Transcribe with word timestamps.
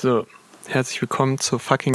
So, 0.00 0.26
herzlich 0.66 1.02
willkommen 1.02 1.38
zur 1.38 1.58
fucking. 1.58 1.94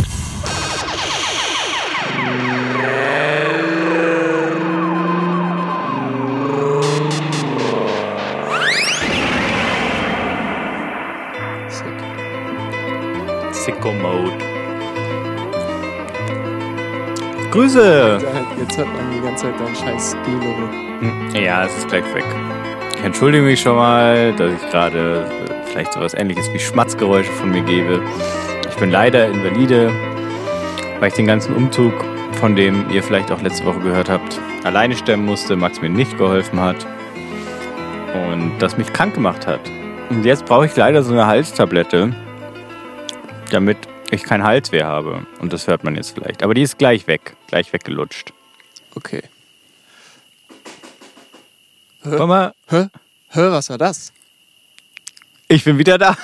Sicko 13.52 13.92
Mode. 13.94 14.31
Grüße! 17.51 18.19
Jetzt 18.59 18.77
hört 18.77 18.87
man 18.93 19.11
die 19.13 19.21
ganze 19.21 19.45
Zeit 19.45 19.59
deinen 19.59 19.75
scheiß 19.75 20.15
Stilo. 20.21 20.69
Hm, 20.99 21.29
Ja, 21.35 21.65
es 21.65 21.77
ist 21.77 21.87
gleich 21.87 22.03
weg. 22.13 22.25
Ich 22.97 23.03
entschuldige 23.03 23.43
mich 23.43 23.61
schon 23.61 23.75
mal, 23.75 24.33
dass 24.33 24.51
ich 24.53 24.69
gerade 24.69 25.25
äh, 25.49 25.54
vielleicht 25.75 25.91
sowas 25.91 26.13
ähnliches 26.13 26.51
wie 26.53 26.59
Schmatzgeräusche 26.59 27.31
von 27.33 27.51
mir 27.51 27.61
gebe. 27.61 28.01
Ich 28.69 28.75
bin 28.77 28.91
leider 28.91 29.27
invalide, 29.27 29.91
weil 31.02 31.09
ich 31.09 31.16
den 31.16 31.27
ganzen 31.27 31.53
Umzug, 31.53 31.91
von 32.39 32.55
dem 32.55 32.89
ihr 32.91 33.03
vielleicht 33.03 33.29
auch 33.29 33.41
letzte 33.41 33.66
Woche 33.66 33.81
gehört 33.81 34.09
habt, 34.09 34.39
alleine 34.63 34.95
stemmen 34.95 35.25
musste, 35.25 35.57
Max 35.57 35.81
mir 35.81 35.89
nicht 35.89 36.17
geholfen 36.17 36.61
hat 36.61 36.77
und 38.13 38.57
das 38.59 38.77
mich 38.77 38.93
krank 38.93 39.16
gemacht 39.16 39.47
hat. 39.47 39.59
Und 40.09 40.23
jetzt 40.23 40.45
brauche 40.45 40.66
ich 40.66 40.73
leider 40.77 41.03
so 41.03 41.11
eine 41.11 41.27
Halstablette, 41.27 42.16
damit 43.52 43.77
ich 44.11 44.23
keinen 44.23 44.44
Halsweh 44.44 44.83
habe. 44.83 45.25
Und 45.41 45.52
das 45.52 45.67
hört 45.67 45.83
man 45.83 45.95
jetzt 45.95 46.11
vielleicht. 46.11 46.41
Aber 46.41 46.53
die 46.53 46.61
ist 46.61 46.77
gleich 46.77 47.05
weg, 47.07 47.35
gleich 47.47 47.73
weggelutscht. 47.73 48.31
Okay. 48.95 49.23
Komm 52.02 52.30
mal, 52.30 52.53
Hä? 52.69 52.88
Hä, 53.31 53.41
was 53.49 53.69
war 53.69 53.77
das? 53.77 54.13
Ich 55.48 55.63
bin 55.63 55.77
wieder 55.77 55.98
da. 55.98 56.17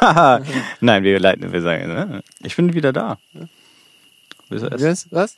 Nein, 0.80 1.02
wir 1.02 1.18
leiten, 1.18 1.52
wir 1.52 1.62
sagen, 1.62 1.88
ne? 1.88 2.22
ich 2.42 2.54
bin 2.54 2.74
wieder 2.74 2.92
da. 2.92 3.18
Was? 4.48 5.06
Was? 5.10 5.36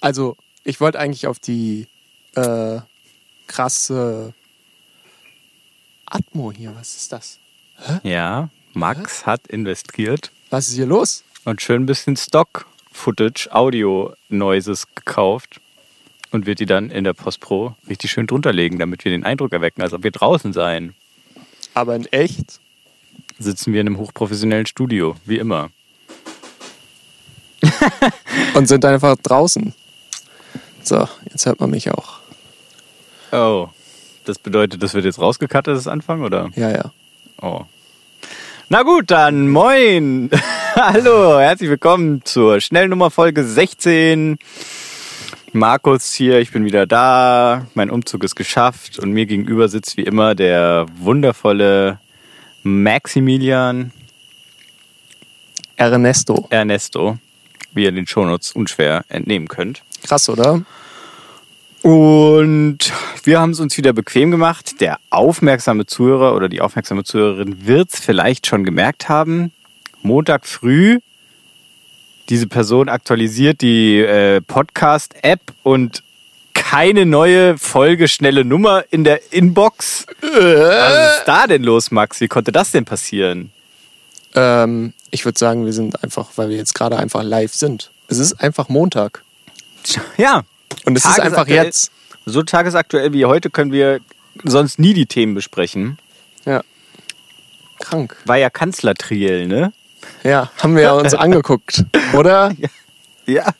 Also, 0.00 0.36
ich 0.64 0.80
wollte 0.80 0.98
eigentlich 0.98 1.26
auf 1.26 1.38
die 1.38 1.86
äh, 2.34 2.80
krasse 3.46 4.32
Atmo 6.06 6.52
hier. 6.52 6.74
Was 6.76 6.96
ist 6.96 7.12
das? 7.12 7.38
Ja, 8.04 8.48
Max 8.74 9.26
hat 9.26 9.46
investiert 9.48 10.30
Was 10.50 10.68
ist 10.68 10.74
hier 10.74 10.86
los? 10.86 11.24
und 11.44 11.60
schön 11.60 11.82
ein 11.82 11.86
bisschen 11.86 12.16
Stock-Footage, 12.16 13.48
Audio-Noises 13.50 14.86
gekauft 14.94 15.60
und 16.30 16.46
wird 16.46 16.60
die 16.60 16.66
dann 16.66 16.90
in 16.90 17.02
der 17.04 17.14
Post-Pro 17.14 17.74
richtig 17.88 18.12
schön 18.12 18.26
drunter 18.28 18.52
legen, 18.52 18.78
damit 18.78 19.04
wir 19.04 19.10
den 19.10 19.24
Eindruck 19.24 19.52
erwecken, 19.52 19.82
als 19.82 19.92
ob 19.92 20.04
wir 20.04 20.12
draußen 20.12 20.52
seien. 20.52 20.94
Aber 21.74 21.96
in 21.96 22.06
echt? 22.06 22.60
Sitzen 23.42 23.72
wir 23.72 23.80
in 23.80 23.88
einem 23.88 23.98
hochprofessionellen 23.98 24.66
Studio, 24.66 25.16
wie 25.24 25.38
immer. 25.38 25.70
Und 28.54 28.68
sind 28.68 28.84
einfach 28.84 29.16
draußen. 29.16 29.74
So, 30.82 31.08
jetzt 31.30 31.46
hört 31.46 31.60
man 31.60 31.70
mich 31.70 31.90
auch. 31.90 32.20
Oh, 33.32 33.68
das 34.24 34.38
bedeutet, 34.38 34.82
das 34.82 34.94
wird 34.94 35.04
jetzt 35.04 35.18
rausgekattet, 35.18 35.76
das 35.76 35.88
Anfang, 35.88 36.22
oder? 36.22 36.50
Ja, 36.54 36.70
ja. 36.70 36.92
Oh. 37.40 37.62
Na 38.68 38.82
gut, 38.82 39.10
dann 39.10 39.48
moin. 39.48 40.30
Hallo, 40.76 41.40
herzlich 41.40 41.68
willkommen 41.68 42.24
zur 42.24 42.60
Schnellnummer 42.60 43.10
Folge 43.10 43.44
16. 43.44 44.38
Markus 45.52 46.12
hier, 46.12 46.38
ich 46.38 46.52
bin 46.52 46.64
wieder 46.64 46.86
da. 46.86 47.66
Mein 47.74 47.90
Umzug 47.90 48.22
ist 48.22 48.36
geschafft 48.36 48.98
und 49.00 49.10
mir 49.12 49.26
gegenüber 49.26 49.68
sitzt 49.68 49.96
wie 49.96 50.04
immer 50.04 50.34
der 50.34 50.86
wundervolle 50.98 51.98
Maximilian 52.62 53.92
Ernesto. 55.76 56.46
Ernesto, 56.50 57.18
wie 57.72 57.84
ihr 57.84 57.92
den 57.92 58.06
Shownotes 58.06 58.52
unschwer 58.52 59.04
entnehmen 59.08 59.48
könnt. 59.48 59.82
Krass, 60.02 60.28
oder? 60.28 60.62
Und 61.82 62.78
wir 63.24 63.40
haben 63.40 63.50
es 63.50 63.60
uns 63.60 63.76
wieder 63.76 63.92
bequem 63.92 64.30
gemacht. 64.30 64.80
Der 64.80 64.98
aufmerksame 65.10 65.86
Zuhörer 65.86 66.36
oder 66.36 66.48
die 66.48 66.60
aufmerksame 66.60 67.02
Zuhörerin 67.02 67.66
wird 67.66 67.92
es 67.92 67.98
vielleicht 67.98 68.46
schon 68.46 68.62
gemerkt 68.64 69.08
haben. 69.08 69.52
Montag 70.02 70.46
früh, 70.46 71.00
diese 72.28 72.46
Person 72.46 72.88
aktualisiert 72.88 73.60
die 73.62 73.98
äh, 73.98 74.40
Podcast-App 74.40 75.40
und 75.64 76.04
keine 76.72 77.04
neue 77.04 77.58
Folge, 77.58 78.08
schnelle 78.08 78.46
Nummer 78.46 78.84
in 78.90 79.04
der 79.04 79.30
Inbox. 79.30 80.06
Was 80.22 81.18
ist 81.18 81.24
da 81.26 81.46
denn 81.46 81.64
los, 81.64 81.90
Max? 81.90 82.18
Wie 82.22 82.28
konnte 82.28 82.50
das 82.50 82.70
denn 82.70 82.86
passieren? 82.86 83.52
Ähm, 84.34 84.94
ich 85.10 85.26
würde 85.26 85.38
sagen, 85.38 85.66
wir 85.66 85.74
sind 85.74 86.02
einfach, 86.02 86.30
weil 86.36 86.48
wir 86.48 86.56
jetzt 86.56 86.74
gerade 86.74 86.96
einfach 86.96 87.22
live 87.24 87.52
sind. 87.52 87.90
Es 88.08 88.16
ist 88.16 88.40
einfach 88.40 88.70
Montag. 88.70 89.22
Ja, 90.16 90.44
Und 90.86 90.96
es 90.96 91.04
ist 91.04 91.20
einfach 91.20 91.46
jetzt. 91.46 91.92
so 92.24 92.42
tagesaktuell 92.42 93.12
wie 93.12 93.26
heute 93.26 93.50
können 93.50 93.70
wir 93.72 94.00
sonst 94.42 94.78
nie 94.78 94.94
die 94.94 95.04
Themen 95.04 95.34
besprechen. 95.34 95.98
Ja. 96.46 96.62
Krank. 97.80 98.16
War 98.24 98.38
ja 98.38 98.48
Kanzlertriell, 98.48 99.46
ne? 99.46 99.74
Ja, 100.24 100.50
haben 100.62 100.74
wir 100.74 100.84
ja 100.84 100.92
uns 100.92 101.12
angeguckt, 101.26 101.84
oder? 102.14 102.54
Ja. 103.26 103.52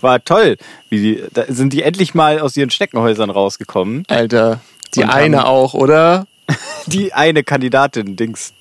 War 0.00 0.24
toll. 0.24 0.56
Wie 0.88 1.00
die, 1.00 1.24
sind 1.48 1.72
die 1.72 1.82
endlich 1.82 2.14
mal 2.14 2.40
aus 2.40 2.56
ihren 2.56 2.70
Steckenhäusern 2.70 3.30
rausgekommen. 3.30 4.04
Alter, 4.08 4.60
die 4.94 5.02
Und 5.02 5.10
eine 5.10 5.46
auch, 5.46 5.74
oder? 5.74 6.26
Die 6.86 7.12
eine 7.14 7.44
Kandidatin, 7.44 8.16
Dings. 8.16 8.52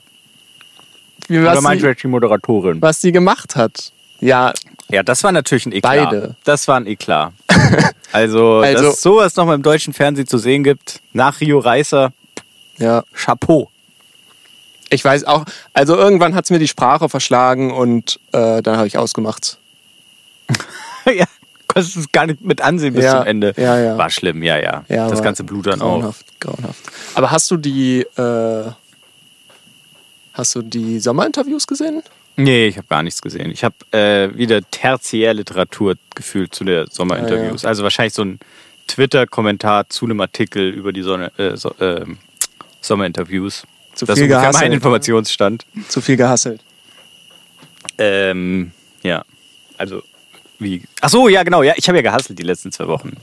Wie, 1.28 1.40
Oder 1.40 1.56
was, 1.56 1.61
meinst 1.61 1.84
du 1.84 1.88
jetzt 1.88 2.03
die 2.03 2.07
Moderatorin? 2.07 2.81
was 2.81 3.01
sie 3.01 3.11
gemacht 3.11 3.56
hat. 3.56 3.91
Ja, 4.19 4.53
Ja, 4.90 5.01
das 5.03 5.23
war 5.23 5.31
natürlich 5.31 5.66
ein 5.66 5.72
Eklat. 5.72 6.09
Beide. 6.11 6.35
Das 6.44 6.67
war 6.67 6.78
ein 6.78 6.85
Eklat. 6.88 7.34
Also, 8.11 8.59
Also- 8.63 8.84
dass 8.84 8.94
es 8.95 9.01
sowas 9.01 9.35
nochmal 9.35 9.56
im 9.56 9.63
deutschen 9.63 9.94
Fernsehen 9.94 10.28
zu 10.28 10.38
sehen 10.38 10.63
gibt, 10.63 11.01
nach 11.13 11.41
Rio 11.41 11.59
Reißer, 11.59 12.13
ja. 12.78 13.03
Chapeau. 13.13 13.69
Ich 14.90 15.03
weiß 15.03 15.23
auch, 15.23 15.45
also 15.73 15.95
irgendwann 15.95 16.35
hat 16.35 16.44
es 16.45 16.50
mir 16.51 16.59
die 16.59 16.67
Sprache 16.67 17.09
verschlagen 17.09 17.72
und 17.72 18.19
äh, 18.34 18.61
dann 18.61 18.78
habe 18.78 18.88
ich 18.88 18.97
ausgemacht. 18.97 19.57
ja, 21.13 21.25
konntest 21.67 21.97
es 21.97 22.12
gar 22.12 22.25
nicht 22.25 22.41
mit 22.41 22.62
ansehen 22.62 22.94
bis 22.94 23.06
Ja, 23.06 23.19
zum 23.19 23.28
Ende. 23.28 23.53
ja, 23.57 23.79
ja. 23.79 23.97
War 23.97 24.09
schlimm, 24.09 24.44
ja, 24.44 24.57
ja. 24.57 24.84
Ja, 24.89 25.09
das 25.09 25.22
ganze 25.23 25.44
Blut 25.44 25.67
dann 25.67 25.81
auch. 25.81 26.00
grauenhaft, 26.00 26.39
grauenhaft. 26.39 26.79
Aber 27.16 27.31
hast 27.31 27.50
du 27.51 27.57
die, 27.57 28.01
äh, 28.17 28.72
hast 30.34 30.56
du 30.56 30.61
die 30.61 31.00
Sommerinterviews 31.00 31.67
gesehen? 31.67 32.01
Nee, 32.38 32.67
ich 32.67 32.78
habe 32.78 32.88
gar 32.88 33.03
nichts 33.03 33.22
gesehen. 33.22 33.51
Ich 33.51 33.63
habe 33.63 33.75
äh, 33.91 34.35
wieder 34.38 34.61
tertiärliteratur 34.72 35.95
gefühlt 36.16 36.56
zu 36.56 36.63
der 36.63 36.88
Sommerinterviews. 36.90 37.66
Ah, 37.66 37.69
Also 37.69 37.84
wahrscheinlich 37.84 38.13
so 38.13 38.23
ein 38.23 38.40
Twitter-Kommentar 38.88 39.90
zu 39.90 40.06
einem 40.06 40.19
Artikel 40.22 40.69
über 40.69 40.94
die 40.94 41.01
Sonne, 41.01 41.31
äh, 41.38 41.56
so, 41.57 41.72
äh, 41.79 42.06
Sommerinterviews. 42.79 43.63
Zu 43.94 44.06
das 44.06 44.13
ist 44.17 44.19
viel 44.19 44.23
ungefähr 44.23 44.41
gehasselt. 44.41 44.63
mein 44.63 44.72
Informationsstand. 44.73 45.66
Zu 45.90 46.00
viel 46.01 46.16
gehasselt. 46.16 46.61
Ähm, 47.97 48.72
ja, 49.03 49.23
also 49.78 50.01
wie. 50.61 50.83
Ach 51.01 51.09
so, 51.09 51.27
ja 51.27 51.44
genau. 51.44 51.63
Ja, 51.63 51.73
ich 51.75 51.88
habe 51.88 51.97
ja 51.97 52.01
gehasselt 52.01 52.38
die 52.39 52.44
letzten 52.44 52.72
zwei 52.72 52.88
Wochen. 52.88 53.17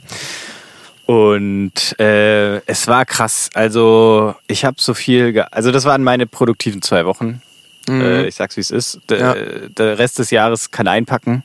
Und 1.07 1.99
äh, 1.99 2.59
es 2.67 2.87
war 2.87 3.07
krass. 3.07 3.49
Also 3.55 4.35
ich 4.47 4.65
habe 4.65 4.77
so 4.79 4.93
viel. 4.95 5.41
Also 5.51 5.71
das 5.73 5.85
waren 5.85 6.05
meine 6.05 6.27
produktiven 6.27 6.83
zwei 6.83 7.07
Wochen. 7.07 7.41
Äh, 7.89 8.27
ich 8.27 8.35
sag's 8.35 8.57
wie 8.57 8.61
es 8.61 8.71
ist. 8.71 9.01
Der, 9.09 9.19
Ja. 9.19 9.35
der 9.69 9.99
Rest 9.99 10.19
des 10.19 10.31
Jahres 10.31 10.71
kann 10.71 10.87
einpacken. 10.87 11.43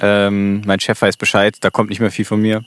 Ähm, 0.00 0.60
mein 0.66 0.80
Chef 0.80 1.00
weiß 1.00 1.16
Bescheid. 1.16 1.56
Da 1.60 1.70
kommt 1.70 1.88
nicht 1.88 2.00
mehr 2.00 2.10
viel 2.10 2.26
von 2.26 2.40
mir. 2.40 2.62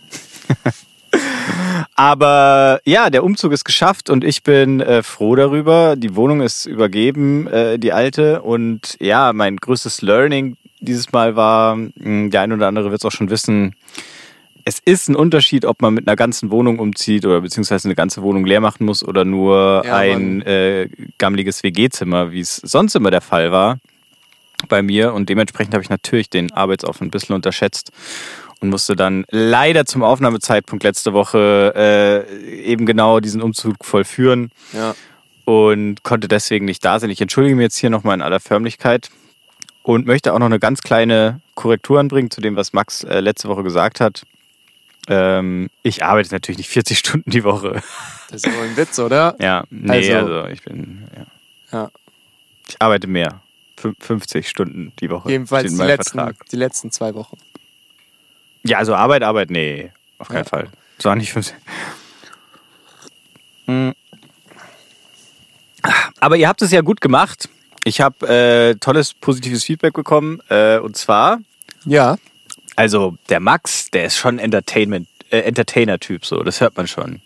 Aber 1.95 2.79
ja, 2.85 3.09
der 3.09 3.23
Umzug 3.23 3.51
ist 3.53 3.63
geschafft 3.63 4.09
und 4.09 4.23
ich 4.23 4.43
bin 4.43 4.81
äh, 4.81 5.03
froh 5.03 5.35
darüber. 5.35 5.95
Die 5.95 6.15
Wohnung 6.15 6.41
ist 6.41 6.65
übergeben, 6.65 7.47
äh, 7.47 7.77
die 7.79 7.93
alte. 7.93 8.41
Und 8.41 8.97
ja, 8.99 9.33
mein 9.33 9.57
größtes 9.57 10.01
Learning 10.01 10.57
dieses 10.79 11.11
Mal 11.11 11.35
war, 11.35 11.75
mh, 11.75 12.29
der 12.29 12.41
ein 12.41 12.51
oder 12.53 12.67
andere 12.67 12.91
wird 12.91 13.01
es 13.01 13.05
auch 13.05 13.11
schon 13.11 13.29
wissen, 13.29 13.75
es 14.65 14.79
ist 14.79 15.07
ein 15.07 15.15
Unterschied, 15.15 15.63
ob 15.63 15.81
man 15.81 15.93
mit 15.93 16.07
einer 16.07 16.17
ganzen 16.17 16.51
Wohnung 16.51 16.79
umzieht 16.79 17.25
oder 17.25 17.39
beziehungsweise 17.39 17.87
eine 17.87 17.95
ganze 17.95 18.21
Wohnung 18.21 18.45
leer 18.45 18.59
machen 18.59 18.85
muss 18.85 19.01
oder 19.03 19.23
nur 19.23 19.83
Ja, 19.85 19.95
ein 19.95 20.41
äh, 20.41 20.89
gammeliges 21.17 21.63
WG-Zimmer, 21.63 22.31
wie 22.31 22.41
es 22.41 22.57
sonst 22.57 22.93
immer 22.95 23.09
der 23.09 23.21
Fall 23.21 23.51
war 23.53 23.77
bei 24.67 24.81
mir. 24.81 25.13
Und 25.13 25.29
dementsprechend 25.29 25.73
habe 25.73 25.83
ich 25.83 25.89
natürlich 25.89 26.29
den 26.29 26.51
Arbeitsaufwand 26.51 27.07
ein 27.07 27.11
bisschen 27.11 27.33
unterschätzt 27.35 27.91
und 28.59 28.69
musste 28.69 28.97
dann 28.97 29.23
leider 29.29 29.85
zum 29.85 30.03
Aufnahmezeitpunkt 30.03 30.83
letzte 30.83 31.13
Woche 31.13 31.73
äh, 32.37 32.61
eben 32.63 32.85
genau 32.85 33.21
diesen 33.21 33.41
Umzug 33.41 33.85
vollführen 33.85 34.49
Ja. 34.73 34.95
und 35.45 36.03
konnte 36.03 36.27
deswegen 36.27 36.65
nicht 36.65 36.83
da 36.83 36.99
sein. 36.99 37.09
Ich 37.09 37.21
entschuldige 37.21 37.55
mich 37.55 37.63
jetzt 37.63 37.77
hier 37.77 37.89
nochmal 37.89 38.15
in 38.15 38.21
aller 38.21 38.41
Förmlichkeit 38.41 39.09
und 39.87 40.05
möchte 40.05 40.33
auch 40.33 40.39
noch 40.39 40.47
eine 40.47 40.59
ganz 40.59 40.81
kleine 40.81 41.39
Korrektur 41.55 41.97
anbringen 41.99 42.29
zu 42.29 42.41
dem, 42.41 42.57
was 42.57 42.73
Max 42.73 43.05
äh, 43.05 43.21
letzte 43.21 43.47
Woche 43.47 43.63
gesagt 43.63 44.01
hat. 44.01 44.23
Ähm, 45.07 45.69
ich 45.81 46.03
arbeite 46.03 46.29
natürlich 46.33 46.57
nicht 46.57 46.69
40 46.69 46.99
Stunden 46.99 47.29
die 47.31 47.45
Woche. 47.45 47.81
Das 48.29 48.43
ist 48.43 48.53
wohl 48.53 48.65
ein 48.65 48.75
Witz, 48.75 48.99
oder? 48.99 49.35
Ja, 49.39 49.63
nee, 49.69 50.13
Also- 50.13 50.33
also, 50.33 50.47
ich 50.49 50.61
bin, 50.63 51.07
ja. 51.15 51.25
Ja. 51.79 51.91
Ich 52.67 52.75
arbeite 52.81 53.07
mehr. 53.07 53.39
fün- 53.81 53.95
50 53.97 54.49
Stunden 54.49 54.91
die 54.99 55.09
Woche. 55.09 55.29
Jedenfalls 55.31 55.71
die 55.73 55.81
letzten, 55.81 56.17
Vertrag. 56.19 56.45
die 56.51 56.55
letzten 56.57 56.91
zwei 56.91 57.13
Wochen. 57.15 57.37
Ja, 58.63 58.79
also 58.79 58.93
Arbeit, 58.93 59.23
Arbeit, 59.23 59.49
nee, 59.51 59.91
auf 60.19 60.27
keinen 60.27 60.39
Ja. 60.39 60.49
Fall. 60.49 60.67
So 60.99 61.15
nicht 61.15 61.31
50. 61.31 61.55
Hm. 63.67 63.93
Aber 66.19 66.35
ihr 66.35 66.49
habt 66.49 66.61
es 66.61 66.71
ja 66.71 66.81
gut 66.81 66.99
gemacht. 66.99 67.47
Ich 67.87 68.01
habe 68.01 68.27
äh, 68.27 68.75
tolles 68.75 69.13
positives 69.13 69.63
Feedback 69.63 69.93
bekommen. 69.93 70.41
Äh, 70.49 70.77
und 70.79 70.97
zwar, 70.97 71.39
Ja, 71.85 72.17
also 72.75 73.15
der 73.29 73.39
Max, 73.39 73.89
der 73.91 74.05
ist 74.05 74.17
schon 74.17 74.39
Entertainment, 74.39 75.07
äh, 75.31 75.39
Entertainer-Typ, 75.39 76.25
so, 76.25 76.43
das 76.43 76.59
hört 76.59 76.75
man 76.75 76.87
schon. 76.87 77.21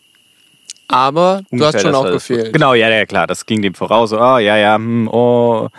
aber 0.87 1.41
du 1.49 1.65
hast 1.65 1.73
Ungefähr 1.73 1.79
schon 1.81 1.95
auch 1.95 2.03
gefehlt. 2.11 2.53
Genau, 2.53 2.73
ja, 2.75 2.89
ja, 2.89 3.05
klar, 3.05 3.25
das 3.25 3.45
ging 3.47 3.61
dem 3.63 3.73
voraus. 3.73 4.13
Oh, 4.13 4.37
ja, 4.37 4.55
ja, 4.57 4.75
hm, 4.75 5.07
oh, 5.11 5.69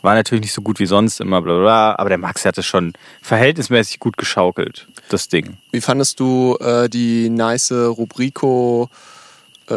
war 0.00 0.14
natürlich 0.14 0.42
nicht 0.42 0.54
so 0.54 0.62
gut 0.62 0.78
wie 0.80 0.86
sonst 0.86 1.20
immer, 1.20 1.42
bla, 1.42 1.52
bla, 1.52 1.62
bla. 1.62 1.94
Aber 1.98 2.08
der 2.08 2.18
Max 2.18 2.44
hat 2.46 2.56
es 2.56 2.64
schon 2.64 2.94
verhältnismäßig 3.20 3.98
gut 4.00 4.16
geschaukelt, 4.16 4.86
das 5.10 5.28
Ding. 5.28 5.58
Wie 5.72 5.82
fandest 5.82 6.18
du 6.20 6.56
äh, 6.58 6.88
die 6.88 7.28
nice 7.28 7.70
Rubrico? 7.72 8.88
Äh, 9.68 9.74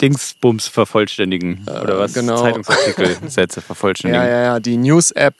Dingsbums 0.00 0.68
vervollständigen. 0.68 1.66
oder 1.82 1.98
was? 1.98 2.14
genau. 2.14 2.40
Zeitungsartikel, 2.40 3.16
Sätze 3.28 3.60
vervollständigen. 3.60 4.24
ja, 4.24 4.30
ja, 4.30 4.42
ja, 4.42 4.60
die 4.60 4.76
News-App. 4.76 5.34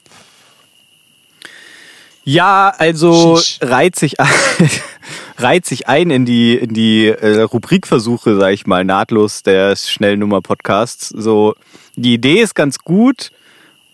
Ja, 2.24 2.72
also 2.76 3.36
Sheesh. 3.38 3.58
reiht 3.62 3.96
sich, 3.96 4.20
ein- 4.20 4.28
reiht 5.38 5.66
sich 5.66 5.88
ein 5.88 6.10
in 6.10 6.26
die, 6.26 6.54
in 6.56 6.74
die 6.74 7.06
äh, 7.06 7.40
Rubrikversuche, 7.42 8.36
sag 8.36 8.52
ich 8.52 8.66
mal, 8.66 8.84
nahtlos 8.84 9.42
des 9.42 9.90
Schnellnummer-Podcasts. 9.90 11.08
So, 11.08 11.54
die 11.96 12.14
Idee 12.14 12.40
ist 12.40 12.54
ganz 12.54 12.78
gut 12.78 13.30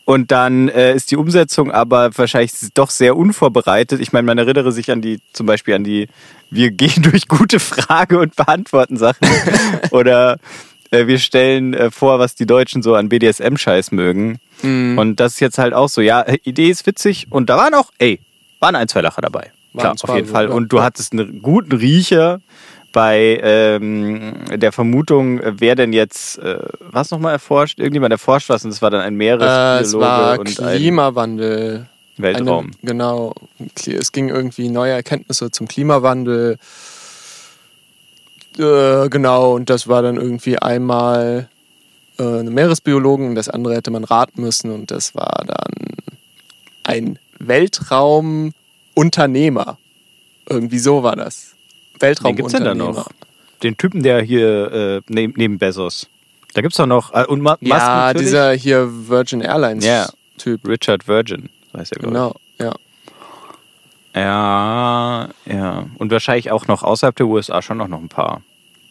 und 0.06 0.30
dann 0.30 0.68
äh, 0.68 0.94
ist 0.94 1.10
die 1.10 1.16
Umsetzung 1.16 1.72
aber 1.72 2.16
wahrscheinlich 2.16 2.52
doch 2.74 2.90
sehr 2.90 3.16
unvorbereitet. 3.16 4.00
Ich 4.00 4.12
meine, 4.12 4.24
man 4.24 4.38
erinnere 4.38 4.70
sich 4.70 4.90
an 4.92 5.02
die, 5.02 5.18
zum 5.32 5.46
Beispiel 5.46 5.74
an 5.74 5.82
die, 5.82 6.06
wir 6.48 6.70
gehen 6.70 7.02
durch 7.10 7.26
gute 7.26 7.58
Frage 7.58 8.20
und 8.20 8.36
beantworten 8.36 8.96
Sachen. 8.96 9.28
Oder 9.90 10.38
äh, 10.92 11.08
wir 11.08 11.18
stellen 11.18 11.74
äh, 11.74 11.90
vor, 11.90 12.20
was 12.20 12.36
die 12.36 12.46
Deutschen 12.46 12.82
so 12.82 12.94
an 12.94 13.08
BDSM-Scheiß 13.08 13.90
mögen. 13.90 14.38
Und 14.96 15.16
das 15.16 15.34
ist 15.34 15.40
jetzt 15.40 15.58
halt 15.58 15.74
auch 15.74 15.88
so, 15.88 16.00
ja, 16.00 16.22
äh, 16.22 16.38
Idee 16.44 16.70
ist 16.70 16.86
witzig 16.86 17.26
und 17.30 17.50
da 17.50 17.56
waren 17.56 17.74
auch, 17.74 17.90
ey, 17.98 18.20
waren 18.60 18.76
ein, 18.76 18.86
zwei 18.86 19.00
Lacher 19.00 19.22
dabei. 19.22 19.50
Waren 19.72 19.96
Klar, 19.96 20.08
auf 20.08 20.14
jeden 20.14 20.28
Fall. 20.28 20.46
ja. 20.46 20.52
Und 20.52 20.72
du 20.72 20.82
hattest 20.82 21.12
einen 21.12 21.42
guten 21.42 21.72
Riecher 21.72 22.40
bei 22.96 23.38
ähm, 23.42 24.32
der 24.54 24.72
Vermutung, 24.72 25.38
äh, 25.40 25.52
wer 25.58 25.74
denn 25.74 25.92
jetzt 25.92 26.38
äh, 26.38 26.60
was 26.80 27.10
nochmal 27.10 27.32
erforscht? 27.32 27.78
Irgendjemand 27.78 28.10
erforscht 28.10 28.48
was 28.48 28.64
und 28.64 28.70
es 28.70 28.80
war 28.80 28.88
dann 28.88 29.02
ein 29.02 29.12
Äh, 29.12 29.18
Meeresbiologe 29.18 29.82
es 29.82 29.92
war 30.00 30.38
und 30.38 30.60
ein 30.60 30.78
Klimawandel. 30.78 31.88
Weltraum. 32.16 32.64
Eine, 32.64 32.72
genau. 32.80 33.34
Es 33.84 34.12
ging 34.12 34.30
irgendwie 34.30 34.70
neue 34.70 34.92
Erkenntnisse 34.92 35.50
zum 35.50 35.68
Klimawandel. 35.68 36.56
Äh, 38.58 39.10
genau, 39.10 39.54
und 39.54 39.68
das 39.68 39.88
war 39.88 40.00
dann 40.00 40.16
irgendwie 40.16 40.58
einmal 40.58 41.50
äh, 42.18 42.22
eine 42.22 42.50
Meeresbiologin 42.50 43.28
und 43.28 43.34
das 43.34 43.50
andere 43.50 43.74
hätte 43.74 43.90
man 43.90 44.04
raten 44.04 44.40
müssen 44.40 44.70
und 44.70 44.90
das 44.90 45.14
war 45.14 45.44
dann 45.46 45.74
ein 46.84 47.18
Weltraumunternehmer. 47.40 49.76
Irgendwie 50.48 50.78
so 50.78 51.02
war 51.02 51.16
das. 51.16 51.55
Wen 52.00 52.36
gibt's 52.36 52.52
denn 52.52 52.64
da 52.64 52.74
noch? 52.74 53.08
Den 53.62 53.76
Typen, 53.76 54.02
der 54.02 54.20
hier 54.22 54.72
äh, 54.72 55.00
neben, 55.08 55.34
neben 55.36 55.58
Bezos. 55.58 56.06
Da 56.54 56.60
gibt's 56.62 56.76
doch 56.76 56.86
noch. 56.86 57.12
Äh, 57.14 57.24
und 57.26 57.40
Ma 57.40 57.56
Musk 57.60 57.72
Ja, 57.72 58.06
natürlich. 58.06 58.26
dieser 58.28 58.52
hier 58.52 59.08
Virgin 59.08 59.40
Airlines 59.40 59.84
Ja. 59.84 60.08
Typ. 60.38 60.66
Richard 60.68 61.08
Virgin, 61.08 61.48
weiß 61.72 61.92
er, 61.92 61.98
glaube 61.98 62.12
Genau, 62.12 62.34
ja. 62.58 62.74
ich. 64.14 64.16
Ja, 64.20 65.28
ja. 65.46 65.86
Und 65.98 66.10
wahrscheinlich 66.10 66.50
auch 66.50 66.66
noch 66.66 66.82
außerhalb 66.82 67.14
der 67.16 67.26
USA 67.26 67.60
schon 67.62 67.78
noch, 67.78 67.88
noch 67.88 68.00
ein 68.00 68.08
paar. 68.08 68.42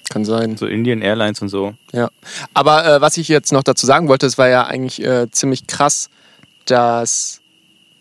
Kann 0.10 0.24
sein. 0.24 0.56
So 0.58 0.68
Indian 0.68 1.02
Airlines 1.02 1.42
und 1.42 1.50
so. 1.50 1.74
Ja, 1.92 2.10
aber 2.54 2.86
äh, 2.86 3.02
was 3.02 3.18
ich 3.18 3.28
jetzt 3.28 3.52
noch 3.52 3.64
dazu 3.64 3.88
sagen 3.88 4.08
wollte, 4.08 4.28
es 4.28 4.38
war 4.38 4.50
ja 4.50 4.66
eigentlich 4.66 5.04
äh, 5.04 5.30
ziemlich 5.32 5.66
krass, 5.66 6.10
dass 6.66 7.42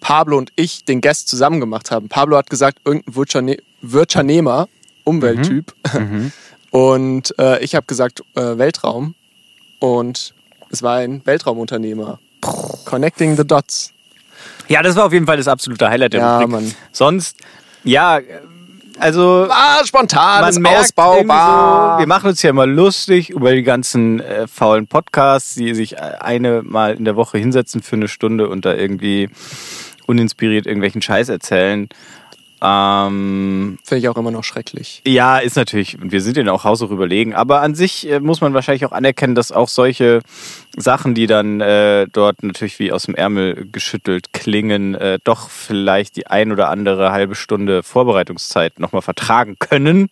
Pablo 0.01 0.37
und 0.37 0.53
ich 0.57 0.85
den 0.85 1.01
Guest 1.01 1.29
zusammen 1.29 1.61
gemacht 1.61 1.91
haben. 1.91 2.11
Pablo 2.11 2.37
hat 2.37 2.51
gesagt, 2.51 2.79
irgendein 2.85 3.15
Wirtschane 3.15 4.43
Umwelttyp. 5.05 5.73
Und 6.71 7.39
äh, 7.39 7.63
ich 7.63 7.75
habe 7.75 7.87
gesagt, 7.87 8.23
äh, 8.35 8.59
Weltraum. 8.59 9.15
Und 9.79 10.35
es 10.71 10.83
war 10.83 10.97
ein 10.97 11.23
Weltraumunternehmer. 11.25 12.19
Connecting 12.85 13.37
the 13.37 13.47
Dots. 13.47 13.93
Ja, 14.69 14.83
das 14.83 14.97
war 14.97 15.07
auf 15.07 15.13
jeden 15.13 15.27
Fall 15.27 15.37
das 15.37 15.47
absolute 15.49 15.89
Highlight 15.89 16.15
der 16.15 16.21
Ja, 16.21 16.35
Rubrik. 16.39 16.51
Mann. 16.51 16.75
Sonst, 16.91 17.37
ja, 17.85 18.19
also 18.99 19.47
Ah, 19.51 19.85
spontan, 19.85 20.53
man 20.61 20.77
ausbaubar. 20.77 21.95
So, 21.97 22.01
wir 22.01 22.07
machen 22.07 22.29
uns 22.31 22.43
ja 22.43 22.51
immer 22.51 22.67
lustig 22.67 23.31
über 23.31 23.53
die 23.55 23.63
ganzen 23.63 24.21
äh, 24.21 24.47
faulen 24.47 24.87
Podcasts, 24.87 25.55
die 25.55 25.75
sich 25.75 25.95
äh, 25.95 26.01
eine 26.21 26.63
Mal 26.63 26.95
in 26.95 27.05
der 27.05 27.17
Woche 27.17 27.39
hinsetzen 27.39 27.83
für 27.83 27.97
eine 27.97 28.09
Stunde 28.09 28.49
und 28.49 28.65
da 28.65 28.75
irgendwie 28.75 29.29
uninspiriert 30.07 30.67
irgendwelchen 30.67 31.03
Scheiß 31.03 31.29
erzählen. 31.29 31.89
Ähm, 32.67 33.79
Finde 33.85 33.99
ich 33.99 34.09
auch 34.09 34.17
immer 34.17 34.31
noch 34.31 34.43
schrecklich. 34.43 35.03
ja, 35.07 35.39
ist 35.39 35.57
natürlich, 35.57 36.01
und 36.01 36.13
wir 36.13 36.23
sind 36.23 36.39
denen 36.39 36.49
auch 36.49 36.65
haushoch 36.65 36.91
überlegen, 36.91 37.35
aber 37.35 37.61
an 37.61 37.75
sich 37.75 38.11
äh, 38.11 38.21
muss 38.21 38.41
man 38.41 38.55
wahrscheinlich 38.55 38.87
auch 38.87 38.93
anerkennen, 38.93 39.35
dass 39.35 39.53
auch 39.53 39.69
solche 39.69 40.21
Sachen, 40.75 41.15
die 41.15 41.27
dann 41.27 41.61
äh, 41.61 42.07
dort 42.11 42.43
natürlich 42.43 42.79
wie 42.79 42.91
aus 42.91 43.03
dem 43.03 43.15
Ärmel 43.15 43.69
geschüttelt 43.71 44.33
klingen, 44.33 44.95
äh, 44.95 45.19
doch 45.25 45.51
vielleicht 45.51 46.17
die 46.17 46.27
ein 46.27 46.53
oder 46.53 46.71
andere 46.71 47.13
halbe 47.13 47.35
Stunde 47.35 47.83
Vorbereitungszeit 47.83 48.81
nochmal 48.81 49.03
vertragen 49.03 49.57
können. 49.59 50.09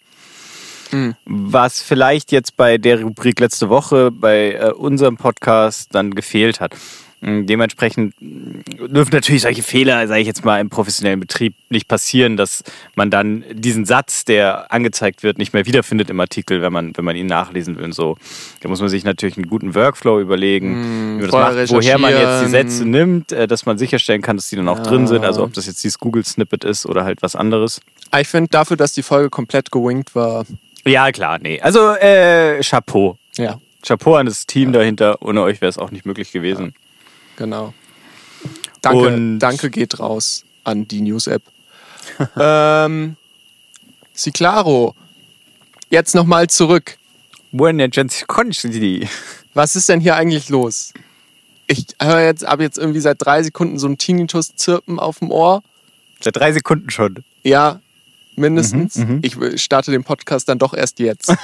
Was 1.25 1.81
vielleicht 1.81 2.32
jetzt 2.32 2.56
bei 2.56 2.76
der 2.76 3.02
Rubrik 3.02 3.40
letzte 3.40 3.70
Woche 3.70 4.10
bei 4.10 4.52
äh, 4.52 4.72
unserem 4.72 5.16
Podcast 5.16 5.94
dann 5.94 6.14
gefehlt 6.14 6.60
hat. 6.60 6.76
Mm, 7.22 7.46
Dementsprechend 7.46 8.14
mm, 8.20 8.92
dürfen 8.92 9.12
natürlich 9.12 9.42
solche 9.42 9.62
Fehler, 9.62 10.06
sage 10.08 10.20
ich 10.20 10.26
jetzt 10.26 10.44
mal, 10.44 10.60
im 10.60 10.70
professionellen 10.70 11.20
Betrieb 11.20 11.54
nicht 11.70 11.86
passieren, 11.86 12.36
dass 12.36 12.64
man 12.96 13.10
dann 13.10 13.44
diesen 13.52 13.84
Satz, 13.84 14.24
der 14.24 14.72
angezeigt 14.72 15.22
wird, 15.22 15.38
nicht 15.38 15.54
mehr 15.54 15.64
wiederfindet 15.64 16.10
im 16.10 16.19
Artikel, 16.19 16.60
wenn 16.62 16.72
man, 16.72 16.96
wenn 16.96 17.04
man 17.04 17.14
ihn 17.14 17.26
nachlesen 17.26 17.76
will. 17.78 17.84
Und 17.84 17.92
so. 17.94 18.16
Da 18.60 18.69
muss 18.69 18.80
man 18.80 18.88
sich 18.88 19.04
natürlich 19.04 19.36
einen 19.36 19.48
guten 19.48 19.74
Workflow 19.76 20.20
überlegen, 20.20 21.20
vorher 21.30 21.54
macht, 21.54 21.70
woher 21.70 21.98
man 21.98 22.12
jetzt 22.12 22.44
die. 22.44 22.48
Sätze 22.50 22.84
nimmt, 22.84 23.30
äh, 23.30 23.46
dass 23.46 23.66
man 23.66 23.78
sicherstellen 23.78 24.20
kann, 24.20 24.36
dass 24.36 24.48
die 24.48 24.56
dann 24.56 24.68
auch 24.68 24.80
drin 24.80 25.06
sind. 25.06 25.25
Also 25.25 25.44
ob 25.44 25.52
das 25.54 25.66
jetzt 25.66 25.82
dieses 25.85 25.99
Google-Snippet 26.00 26.64
ist 26.64 26.87
oder 26.87 27.04
halt 27.04 27.23
was 27.23 27.37
anderes. 27.37 27.80
Ich 28.18 28.26
finde 28.28 28.50
dafür, 28.50 28.76
dass 28.76 28.92
die 28.92 29.02
Folge 29.02 29.30
komplett 29.30 29.70
gewinkt 29.70 30.14
war, 30.16 30.44
Ja, 30.85 31.12
klar, 31.12 31.38
nee. 31.38 31.61
Also 31.61 31.92
äh, 31.94 32.61
Chapeau. 32.62 33.16
ja, 33.37 33.61
Chapeau 33.87 34.16
an 34.16 34.26
das 34.26 34.47
Team 34.47 34.73
dahinter. 34.73 35.23
Ohne 35.23 35.42
euch 35.42 35.61
wäre 35.61 35.70
es 35.70 35.78
auch 35.78 35.92
nicht 35.92 36.04
möglich 36.04 36.32
gewesen. 36.32 36.75
Genau. 37.36 37.74
Danke, 38.80 39.06
Und- 39.08 39.38
danke 39.38 39.70
geht 39.70 39.98
raus 40.00 40.44
an 40.64 40.86
die 40.88 41.00
News-App. 41.00 41.42
ähm, 42.38 43.16
Sie 44.12 44.30
claro. 44.32 44.94
Jetzt 45.90 46.14
nochmal 46.14 46.48
zurück. 46.48 46.96
Was 49.54 49.76
ist 49.76 49.88
denn 49.88 50.00
hier 50.00 50.16
eigentlich 50.16 50.48
los? 50.48 50.92
Ich 51.66 51.86
höre 52.00 52.20
jetzt, 52.24 52.46
habe 52.46 52.62
jetzt 52.62 52.78
irgendwie 52.78 53.00
seit 53.00 53.24
drei 53.24 53.42
Sekunden 53.42 53.78
so 53.78 53.86
ein 53.86 53.98
Tinnitus-Zirpen 53.98 54.98
auf 54.98 55.18
dem 55.20 55.30
Ohr. 55.30 55.62
Seit 56.20 56.36
drei 56.36 56.52
Sekunden 56.52 56.90
schon. 56.90 57.24
Ja, 57.42 57.80
mindestens. 58.36 58.96
Mhm, 58.96 59.20
Ich 59.22 59.36
starte 59.62 59.90
den 59.90 60.04
Podcast 60.04 60.48
dann 60.48 60.58
doch 60.58 60.74
erst 60.74 60.98
jetzt. 60.98 61.28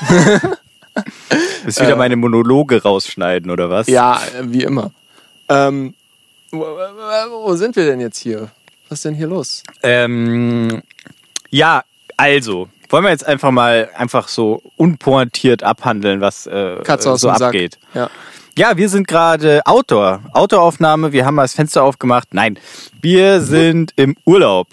Willst 1.65 1.81
wieder 1.81 1.97
meine 1.97 2.17
Monologe 2.17 2.83
rausschneiden, 2.83 3.51
oder 3.51 3.71
was? 3.71 3.87
ja, 3.87 4.21
äh, 4.39 4.45
wie 4.53 4.63
immer. 4.65 4.91
Ähm, 5.49 5.95
wo, 6.51 6.61
wo 6.61 7.55
sind 7.55 7.77
wir 7.77 7.87
denn 7.87 8.01
jetzt 8.01 8.19
hier? 8.19 8.51
Was 8.89 8.99
ist 8.99 9.05
denn 9.05 9.15
hier 9.15 9.27
los? 9.27 9.63
Ähm, 9.83 10.83
ja, 11.51 11.83
also. 12.17 12.69
Wollen 12.91 13.05
wir 13.05 13.11
jetzt 13.11 13.27
einfach 13.27 13.51
mal 13.51 13.91
einfach 13.95 14.29
so 14.29 14.63
unpointiert 14.77 15.63
abhandeln, 15.63 16.23
was 16.23 16.47
äh, 16.47 16.79
so 16.99 17.29
abgeht? 17.29 17.79
Ja. 17.93 18.09
Ja, 18.57 18.77
wir 18.77 18.89
sind 18.89 19.07
gerade 19.07 19.61
Outdoor. 19.67 20.21
Outdoor-Aufnahme. 20.33 21.13
Wir 21.13 21.25
haben 21.25 21.37
mal 21.37 21.43
das 21.43 21.55
Fenster 21.55 21.85
aufgemacht. 21.85 22.29
Nein, 22.33 22.59
wir 23.01 23.41
sind 23.41 23.93
im 23.95 24.17
Urlaub. 24.25 24.67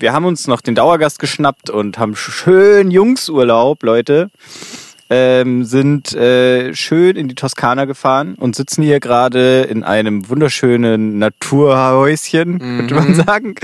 Wir 0.00 0.12
haben 0.12 0.24
uns 0.24 0.48
noch 0.48 0.60
den 0.60 0.74
Dauergast 0.74 1.18
geschnappt 1.20 1.70
und 1.70 1.98
haben 1.98 2.16
schön 2.16 2.90
Jungsurlaub, 2.90 3.82
Leute. 3.82 4.30
Ähm, 5.10 5.64
sind 5.64 6.12
äh, 6.14 6.74
schön 6.74 7.16
in 7.16 7.28
die 7.28 7.34
Toskana 7.34 7.86
gefahren 7.86 8.34
und 8.34 8.54
sitzen 8.54 8.82
hier 8.82 9.00
gerade 9.00 9.62
in 9.62 9.82
einem 9.82 10.28
wunderschönen 10.28 11.18
Naturhäuschen, 11.18 12.58
könnte 12.58 12.94
man 12.94 13.14
sagen, 13.14 13.54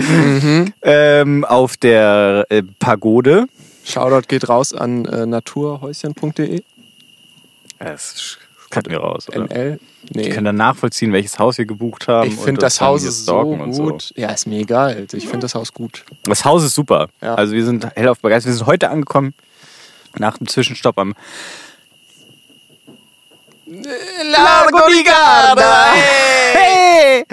ähm, 0.82 1.44
auf 1.44 1.76
der 1.76 2.46
äh, 2.48 2.62
Pagode. 2.78 3.44
Shoutout 3.84 4.26
geht 4.28 4.48
raus 4.48 4.72
an 4.72 5.04
äh, 5.04 5.26
naturhäuschen.de. 5.26 6.62
Das 7.78 8.38
cutten 8.70 8.90
wir 8.92 9.00
raus, 9.00 9.28
oder? 9.28 9.40
NL? 9.44 9.78
Die 10.08 10.18
Nee. 10.18 10.28
können 10.30 10.44
dann 10.46 10.56
nachvollziehen, 10.56 11.12
welches 11.12 11.38
Haus 11.38 11.56
wir 11.58 11.64
gebucht 11.64 12.08
haben. 12.08 12.28
Ich 12.28 12.36
finde 12.36 12.60
das 12.60 12.76
dann 12.78 12.88
Haus 12.88 13.04
ist 13.04 13.24
so 13.26 13.42
gut. 13.44 14.12
Ja, 14.16 14.30
ist 14.30 14.46
mir 14.46 14.60
egal. 14.60 15.06
Ich 15.12 15.24
finde 15.26 15.40
das 15.40 15.54
Haus 15.54 15.72
gut. 15.72 16.04
Das 16.24 16.44
Haus 16.44 16.62
ist 16.62 16.74
super. 16.74 17.08
Ja. 17.22 17.34
Also 17.34 17.54
wir 17.54 17.64
sind 17.64 17.86
hellauf 17.96 18.20
begeistert. 18.20 18.52
Wir 18.52 18.56
sind 18.56 18.66
heute 18.66 18.90
angekommen, 18.90 19.32
nach 20.18 20.38
dem 20.38 20.46
Zwischenstopp 20.48 20.98
am 20.98 21.14
Largo 23.66 24.88
di 24.90 25.02
Garda! 25.02 25.92
Hey! 26.52 27.24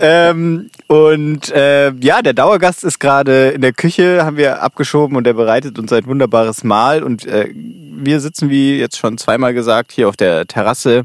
ähm, 0.00 0.70
und 0.86 1.50
äh, 1.50 1.90
ja, 2.00 2.22
der 2.22 2.32
Dauergast 2.34 2.84
ist 2.84 3.00
gerade 3.00 3.48
in 3.50 3.60
der 3.62 3.72
Küche, 3.72 4.24
haben 4.24 4.36
wir 4.36 4.62
abgeschoben 4.62 5.16
und 5.16 5.24
der 5.24 5.32
bereitet 5.34 5.78
uns 5.78 5.92
ein 5.92 6.06
wunderbares 6.06 6.62
Mahl. 6.62 7.02
Und 7.02 7.26
äh, 7.26 7.50
wir 7.52 8.20
sitzen, 8.20 8.48
wie 8.48 8.78
jetzt 8.78 8.96
schon 8.96 9.18
zweimal 9.18 9.54
gesagt, 9.54 9.90
hier 9.90 10.08
auf 10.08 10.16
der 10.16 10.46
Terrasse, 10.46 11.02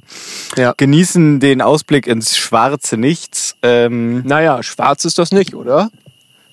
Ja. 0.56 0.74
genießen 0.78 1.40
den 1.40 1.62
Ausblick 1.62 2.06
ins 2.06 2.38
schwarze 2.38 2.98
Nichts. 2.98 3.56
Ähm, 3.64 4.22
Naja, 4.26 4.62
schwarz 4.62 5.06
ist 5.06 5.18
das 5.18 5.32
nicht, 5.32 5.56
oder? 5.56 5.90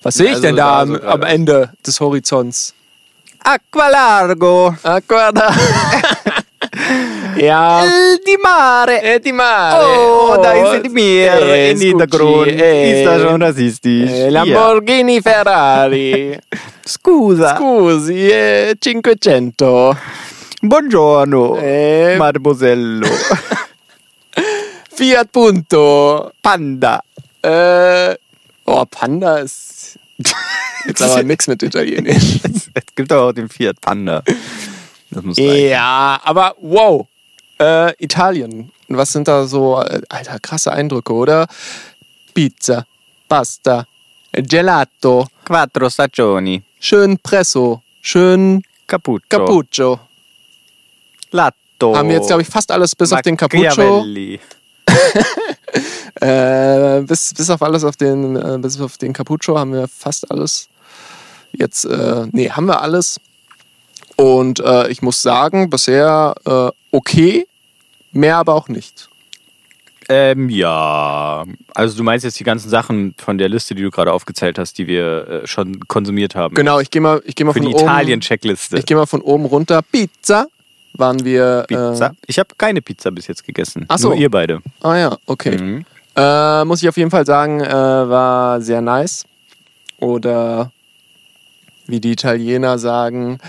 Was 0.01 0.15
sehe 0.15 0.27
ich 0.27 0.31
Also 0.35 0.41
denn 0.47 0.55
da 0.55 0.79
am, 0.81 0.95
am 0.95 1.21
Ende 1.23 1.73
des 1.85 1.99
Horizonts? 1.99 2.73
Aqualargo, 3.43 4.75
Ah, 4.83 4.99
guarda. 5.07 5.49
ja. 7.37 7.83
di 8.25 8.35
mare. 8.41 9.01
Eh, 9.01 9.19
di 9.19 9.31
mare. 9.31 9.83
Oh, 9.83 10.37
da 10.41 10.53
ist 10.53 10.81
die 10.83 10.89
Meer 10.89 11.41
Eh, 11.41 11.71
in 11.71 11.79
Hintergrund. 11.79 12.51
eh. 12.59 12.99
Ist 12.99 13.05
da 13.05 13.19
schon 13.19 13.41
rassistisch? 13.41 14.11
Eh, 14.11 14.29
Lamborghini 14.29 15.21
Ferrari. 15.21 16.31
Ja. 16.33 16.39
Scusa. 16.85 17.55
Scusi, 17.55 18.29
eh, 18.29 18.75
500. 18.79 19.95
Buongiorno, 20.61 21.57
Eh, 21.61 22.15
Mademoiselle. 22.17 23.07
Fiat 24.91 25.29
Punto. 25.31 26.31
Panda. 26.41 27.01
Äh, 27.41 28.15
oh, 28.65 28.85
Panda 28.85 29.37
ist 29.39 29.97
jetzt 30.85 31.01
aber 31.01 31.23
nix 31.23 31.47
mit 31.47 31.63
Italienisch. 31.63 32.39
Es 32.73 32.95
gibt 32.95 33.11
aber 33.11 33.29
auch 33.29 33.31
den 33.31 33.49
Fiat 33.49 33.79
Panda. 33.81 34.23
Das 35.09 35.23
muss 35.23 35.37
ja, 35.37 36.19
aber 36.23 36.55
wow. 36.61 37.07
Äh, 37.59 37.93
Italien. 38.03 38.71
Was 38.87 39.11
sind 39.11 39.27
da 39.27 39.45
so, 39.45 39.81
äh, 39.81 40.01
alter, 40.09 40.39
krasse 40.39 40.71
Eindrücke, 40.71 41.13
oder? 41.13 41.47
Pizza, 42.33 42.85
Pasta, 43.27 43.85
Gelato, 44.31 45.27
Quattro 45.45 45.89
stagioni. 45.89 46.61
schön 46.79 47.17
Presso, 47.19 47.81
schön 48.01 48.61
Cappuccio. 48.87 49.27
Cappuccio. 49.29 49.99
Latto. 51.31 51.95
Haben 51.95 52.09
wir 52.09 52.15
jetzt, 52.15 52.27
glaube 52.27 52.41
ich, 52.41 52.47
fast 52.47 52.71
alles 52.71 52.95
bis 52.95 53.13
auf 53.13 53.21
den 53.21 53.37
Cappuccio. 53.37 54.05
Äh, 56.21 57.01
bis, 57.01 57.33
bis 57.33 57.49
auf 57.49 57.61
alles 57.61 57.83
auf 57.83 57.95
den, 57.95 58.35
äh, 58.35 58.57
bis 58.59 58.79
auf 58.81 58.97
den 58.97 59.13
Cappuccio 59.13 59.57
haben 59.57 59.71
wir 59.73 59.87
fast 59.87 60.29
alles. 60.31 60.67
Jetzt, 61.53 61.85
äh, 61.85 62.27
nee, 62.31 62.49
haben 62.49 62.65
wir 62.65 62.81
alles. 62.81 63.19
Und 64.15 64.59
äh, 64.59 64.89
ich 64.89 65.01
muss 65.01 65.21
sagen, 65.21 65.69
bisher 65.69 66.35
äh, 66.45 66.71
okay, 66.91 67.47
mehr 68.11 68.37
aber 68.37 68.55
auch 68.55 68.67
nicht. 68.67 69.07
Ähm, 70.09 70.49
ja. 70.49 71.45
Also 71.75 71.95
du 71.95 72.03
meinst 72.03 72.25
jetzt 72.25 72.39
die 72.39 72.43
ganzen 72.43 72.69
Sachen 72.69 73.13
von 73.17 73.37
der 73.37 73.47
Liste, 73.47 73.75
die 73.75 73.83
du 73.83 73.91
gerade 73.91 74.11
aufgezählt 74.11 74.57
hast, 74.57 74.77
die 74.79 74.87
wir 74.87 75.27
äh, 75.27 75.47
schon 75.47 75.87
konsumiert 75.87 76.35
haben. 76.35 76.55
Genau, 76.55 76.79
ich 76.79 76.89
gehe 76.89 77.01
mal, 77.01 77.21
ich 77.25 77.35
gehe 77.35 77.45
mal 77.45 77.53
Für 77.53 77.59
von 77.59 77.69
die 77.69 77.75
oben. 77.75 77.83
Italien-Checkliste. 77.83 78.77
Ich 78.77 78.85
gehe 78.85 78.97
mal 78.97 79.05
von 79.05 79.21
oben 79.21 79.45
runter. 79.45 79.81
Pizza 79.83 80.47
waren 80.93 81.23
wir. 81.23 81.65
Pizza. 81.67 82.07
Äh, 82.07 82.11
Ich 82.27 82.39
habe 82.39 82.49
keine 82.57 82.81
Pizza 82.81 83.11
bis 83.11 83.27
jetzt 83.27 83.45
gegessen. 83.45 83.85
Ach 83.87 83.97
so. 83.97 84.09
Nur 84.09 84.17
ihr 84.17 84.29
beide. 84.29 84.61
ah 84.81 84.95
ja, 84.95 85.17
okay. 85.25 85.57
Mhm. 85.57 85.85
Äh, 86.15 86.65
muss 86.65 86.81
ich 86.81 86.89
auf 86.89 86.97
jeden 86.97 87.11
Fall 87.11 87.25
sagen, 87.25 87.61
äh, 87.61 87.71
war 87.73 88.61
sehr 88.61 88.81
nice. 88.81 89.25
Oder 89.99 90.71
wie 91.87 91.99
die 91.99 92.11
Italiener 92.11 92.77
sagen, 92.79 93.39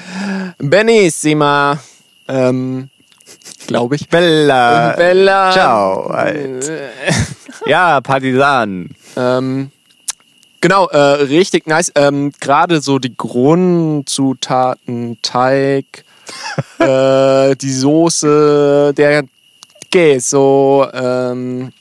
benissima. 0.59 1.79
Ähm, 2.29 2.89
Glaube 3.67 3.97
ich. 3.97 4.09
Bella. 4.09 4.93
Bella. 4.97 5.51
Ciao. 5.53 6.07
Alt. 6.09 6.71
Ja, 7.67 8.01
Partisan. 8.01 8.89
Ähm, 9.17 9.71
genau, 10.63 10.89
äh, 10.89 10.97
richtig 10.97 11.67
nice. 11.67 11.93
Ähm, 11.95 12.33
Gerade 12.41 12.81
so 12.81 12.99
die 12.99 13.15
Grundzutaten, 13.15 15.19
Teig, 15.21 15.85
äh, 16.79 17.57
die 17.57 17.73
Soße, 17.73 18.93
der 18.97 19.25
Queso, 19.93 20.87
ähm, 20.93 21.73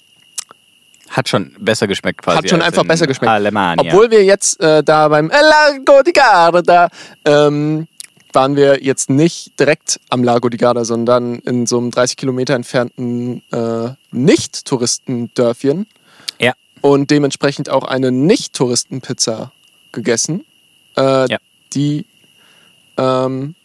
Hat 1.10 1.30
schon 1.30 1.56
besser 1.60 1.88
geschmeckt 1.88 2.22
quasi. 2.24 2.38
Hat 2.40 2.50
schon 2.50 2.62
einfach 2.62 2.82
in 2.84 2.88
besser 2.88 3.08
geschmeckt. 3.08 3.32
Alemania. 3.32 3.84
Obwohl 3.94 4.10
wir 4.12 4.24
jetzt 4.24 4.60
äh, 4.62 4.84
da 4.84 5.08
beim 5.08 5.30
Lago 5.30 6.02
di 6.04 6.12
Garda 6.12 6.90
ähm, 7.26 7.88
waren 8.34 8.56
wir 8.56 8.84
jetzt 8.84 9.10
nicht 9.10 9.60
direkt 9.60 10.00
am 10.10 10.24
Lago 10.24 10.50
di 10.50 10.58
Garda, 10.58 10.86
sondern 10.86 11.36
in 11.40 11.66
so 11.66 11.78
einem 11.80 11.90
30 11.92 12.16
Kilometer 12.18 12.54
entfernten 12.56 13.42
äh, 13.52 13.90
Nicht-Touristendörfchen 14.12 15.88
Ja. 16.40 16.54
und 16.82 17.10
dementsprechend 17.12 17.70
auch 17.70 17.84
eine 17.86 18.12
Nicht-Touristenpizza 18.12 19.52
gegessen, 19.92 20.46
äh, 20.98 21.30
Ja. 21.32 21.38
die 21.74 22.06
ähm, 22.98 23.56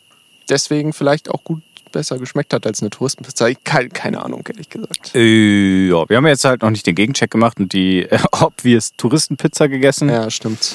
deswegen 0.49 0.93
vielleicht 0.93 1.31
auch 1.31 1.43
gut 1.45 1.63
besser 1.93 2.19
geschmeckt 2.19 2.53
hat 2.53 2.67
als 2.67 2.81
eine 2.83 2.91
Touristenpizza. 2.91 3.49
Keine, 3.63 3.89
keine 3.89 4.23
Ahnung, 4.25 4.43
ehrlich 4.49 4.69
gesagt. 4.69 5.15
Äh, 5.15 5.89
ja, 5.89 6.09
wir 6.09 6.17
haben 6.17 6.27
jetzt 6.27 6.45
halt 6.45 6.63
noch 6.63 6.71
nicht 6.71 6.87
den 6.87 6.95
Gegencheck 6.97 7.31
gemacht 7.31 7.59
und 7.61 7.73
die 7.73 8.03
äh, 8.11 8.19
obvious 8.33 8.93
Touristenpizza 8.97 9.69
gegessen. 9.69 10.09
Ja, 10.09 10.29
stimmt. 10.31 10.75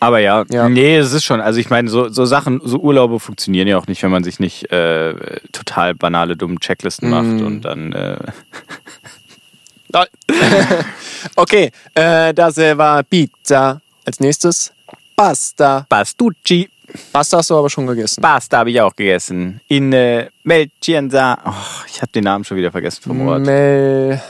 Aber 0.00 0.18
ja, 0.18 0.44
Ja. 0.50 0.68
nee, 0.68 0.96
es 0.96 1.12
ist 1.12 1.24
schon. 1.24 1.40
Also 1.40 1.58
ich 1.60 1.70
meine, 1.70 1.88
so, 1.88 2.08
so 2.08 2.24
Sachen, 2.26 2.60
so 2.64 2.78
Urlaube 2.78 3.18
funktionieren 3.20 3.66
ja 3.68 3.78
auch 3.78 3.86
nicht, 3.86 4.02
wenn 4.02 4.10
man 4.10 4.24
sich 4.24 4.40
nicht 4.40 4.70
äh, 4.72 5.14
total 5.52 5.94
banale, 5.94 6.36
dumme 6.36 6.56
Checklisten 6.58 7.08
macht 7.08 7.24
Mm. 7.26 7.46
und 7.46 7.60
dann. 7.62 7.92
Äh, 7.92 8.18
okay, 11.36 11.70
äh, 11.94 12.34
das 12.34 12.58
äh, 12.58 12.76
war 12.76 13.02
Pizza. 13.02 13.80
Als 14.04 14.20
nächstes 14.20 14.72
Pasta. 15.16 15.86
Pastucci. 15.88 16.68
Pasta 17.12 17.38
hast 17.38 17.50
du 17.50 17.56
aber 17.56 17.70
schon 17.70 17.86
gegessen. 17.86 18.20
Pasta 18.20 18.58
habe 18.58 18.70
ich 18.70 18.80
auch 18.80 18.94
gegessen. 18.94 19.60
In 19.68 19.92
äh, 19.92 20.28
Melcienza. 20.44 21.38
Oh, 21.44 21.84
ich 21.88 22.00
habe 22.02 22.12
den 22.12 22.24
Namen 22.24 22.44
schon 22.44 22.56
wieder 22.56 22.70
vergessen 22.70 23.02
vom 23.02 23.28
Ort. 23.28 23.42
Mel 23.42 24.20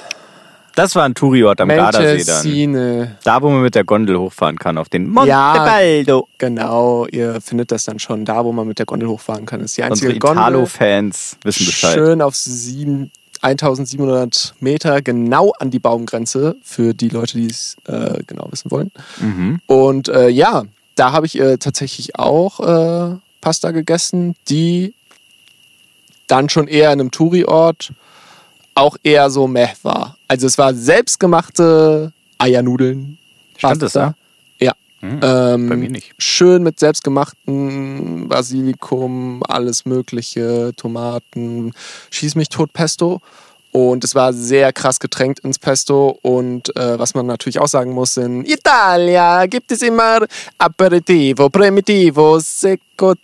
Das 0.75 0.95
war 0.95 1.05
ein 1.05 1.15
Touriort 1.15 1.61
am 1.61 1.69
Gardasee 1.69 2.67
dann. 2.67 3.17
Da, 3.25 3.41
wo 3.43 3.51
man 3.51 3.63
mit 3.63 3.75
der 3.75 3.85
Gondel 3.85 4.19
hochfahren 4.19 4.59
kann, 4.59 4.79
auf 4.79 4.89
den 4.89 5.09
Monte 5.09 5.29
Ja. 5.31 5.65
Baldo. 5.65 6.29
Genau, 6.39 7.07
ihr 7.07 7.41
findet 7.41 7.73
das 7.73 7.85
dann 7.85 7.99
schon 7.99 8.25
da, 8.25 8.45
wo 8.45 8.53
man 8.53 8.67
mit 8.69 8.79
der 8.79 8.87
Gondel 8.87 9.09
hochfahren 9.09 9.47
kann. 9.47 9.61
Ist 9.61 9.77
die 9.77 9.83
einzige 9.83 10.09
Unsere 10.09 10.19
Gondel. 10.19 10.43
Italo-Fans 10.43 11.39
wissen 11.43 11.67
Bescheid. 11.67 11.95
Schön 11.95 12.21
auf 12.21 12.37
sieben, 12.37 13.11
1700 13.43 14.55
Meter, 14.61 15.03
genau 15.03 15.53
an 15.59 15.71
die 15.71 15.79
Baumgrenze, 15.79 16.57
für 16.63 16.95
die 16.95 17.09
Leute, 17.09 17.39
die 17.39 17.47
es 17.47 17.77
äh, 17.87 18.23
genau 18.27 18.49
wissen 18.51 18.71
wollen. 18.71 18.91
Mhm. 19.21 19.61
Und 19.67 20.09
äh, 20.09 20.29
ja, 20.29 20.65
da 20.97 21.13
habe 21.13 21.27
ich 21.27 21.39
äh, 21.39 21.59
tatsächlich 21.59 22.19
auch 22.19 22.61
äh, 22.61 23.17
Pasta 23.41 23.71
gegessen, 23.71 24.35
die 24.49 24.95
dann 26.27 26.49
schon 26.49 26.67
eher 26.67 26.93
in 26.93 27.01
einem 27.01 27.11
Touri-Ort 27.13 27.93
auch 28.75 28.97
eher 29.03 29.31
so 29.31 29.47
meh 29.47 29.69
war. 29.83 30.19
Also 30.27 30.47
es 30.47 30.59
war 30.59 30.75
selbstgemachte 30.75 32.13
Eiernudeln. 32.39 33.19
Stand 33.57 33.83
das 33.83 33.93
da? 33.93 34.15
Ja. 34.61 34.73
Hm, 35.01 35.21
Ähm, 35.23 35.69
bei 35.69 35.77
mir 35.77 35.91
nicht. 35.91 36.15
Schön 36.19 36.63
mit 36.63 36.79
selbstgemachten 36.81 38.29
Basilikum, 38.29 39.43
alles 39.47 39.85
mögliche, 39.87 40.73
Tomaten, 40.77 41.73
schieß 42.11 42.35
mich 42.35 42.49
tot 42.49 42.73
Pesto. 42.73 43.21
Und 43.77 44.05
es 44.05 44.15
war 44.15 44.33
sehr 44.33 44.73
krass 44.73 44.99
getränkt 44.99 45.41
ins 45.41 45.59
Pesto. 45.59 46.19
Und 46.23 46.75
äh, 46.79 46.99
was 46.99 47.13
man 47.13 47.27
natürlich 47.27 47.59
auch 47.59 47.69
sagen 47.69 47.93
muss, 47.93 48.17
in 48.17 48.43
Italia 48.47 49.45
gibt 49.45 49.71
es 49.71 49.83
immer 49.83 50.21
Aperitivo, 50.57 51.51
Primitivo, 51.51 52.39
Seccotivo. 52.39 53.21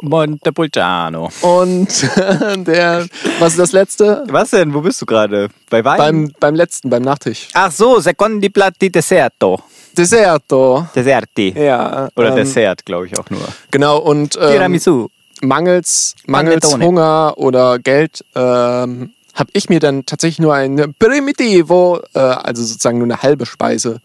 Montepulciano. 0.00 1.28
Und 1.42 1.88
der, 2.66 3.06
was 3.40 3.52
ist 3.52 3.58
das 3.58 3.72
letzte? 3.72 4.24
Was 4.28 4.48
denn? 4.50 4.72
Wo 4.72 4.80
bist 4.80 5.02
du 5.02 5.06
gerade? 5.06 5.50
Bei 5.68 5.84
Wein? 5.84 5.98
Beim, 5.98 6.32
beim 6.40 6.54
letzten, 6.54 6.88
beim 6.88 7.02
Nachtisch. 7.02 7.48
Ach 7.52 7.70
so, 7.70 8.00
secondi 8.00 8.48
platti 8.48 8.88
deserto. 8.88 9.64
Deserto. 9.94 10.86
Deserti. 10.94 11.52
Ja. 11.54 12.08
Oder 12.16 12.30
ähm, 12.30 12.36
Dessert, 12.36 12.86
glaube 12.86 13.06
ich 13.06 13.18
auch 13.18 13.28
nur. 13.28 13.46
Genau, 13.70 13.98
und 13.98 14.34
ähm, 14.40 14.52
Tiramisu. 14.52 15.10
Mangels, 15.42 16.14
mangels. 16.26 16.72
Hunger 16.74 17.34
oder 17.36 17.78
Geld 17.78 18.24
ähm, 18.34 19.12
habe 19.34 19.50
ich 19.52 19.68
mir 19.68 19.80
dann 19.80 20.04
tatsächlich 20.06 20.38
nur 20.40 20.54
ein 20.54 20.94
Primitivo, 20.98 22.00
äh, 22.14 22.18
also 22.18 22.62
sozusagen 22.64 22.98
nur 22.98 23.06
eine 23.06 23.22
halbe 23.22 23.46
Speise, 23.46 24.00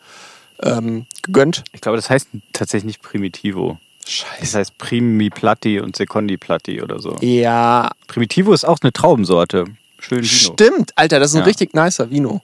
ähm, 0.61 1.05
gegönnt. 1.23 1.63
Ich 1.73 1.81
glaube, 1.81 1.95
das 1.97 2.09
heißt 2.09 2.27
tatsächlich 2.53 2.85
nicht 2.85 3.01
Primitivo. 3.01 3.79
Das 4.03 4.11
Scheiße. 4.11 4.57
heißt 4.59 4.77
Primi 4.77 5.29
Platti 5.29 5.79
und 5.79 5.95
Secondi 5.95 6.37
Platti 6.37 6.81
oder 6.81 6.99
so. 6.99 7.15
Ja, 7.21 7.89
Primitivo 8.07 8.53
ist 8.53 8.65
auch 8.65 8.77
eine 8.81 8.91
Traubensorte. 8.93 9.65
Schön 9.99 10.19
Vino. 10.19 10.27
stimmt. 10.27 10.91
Alter, 10.95 11.19
das 11.19 11.29
ist 11.31 11.35
ein 11.35 11.39
Ja. 11.39 11.45
richtig 11.45 11.73
nicer 11.73 12.09
Vino. 12.11 12.41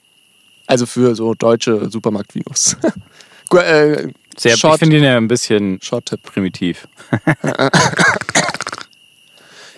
Also 0.68 0.86
für 0.86 1.16
so 1.16 1.34
deutsche 1.34 1.90
Supermarktvinos. 1.90 2.78
Äh, 3.52 4.10
Sehr, 4.38 4.56
Short- 4.56 4.76
ich 4.76 4.80
finde 4.82 4.98
ihn 4.98 5.04
ja 5.04 5.18
ein 5.18 5.28
bisschen 5.28 5.80
primitiv. 6.22 6.88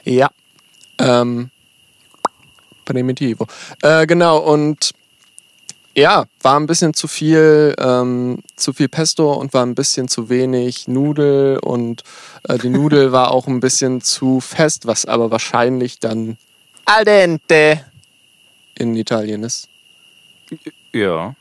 Ja. 0.03 0.29
Ähm, 0.97 1.49
Primitivo. 2.85 3.47
Äh, 3.81 4.05
genau, 4.07 4.39
und 4.39 4.91
ja, 5.95 6.25
war 6.41 6.59
ein 6.59 6.67
bisschen 6.67 6.93
zu 6.93 7.07
viel, 7.07 7.75
ähm, 7.77 8.39
zu 8.55 8.73
viel 8.73 8.87
Pesto 8.87 9.33
und 9.33 9.53
war 9.53 9.65
ein 9.65 9.75
bisschen 9.75 10.07
zu 10.07 10.29
wenig 10.29 10.87
Nudel 10.87 11.59
und 11.59 12.03
äh, 12.47 12.57
die 12.57 12.69
Nudel 12.69 13.11
war 13.11 13.31
auch 13.31 13.47
ein 13.47 13.59
bisschen 13.59 14.01
zu 14.01 14.39
fest, 14.39 14.87
was 14.87 15.05
aber 15.05 15.31
wahrscheinlich 15.31 15.99
dann 15.99 16.37
al 16.85 17.05
dente 17.05 17.81
in 18.75 18.95
Italien 18.95 19.43
ist. 19.43 19.67
Ja. 20.93 21.35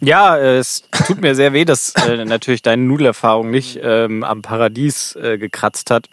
Ja, 0.00 0.38
es 0.38 0.84
tut 1.06 1.20
mir 1.20 1.34
sehr 1.34 1.52
weh, 1.52 1.64
dass 1.64 1.94
äh, 1.94 2.24
natürlich 2.24 2.62
deine 2.62 2.82
Nudelerfahrung 2.82 3.50
nicht 3.50 3.80
ähm, 3.82 4.24
am 4.24 4.42
Paradies 4.42 5.16
äh, 5.16 5.38
gekratzt 5.38 5.90
hat. 5.90 6.08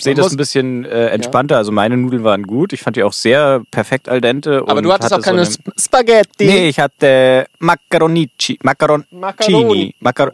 Ich 0.00 0.04
sehe 0.04 0.14
das 0.14 0.30
ein 0.32 0.36
bisschen 0.38 0.86
äh, 0.86 1.08
entspannter. 1.08 1.58
Also 1.58 1.72
meine 1.72 1.94
Nudeln 1.96 2.24
waren 2.24 2.44
gut. 2.44 2.72
Ich 2.72 2.80
fand 2.80 2.96
die 2.96 3.02
auch 3.02 3.12
sehr 3.12 3.60
perfekt 3.70 4.08
al 4.08 4.22
dente. 4.22 4.64
Aber 4.66 4.80
du 4.80 4.90
hattest 4.90 5.12
auch 5.12 5.18
hatte 5.18 5.22
so 5.24 5.30
keine 5.30 5.42
eine- 5.42 5.50
Sp- 5.52 5.76
Spaghetti. 5.78 6.46
Nee, 6.46 6.68
ich 6.70 6.80
hatte 6.80 7.46
Macaronici. 7.58 8.58
Macaroncini. 8.62 9.94
Macar 10.00 10.32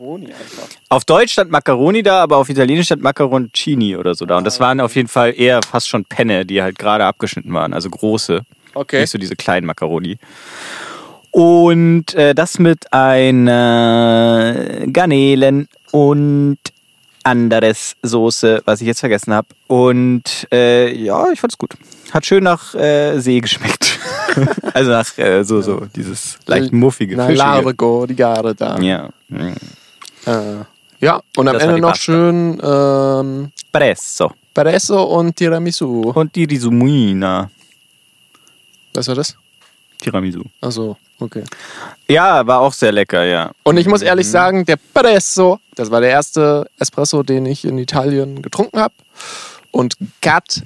auf 0.89 1.05
Deutsch 1.05 1.33
stand 1.33 1.51
Macaroni 1.51 2.05
da, 2.05 2.23
aber 2.23 2.37
auf 2.37 2.49
Italienisch 2.49 2.87
stand 2.87 3.03
Macaroncini 3.03 3.97
oder 3.97 4.15
so 4.15 4.25
da. 4.25 4.39
Und 4.39 4.45
das 4.45 4.61
waren 4.61 4.81
auf 4.81 4.95
jeden 4.95 5.09
Fall 5.09 5.35
eher 5.37 5.61
fast 5.69 5.89
schon 5.89 6.05
Penne, 6.05 6.47
die 6.47 6.63
halt 6.63 6.79
gerade 6.79 7.05
abgeschnitten 7.05 7.53
waren. 7.53 7.73
Also 7.75 7.91
große. 7.91 8.43
Okay. 8.75 9.01
Nicht 9.01 9.11
so 9.11 9.19
diese 9.19 9.35
kleinen 9.35 9.67
Macaroni. 9.67 10.19
Und 11.33 12.15
äh, 12.15 12.35
das 12.37 12.59
mit 12.61 12.93
einer 12.93 14.85
Garnelen 14.93 15.69
und 15.91 16.59
anderes 17.27 17.97
Soße, 18.03 18.63
was 18.65 18.81
ich 18.81 18.87
jetzt 18.87 19.01
vergessen 19.01 19.35
habe. 19.35 19.49
Und 19.67 20.47
äh, 20.53 20.95
ja, 20.95 21.31
ich 21.33 21.41
fand's 21.41 21.59
gut. 21.59 21.75
Hat 22.13 22.25
schön 22.25 22.45
nach 22.45 22.75
äh, 22.75 23.19
See 23.19 23.41
geschmeckt. 23.41 23.99
also 24.75 24.91
nach 24.91 25.19
äh, 25.19 25.43
so, 25.43 25.61
so, 25.61 25.87
dieses 25.95 26.39
leicht 26.47 26.73
muffige, 26.73 27.17
Na, 27.17 27.29
largo, 27.29 28.07
die 28.07 28.15
Gare 28.15 28.55
da. 28.55 28.79
Ja. 28.79 29.11
Mm. 29.29 29.55
Äh, 30.27 30.65
ja, 31.01 31.21
und 31.37 31.49
am 31.49 31.55
Das 31.55 31.63
Ende 31.65 31.81
noch 31.81 31.97
schön 31.97 32.61
ähm, 32.63 33.51
Presso. 33.73 34.33
Peresso 34.55 35.03
und 35.03 35.37
Tiramisu. 35.37 36.13
Und 36.15 36.35
die 36.35 36.45
Risumina. 36.45 37.51
Was 38.95 39.09
war 39.09 39.15
das? 39.17 39.37
Tiramisu. 39.99 40.43
Achso, 40.61 40.97
okay. 41.21 41.45
Ja, 42.09 42.47
war 42.47 42.61
auch 42.61 42.73
sehr 42.73 42.93
lecker, 42.93 43.25
ja. 43.25 43.51
Und 43.63 43.77
ich 43.77 43.87
muss 43.87 44.01
Mhm. 44.01 44.07
ehrlich 44.09 44.29
sagen, 44.31 44.65
der 44.65 44.77
Peresso, 44.77 45.61
das 45.75 45.91
war 45.91 46.01
der 46.01 46.11
erste 46.11 46.69
Espresso, 46.79 47.23
den 47.23 47.47
ich 47.47 47.65
in 47.65 47.79
Italien 47.79 48.43
getrunken 48.43 48.79
habe. 48.81 48.95
Und 49.71 49.97
God 50.23 50.63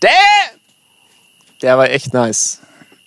damn, 0.00 0.10
der 1.62 1.76
war 1.78 1.90
echt 1.90 2.14
nice. 2.14 2.60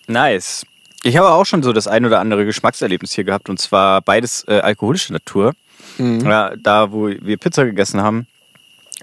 Nice. 0.07 0.65
Ich 1.03 1.17
habe 1.17 1.29
auch 1.29 1.45
schon 1.45 1.63
so 1.63 1.73
das 1.73 1.87
ein 1.87 2.05
oder 2.05 2.19
andere 2.19 2.45
Geschmackserlebnis 2.45 3.13
hier 3.13 3.23
gehabt 3.23 3.49
und 3.49 3.59
zwar 3.59 4.01
beides 4.01 4.43
äh, 4.47 4.59
alkoholische 4.59 5.13
Natur. 5.13 5.53
Mhm. 5.97 6.21
Ja, 6.21 6.53
da, 6.57 6.91
wo 6.91 7.07
wir 7.07 7.37
Pizza 7.37 7.65
gegessen 7.65 8.01
haben, 8.01 8.27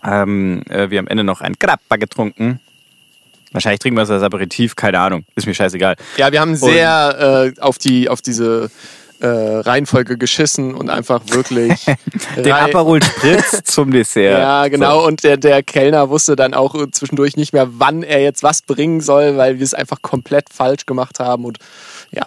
haben 0.02 0.62
äh, 0.66 0.90
wir 0.90 1.00
am 1.00 1.08
Ende 1.08 1.24
noch 1.24 1.40
ein 1.40 1.54
Grappa 1.58 1.96
getrunken. 1.96 2.60
Wahrscheinlich 3.52 3.80
trinken 3.80 3.96
wir 3.96 4.02
es 4.02 4.10
als 4.10 4.22
Aperitif, 4.22 4.76
keine 4.76 5.00
Ahnung. 5.00 5.24
Ist 5.34 5.46
mir 5.46 5.54
scheißegal. 5.54 5.96
Ja, 6.16 6.32
wir 6.32 6.40
haben 6.40 6.54
sehr 6.54 7.54
äh, 7.56 7.60
auf, 7.60 7.78
die, 7.78 8.08
auf 8.08 8.20
diese 8.20 8.70
äh, 9.20 9.26
Reihenfolge 9.26 10.16
geschissen 10.16 10.74
und 10.74 10.90
einfach 10.90 11.22
wirklich. 11.30 11.86
Den 12.36 12.52
Aperol 12.52 13.02
Spritz 13.02 13.62
zum 13.64 13.90
Dessert. 13.90 14.38
Ja, 14.38 14.68
genau. 14.68 15.06
Und 15.06 15.24
der, 15.24 15.36
der 15.36 15.62
Kellner 15.62 16.10
wusste 16.10 16.36
dann 16.36 16.54
auch 16.54 16.74
zwischendurch 16.92 17.36
nicht 17.36 17.52
mehr, 17.52 17.68
wann 17.72 18.02
er 18.02 18.20
jetzt 18.20 18.42
was 18.42 18.62
bringen 18.62 19.00
soll, 19.00 19.36
weil 19.36 19.58
wir 19.58 19.64
es 19.64 19.74
einfach 19.74 20.02
komplett 20.02 20.52
falsch 20.52 20.86
gemacht 20.86 21.18
haben. 21.20 21.44
Und 21.44 21.58
ja, 22.12 22.26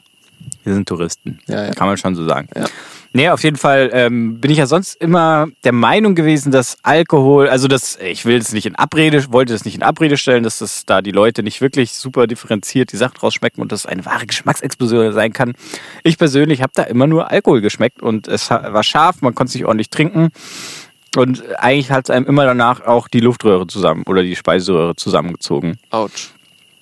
Wir 0.63 0.73
sind 0.73 0.87
Touristen. 0.87 1.39
Ja, 1.47 1.67
ja. 1.67 1.73
Kann 1.73 1.87
man 1.87 1.97
schon 1.97 2.15
so 2.15 2.25
sagen. 2.25 2.49
Ja. 2.55 2.65
Nee, 3.13 3.27
auf 3.29 3.43
jeden 3.43 3.57
Fall 3.57 3.89
ähm, 3.91 4.39
bin 4.39 4.51
ich 4.51 4.57
ja 4.57 4.67
sonst 4.67 4.95
immer 5.01 5.47
der 5.65 5.73
Meinung 5.73 6.15
gewesen, 6.15 6.51
dass 6.51 6.77
Alkohol, 6.81 7.49
also 7.49 7.67
das, 7.67 7.97
ich 8.01 8.23
will 8.25 8.37
es 8.37 8.53
nicht 8.53 8.65
in 8.65 8.75
Abrede, 8.75 9.31
wollte 9.33 9.51
das 9.51 9.65
nicht 9.65 9.75
in 9.75 9.83
Abrede 9.83 10.15
stellen, 10.17 10.43
dass 10.43 10.59
das 10.59 10.85
da 10.85 11.01
die 11.01 11.11
Leute 11.11 11.43
nicht 11.43 11.59
wirklich 11.59 11.91
super 11.91 12.25
differenziert 12.25 12.93
die 12.93 12.97
Sachen 12.97 13.17
rausschmecken 13.17 13.61
und 13.61 13.73
das 13.73 13.85
eine 13.85 14.05
wahre 14.05 14.25
Geschmacksexplosion 14.25 15.11
sein 15.11 15.33
kann. 15.33 15.55
Ich 16.03 16.17
persönlich 16.17 16.61
habe 16.61 16.71
da 16.73 16.83
immer 16.83 17.05
nur 17.05 17.29
Alkohol 17.31 17.59
geschmeckt 17.59 18.01
und 18.01 18.29
es 18.29 18.49
war 18.49 18.83
scharf, 18.83 19.21
man 19.21 19.35
konnte 19.35 19.49
es 19.49 19.55
nicht 19.55 19.65
ordentlich 19.65 19.89
trinken. 19.89 20.29
Und 21.17 21.43
eigentlich 21.57 21.91
hat 21.91 22.05
es 22.05 22.09
einem 22.09 22.25
immer 22.27 22.45
danach 22.45 22.79
auch 22.85 23.09
die 23.09 23.19
Luftröhre 23.19 23.67
zusammen 23.67 24.03
oder 24.07 24.23
die 24.23 24.37
Speiseröhre 24.37 24.95
zusammengezogen. 24.95 25.77
ouch. 25.89 26.29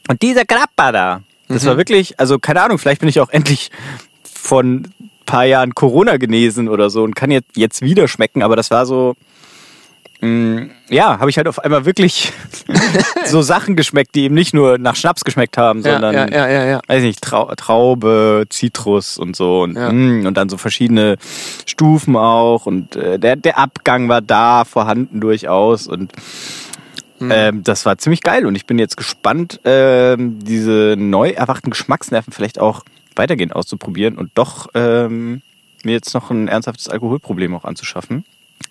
Und 0.07 0.21
dieser 0.21 0.45
Grappa 0.45 0.91
da, 0.91 1.21
das 1.47 1.63
Mhm. 1.63 1.67
war 1.69 1.77
wirklich, 1.77 2.19
also 2.19 2.37
keine 2.37 2.61
Ahnung, 2.61 2.77
vielleicht 2.77 2.99
bin 2.99 3.09
ich 3.09 3.19
auch 3.19 3.29
endlich 3.29 3.71
von 4.23 4.87
paar 5.29 5.45
Jahren 5.45 5.75
Corona 5.75 6.17
genesen 6.17 6.67
oder 6.67 6.89
so 6.89 7.03
und 7.03 7.15
kann 7.15 7.29
jetzt, 7.31 7.55
jetzt 7.55 7.81
wieder 7.81 8.07
schmecken, 8.07 8.41
aber 8.41 8.55
das 8.55 8.71
war 8.71 8.85
so, 8.85 9.15
mh, 10.21 10.67
ja, 10.89 11.19
habe 11.19 11.29
ich 11.29 11.37
halt 11.37 11.47
auf 11.47 11.59
einmal 11.59 11.85
wirklich 11.85 12.31
so 13.25 13.41
Sachen 13.41 13.75
geschmeckt, 13.75 14.15
die 14.15 14.23
eben 14.23 14.33
nicht 14.35 14.53
nur 14.53 14.77
nach 14.79 14.95
Schnaps 14.95 15.23
geschmeckt 15.23 15.57
haben, 15.57 15.81
Ja, 15.81 15.91
sondern, 15.93 16.15
ja, 16.31 16.47
ja, 16.49 16.65
ja, 16.65 16.81
weiß 16.87 17.03
nicht, 17.03 17.21
Trau 17.21 17.53
Traube, 17.55 18.45
Zitrus 18.49 19.17
und 19.17 19.35
so 19.35 19.61
und, 19.61 19.75
mh, 19.75 20.27
und 20.27 20.35
dann 20.35 20.49
so 20.49 20.57
verschiedene 20.57 21.17
Stufen 21.65 22.15
auch 22.15 22.65
und 22.65 22.95
äh, 22.95 23.19
der, 23.19 23.35
der 23.35 23.57
Abgang 23.59 24.09
war 24.09 24.21
da 24.21 24.65
vorhanden 24.65 25.21
durchaus 25.21 25.87
und 25.87 26.11
ähm, 27.21 27.63
das 27.65 27.85
war 27.85 27.97
ziemlich 27.97 28.23
geil 28.23 28.45
und 28.45 28.55
ich 28.55 28.65
bin 28.65 28.79
jetzt 28.79 28.95
gespannt, 28.95 29.59
ähm, 29.65 30.39
diese 30.41 30.95
neu 30.97 31.31
erwachten 31.31 31.69
Geschmacksnerven 31.69 32.31
vielleicht 32.31 32.59
auch 32.59 32.83
weitergehend 33.19 33.55
auszuprobieren 33.55 34.17
und 34.17 34.31
doch 34.33 34.69
ähm, 34.73 35.41
mir 35.83 35.91
jetzt 35.91 36.13
noch 36.13 36.31
ein 36.31 36.47
ernsthaftes 36.47 36.89
Alkoholproblem 36.89 37.53
auch 37.55 37.65
anzuschaffen. 37.65 38.25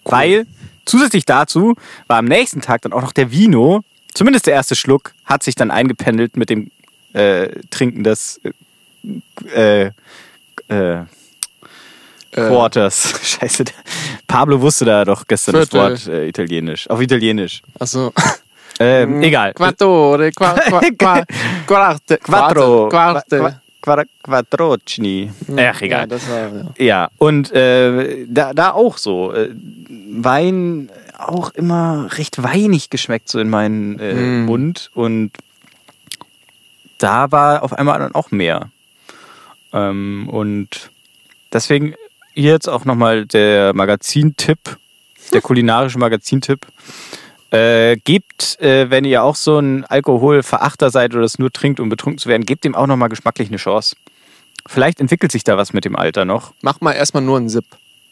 Weil 0.04 0.46
zusätzlich 0.84 1.24
dazu 1.24 1.74
war 2.06 2.18
am 2.18 2.24
nächsten 2.24 2.60
Tag 2.60 2.82
dann 2.82 2.92
auch 2.92 3.02
noch 3.02 3.12
der 3.12 3.30
Vino, 3.30 3.82
zumindest 4.14 4.46
der 4.46 4.54
erste 4.54 4.74
Schluck, 4.74 5.12
hat 5.24 5.42
sich 5.42 5.54
dann 5.54 5.70
eingependelt 5.70 6.36
mit 6.36 6.50
dem 6.50 6.70
äh, 7.12 7.48
Trinken 7.70 8.04
des 8.04 8.40
äh, 9.54 9.90
äh, 10.68 11.04
Quarters. 12.32 13.20
Scheiße. 13.22 13.64
Pablo 14.26 14.60
wusste 14.60 14.84
da 14.84 15.04
doch 15.04 15.26
gestern 15.26 15.56
Viertel. 15.56 15.80
das 15.80 16.06
Wort 16.06 16.14
äh, 16.14 16.26
Italienisch. 16.26 16.88
Auf 16.90 17.00
Italienisch. 17.00 17.62
Achso. 17.78 18.12
Ähm, 18.80 19.22
egal. 19.22 19.54
Quattore, 19.54 20.30
qua, 20.32 20.54
qua, 20.54 20.80
qua, 20.96 21.24
quarte, 21.66 22.18
Quattro. 22.22 22.88
Quarte. 22.88 23.60
Qua- 23.80 23.96
Qua- 24.22 24.42
Quattrocini. 24.42 25.30
Ach, 25.52 25.58
Ja, 25.58 25.72
egal. 25.80 26.06
das 26.08 26.28
war, 26.28 26.52
ja. 26.78 26.84
Ja, 26.84 27.08
und 27.18 27.52
äh, 27.52 28.26
da, 28.28 28.52
da 28.54 28.72
auch 28.72 28.98
so. 28.98 29.32
Äh, 29.32 29.50
Wein 30.20 30.88
auch 31.18 31.50
immer 31.50 32.08
recht 32.16 32.42
weinig 32.42 32.90
geschmeckt 32.90 33.28
so 33.28 33.38
in 33.38 33.50
meinen 33.50 33.98
äh, 33.98 34.14
Mm. 34.14 34.44
Mund. 34.46 34.90
Und 34.94 35.32
da 36.98 37.30
war 37.30 37.62
auf 37.62 37.72
einmal 37.72 37.98
dann 37.98 38.14
auch 38.14 38.30
mehr. 38.30 38.70
Ähm, 39.72 40.28
und 40.30 40.90
deswegen 41.52 41.94
hier 42.34 42.52
jetzt 42.52 42.68
auch 42.68 42.84
nochmal 42.84 43.26
der 43.26 43.74
Magazintipp, 43.74 44.58
der 45.32 45.40
kulinarische 45.40 45.98
Magazintipp. 45.98 46.66
Äh, 47.50 47.96
gebt, 47.96 48.60
äh, 48.60 48.90
wenn 48.90 49.04
ihr 49.06 49.22
auch 49.22 49.34
so 49.36 49.58
ein 49.58 49.84
Alkoholverachter 49.86 50.90
seid 50.90 51.14
oder 51.14 51.24
es 51.24 51.38
nur 51.38 51.50
trinkt, 51.50 51.80
um 51.80 51.88
betrunken 51.88 52.18
zu 52.18 52.28
werden, 52.28 52.44
gebt 52.44 52.64
dem 52.64 52.74
auch 52.74 52.86
nochmal 52.86 53.08
geschmacklich 53.08 53.48
eine 53.48 53.56
Chance. 53.56 53.96
Vielleicht 54.66 55.00
entwickelt 55.00 55.32
sich 55.32 55.44
da 55.44 55.56
was 55.56 55.72
mit 55.72 55.86
dem 55.86 55.96
Alter 55.96 56.26
noch. 56.26 56.52
Mach 56.60 56.80
mal 56.82 56.92
erstmal 56.92 57.22
nur 57.22 57.38
einen 57.38 57.48
Sip 57.48 57.64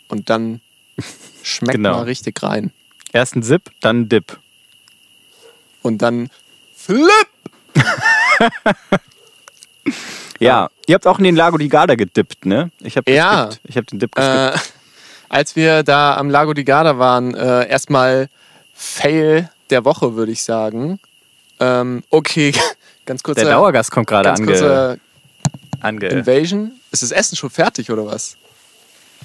und 0.08 0.30
dann 0.30 0.60
schmeckt 1.42 1.76
Genau. 1.76 1.96
mal 1.98 2.04
richtig 2.04 2.42
rein. 2.42 2.72
Erst 3.12 3.36
ein 3.36 3.42
Sip, 3.42 3.70
dann 3.82 4.00
ein 4.02 4.08
Dip. 4.08 4.38
Und 5.82 5.98
dann 6.02 6.30
Flip! 6.74 7.10
Ja, 10.38 10.68
ihr 10.86 10.94
habt 10.94 11.06
auch 11.06 11.18
in 11.18 11.24
den 11.24 11.36
Lago 11.36 11.56
di 11.56 11.68
Garda 11.68 11.94
gedippt, 11.94 12.44
ne? 12.44 12.70
Ich 12.80 12.96
habe 12.98 13.10
Ja. 13.10 13.48
Ich 13.64 13.76
habe 13.76 13.86
den 13.86 13.98
Dip 13.98 14.14
geskippt. 14.14 14.56
Äh, 14.56 14.58
als 15.30 15.56
wir 15.56 15.82
da 15.82 16.16
am 16.16 16.28
Lago 16.28 16.52
di 16.52 16.64
Garda 16.64 16.98
waren, 16.98 17.34
äh, 17.34 17.66
erstmal 17.68 18.28
Fail 18.76 19.50
der 19.70 19.84
Woche, 19.84 20.14
würde 20.14 20.32
ich 20.32 20.42
sagen. 20.42 21.00
Ähm, 21.58 22.04
okay, 22.10 22.54
ganz 23.06 23.22
kurz. 23.22 23.38
Der 23.38 23.48
Dauergast 23.50 23.90
kommt 23.90 24.06
gerade 24.06 24.30
ange, 24.30 24.46
kurze 24.46 25.00
ange. 25.80 26.06
Invasion. 26.06 26.72
Ist 26.92 27.02
das 27.02 27.10
Essen 27.10 27.36
schon 27.36 27.50
fertig 27.50 27.90
oder 27.90 28.06
was? 28.06 28.36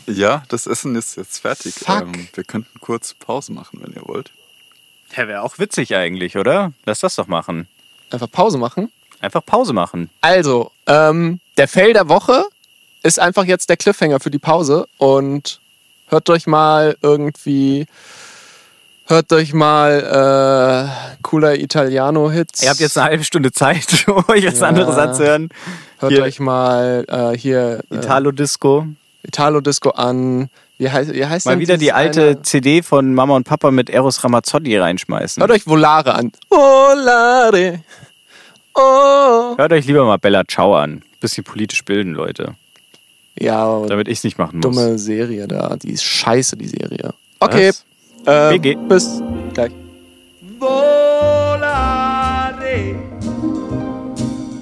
Ja, 0.08 0.44
das 0.48 0.68
Essen 0.68 0.96
ist 0.96 1.18
jetzt 1.18 1.40
fertig. 1.40 1.76
Ähm, 1.88 2.28
wir 2.34 2.44
könnten 2.44 2.80
kurz 2.80 3.14
Pause 3.14 3.52
machen, 3.52 3.80
wenn 3.84 3.94
ihr 3.94 4.08
wollt. 4.08 4.32
Ja, 5.16 5.28
wäre 5.28 5.42
auch 5.42 5.60
witzig 5.60 5.96
eigentlich, 5.96 6.38
oder? 6.38 6.72
Lass 6.86 7.02
das 7.02 7.16
doch 7.16 7.28
machen. 7.28 7.68
Einfach 8.10 8.32
Pause 8.32 8.58
machen. 8.58 8.92
Einfach 9.20 9.46
Pause 9.46 9.74
machen. 9.74 10.10
Also, 10.22 10.72
ähm, 10.88 11.40
der 11.58 11.68
Fail 11.68 11.94
der 11.94 12.10
Woche 12.10 12.46
ist 13.04 13.20
einfach 13.20 13.44
jetzt 13.44 13.70
der 13.70 13.78
Cliffhanger 13.78 14.20
für 14.20 14.32
die 14.32 14.40
Pause 14.40 14.88
und 14.98 15.60
hört 16.08 16.30
euch 16.30 16.48
mal 16.48 16.98
irgendwie, 17.02 17.86
hört 19.12 19.32
euch 19.34 19.54
mal 19.54 20.90
äh, 20.90 21.18
cooler 21.22 21.56
Italiano-Hits. 21.60 22.64
Ihr 22.64 22.70
habt 22.72 22.80
jetzt 22.80 22.98
eine 22.98 23.06
halbe 23.12 23.24
Stunde 23.24 23.52
Zeit, 23.52 24.06
um 24.08 24.24
euch 24.28 24.44
jetzt 24.44 24.60
Ja. 24.62 25.14
zu 25.14 25.24
hören. 25.24 25.50
hört 26.00 26.12
hier- 26.14 26.24
euch 26.24 26.40
mal 26.40 27.06
äh, 27.08 27.38
hier 27.38 27.84
äh, 27.92 27.96
Italo-Disco. 27.98 28.88
Italo-Disco 29.24 29.92
an. 29.92 30.50
Wie 30.80 30.90
heißt, 30.90 31.14
wie 31.14 31.24
heißt 31.24 31.46
Mal 31.46 31.60
wieder 31.60 31.78
die 31.78 31.92
alte 31.92 32.22
eine? 32.30 32.42
CD 32.42 32.82
von 32.82 33.14
Mama 33.14 33.36
und 33.36 33.44
Papa 33.44 33.70
mit 33.70 33.92
Eros 33.92 34.24
Ramazzotti 34.24 34.76
reinschmeißen. 34.76 35.40
Hört 35.42 35.52
euch 35.52 35.68
Volare 35.68 36.16
an. 36.16 36.32
Volare. 36.50 37.84
Oh. 38.74 39.56
Hört 39.58 39.74
euch 39.74 39.86
lieber 39.86 40.06
mal 40.06 40.18
Bella 40.18 40.44
Ciao 40.48 40.76
an. 40.76 41.04
Bisschen 41.20 41.44
politisch 41.44 41.86
bilden, 41.86 42.14
Leute. 42.14 42.56
Ja, 43.38 43.86
Damit 43.86 44.08
ich 44.08 44.20
es 44.20 44.24
nicht 44.24 44.38
machen 44.40 44.60
muss. 44.60 44.76
dumme 44.76 44.98
Serie 44.98 45.48
da. 45.48 45.76
Die 45.76 45.92
ist 45.92 46.04
scheiße, 46.04 46.58
die 46.58 46.68
Serie. 46.68 47.14
Okay. 47.40 47.70
Was? 47.70 47.86
Ähm, 48.26 48.52
WG. 48.62 48.76
bis 48.88 49.22
gleich. 49.54 49.72
volare. 50.60 51.96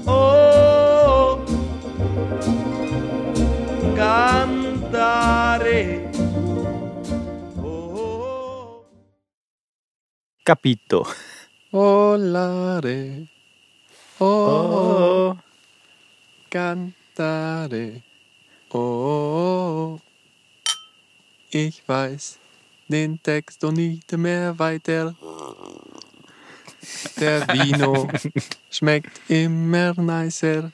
Oh, 0.05 1.39
cantare. 3.95 5.79
Oh. 7.61 8.85
Capito. 10.45 11.05
Volare. 11.71 13.27
Oh, 14.19 14.25
Oh. 14.25 15.37
cantare. 16.49 18.01
Oh, 18.71 19.99
ich 21.51 21.81
weiß 21.87 22.39
den 22.89 23.21
Text 23.21 23.63
und 23.63 23.75
nicht 23.75 24.11
mehr 24.17 24.57
weiter. 24.59 25.15
Der 27.19 27.47
Vino 27.47 28.09
schmeckt 28.69 29.21
immer 29.29 29.93
nicer. 29.93 30.71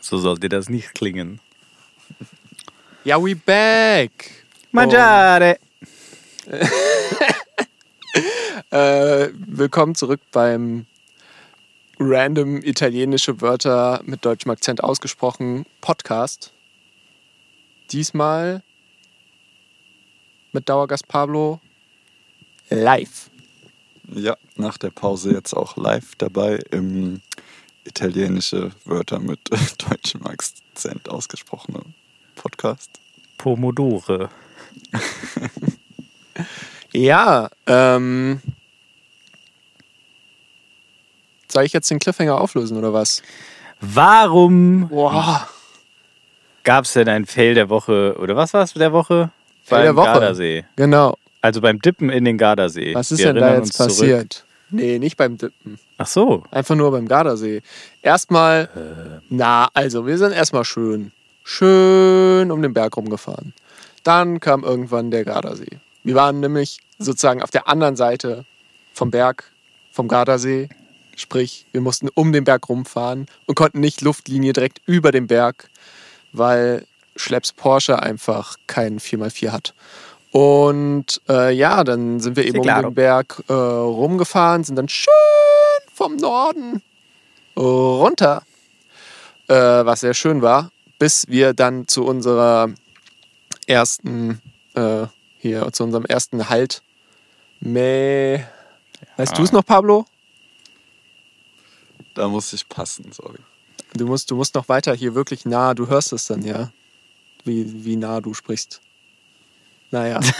So 0.00 0.18
sollte 0.18 0.48
das 0.48 0.68
nicht 0.68 0.94
klingen. 0.94 1.40
Ja, 3.04 3.22
we 3.22 3.36
back. 3.36 4.44
Mangiare. 4.72 5.58
Äh, 8.70 9.28
willkommen 9.34 9.94
zurück 9.94 10.20
beim 10.32 10.86
random 11.98 12.62
italienische 12.62 13.40
Wörter 13.40 14.00
mit 14.04 14.24
deutschem 14.24 14.50
Akzent 14.50 14.82
ausgesprochen 14.82 15.64
Podcast. 15.80 16.52
Diesmal 17.90 18.62
mit 20.52 20.68
Dauergast 20.68 21.08
Pablo 21.08 21.60
live. 22.68 23.30
Ja, 24.14 24.36
nach 24.56 24.78
der 24.78 24.90
Pause 24.90 25.32
jetzt 25.32 25.54
auch 25.54 25.76
live 25.76 26.14
dabei 26.16 26.60
im 26.70 27.20
italienische 27.84 28.72
Wörter 28.84 29.18
mit 29.18 29.40
deutschem 29.90 30.26
Akzent 30.26 31.08
ausgesprochene 31.08 31.80
Podcast. 32.34 32.90
Pomodore. 33.38 34.30
Ja, 36.92 37.50
ähm. 37.66 38.40
Soll 41.48 41.64
ich 41.64 41.72
jetzt 41.72 41.90
den 41.90 41.98
Cliffhanger 41.98 42.40
auflösen 42.40 42.76
oder 42.76 42.92
was? 42.92 43.22
Warum 43.80 44.88
Boah. 44.88 45.48
gab 46.62 46.84
es 46.84 46.92
denn 46.92 47.08
ein 47.08 47.26
Fail 47.26 47.54
der 47.54 47.68
Woche? 47.68 48.16
Oder 48.18 48.36
was 48.36 48.54
war 48.54 48.62
es 48.62 48.74
der 48.74 48.92
Woche? 48.92 49.30
Fail 49.64 49.82
der 49.84 49.96
Woche. 49.96 50.06
Gardasee. 50.06 50.64
Genau. 50.76 51.16
Also 51.42 51.60
beim 51.60 51.80
Dippen 51.80 52.10
in 52.10 52.24
den 52.24 52.38
Gardasee. 52.38 52.94
Was 52.94 53.12
ist 53.12 53.18
Wir 53.20 53.32
denn 53.32 53.36
da 53.42 53.54
jetzt 53.54 53.62
uns 53.62 53.76
zurück. 53.76 53.88
passiert? 53.88 54.44
Nee, 54.70 54.98
nicht 54.98 55.16
beim 55.16 55.36
Dippen. 55.38 55.78
Ach 55.98 56.06
so. 56.06 56.44
Einfach 56.50 56.76
nur 56.76 56.90
beim 56.92 57.08
Gardasee. 57.08 57.62
Erstmal, 58.02 58.68
na, 59.28 59.68
also 59.74 60.06
wir 60.06 60.16
sind 60.18 60.32
erstmal 60.32 60.64
schön, 60.64 61.12
schön 61.44 62.50
um 62.50 62.62
den 62.62 62.72
Berg 62.72 62.96
rumgefahren. 62.96 63.52
Dann 64.04 64.40
kam 64.40 64.62
irgendwann 64.64 65.10
der 65.10 65.24
Gardasee. 65.24 65.78
Wir 66.04 66.14
waren 66.14 66.40
nämlich 66.40 66.78
sozusagen 66.98 67.42
auf 67.42 67.50
der 67.50 67.68
anderen 67.68 67.96
Seite 67.96 68.44
vom 68.92 69.10
Berg, 69.10 69.50
vom 69.90 70.08
Gardasee. 70.08 70.68
Sprich, 71.16 71.66
wir 71.72 71.80
mussten 71.82 72.08
um 72.14 72.32
den 72.32 72.44
Berg 72.44 72.68
rumfahren 72.68 73.26
und 73.46 73.54
konnten 73.56 73.80
nicht 73.80 74.00
Luftlinie 74.00 74.52
direkt 74.54 74.80
über 74.86 75.10
dem 75.12 75.26
Berg, 75.26 75.68
weil 76.32 76.86
Schlepps 77.20 77.52
Porsche 77.52 78.02
einfach 78.02 78.56
keinen 78.66 78.98
4x4 78.98 79.50
hat. 79.50 79.74
Und 80.32 81.20
äh, 81.28 81.52
ja, 81.52 81.82
dann 81.82 82.20
sind 82.20 82.36
wir 82.36 82.44
eben 82.44 82.58
um 82.58 82.62
claro. 82.62 82.90
den 82.90 82.94
Berg 82.94 83.42
äh, 83.48 83.52
rumgefahren, 83.52 84.62
sind 84.64 84.76
dann 84.76 84.88
schön 84.88 85.12
vom 85.92 86.16
Norden 86.16 86.82
runter, 87.56 88.42
äh, 89.48 89.54
was 89.54 90.00
sehr 90.00 90.14
schön 90.14 90.40
war, 90.40 90.70
bis 90.98 91.26
wir 91.28 91.52
dann 91.52 91.88
zu 91.88 92.04
unserer 92.04 92.70
ersten, 93.66 94.40
äh, 94.74 95.06
hier, 95.38 95.72
zu 95.72 95.84
unserem 95.84 96.04
ersten 96.04 96.48
Halt. 96.48 96.82
Mäh. 97.60 98.44
Weißt 99.16 99.36
du 99.36 99.42
es 99.42 99.52
noch, 99.52 99.64
Pablo? 99.64 100.06
Da 102.14 102.28
muss 102.28 102.52
ich 102.52 102.68
passen, 102.68 103.12
sorry. 103.12 103.38
Du 103.94 104.06
musst, 104.06 104.30
du 104.30 104.36
musst 104.36 104.54
noch 104.54 104.68
weiter 104.68 104.94
hier 104.94 105.14
wirklich 105.14 105.44
nah, 105.44 105.74
du 105.74 105.88
hörst 105.88 106.12
es 106.12 106.26
dann, 106.26 106.42
ja. 106.42 106.70
Wie, 107.44 107.84
wie 107.84 107.96
nah 107.96 108.20
du 108.20 108.34
sprichst. 108.34 108.80
Naja. 109.90 110.20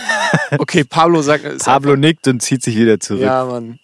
Okay, 0.57 0.85
Pablo 0.85 1.21
sagt. 1.21 1.43
ist 1.43 1.65
Pablo 1.65 1.95
nickt 1.97 2.25
und 2.27 2.41
zieht 2.41 2.63
sich 2.63 2.77
wieder 2.77 2.99
zurück. 3.01 3.21
Ja, 3.21 3.43
Mann. 3.45 3.79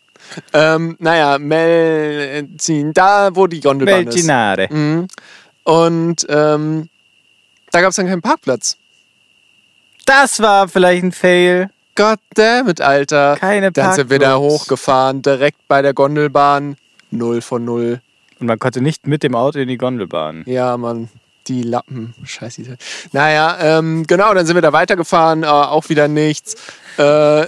Ähm, 0.54 0.96
naja, 1.00 1.38
Melzin, 1.40 2.94
da 2.94 3.36
wo 3.36 3.48
die 3.48 3.60
Gondelbahn 3.60 4.08
ist. 4.08 4.16
Belginare. 4.16 4.68
Mhm. 4.70 5.08
Und 5.64 6.26
ähm, 6.30 6.90
da 7.72 7.82
gab 7.82 7.90
es 7.90 7.96
dann 7.98 8.08
keinen 8.08 8.22
Parkplatz. 8.22 8.78
Das 10.06 10.40
war 10.42 10.68
vielleicht 10.70 11.04
ein 11.04 11.12
Fail. 11.12 11.70
Goddammit, 11.96 12.80
Alter. 12.82 13.36
Keine 13.38 13.72
Dann 13.72 13.94
sind 13.94 14.10
wir 14.10 14.20
da 14.20 14.32
Parkplatz. 14.38 14.52
hochgefahren, 14.62 15.22
direkt 15.22 15.68
bei 15.68 15.82
der 15.82 15.94
Gondelbahn. 15.94 16.78
Null 17.12 17.42
von 17.42 17.66
null. 17.66 18.02
Und 18.40 18.48
man 18.48 18.60
konnte 18.60 18.82
nicht 18.82 19.08
mit 19.08 19.24
dem 19.24 19.36
Auto 19.36 19.60
in 19.60 19.68
die 19.68 19.78
Gondelbahn. 19.78 20.44
Ja, 20.46 20.78
Mann. 20.78 21.10
Die 21.48 21.64
Lappen. 21.64 22.14
Scheiße. 22.24 22.78
Naja, 23.12 23.58
ähm, 23.62 24.06
genau, 24.06 24.34
dann 24.34 24.46
sind 24.46 24.56
wir 24.56 24.62
da 24.62 24.74
weitergefahren, 24.74 25.44
äh, 25.44 25.48
auch 25.48 25.90
wieder 25.90 26.08
nichts. 26.08 26.56
Äh, 26.98 27.44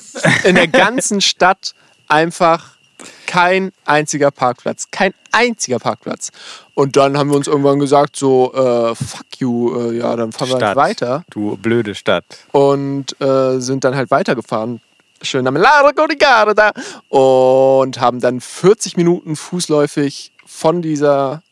in 0.47 0.55
der 0.55 0.67
ganzen 0.67 1.21
Stadt 1.21 1.73
einfach 2.07 2.77
kein 3.25 3.71
einziger 3.85 4.31
Parkplatz. 4.31 4.88
Kein 4.91 5.13
einziger 5.31 5.79
Parkplatz. 5.79 6.31
Und 6.73 6.95
dann 6.95 7.17
haben 7.17 7.29
wir 7.29 7.38
uns 7.38 7.47
irgendwann 7.47 7.79
gesagt, 7.79 8.15
so, 8.15 8.53
äh, 8.53 8.95
fuck 8.95 9.25
you, 9.38 9.91
äh, 9.91 9.97
ja, 9.97 10.15
dann 10.15 10.31
fahren 10.31 10.49
wir 10.49 10.53
halt 10.55 10.63
Stadt. 10.63 10.75
weiter. 10.75 11.23
Du 11.29 11.57
blöde 11.57 11.95
Stadt. 11.95 12.25
Und 12.51 13.19
äh, 13.21 13.59
sind 13.59 13.83
dann 13.83 13.95
halt 13.95 14.12
weitergefahren. 14.12 14.81
Schön 15.21 15.45
am 15.47 15.57
Largo 15.57 16.07
di 16.07 16.15
Garda. 16.15 16.71
Und 17.09 17.99
haben 17.99 18.19
dann 18.19 18.41
40 18.41 18.97
Minuten 18.97 19.35
fußläufig 19.35 20.31
von 20.45 20.81
dieser 20.81 21.43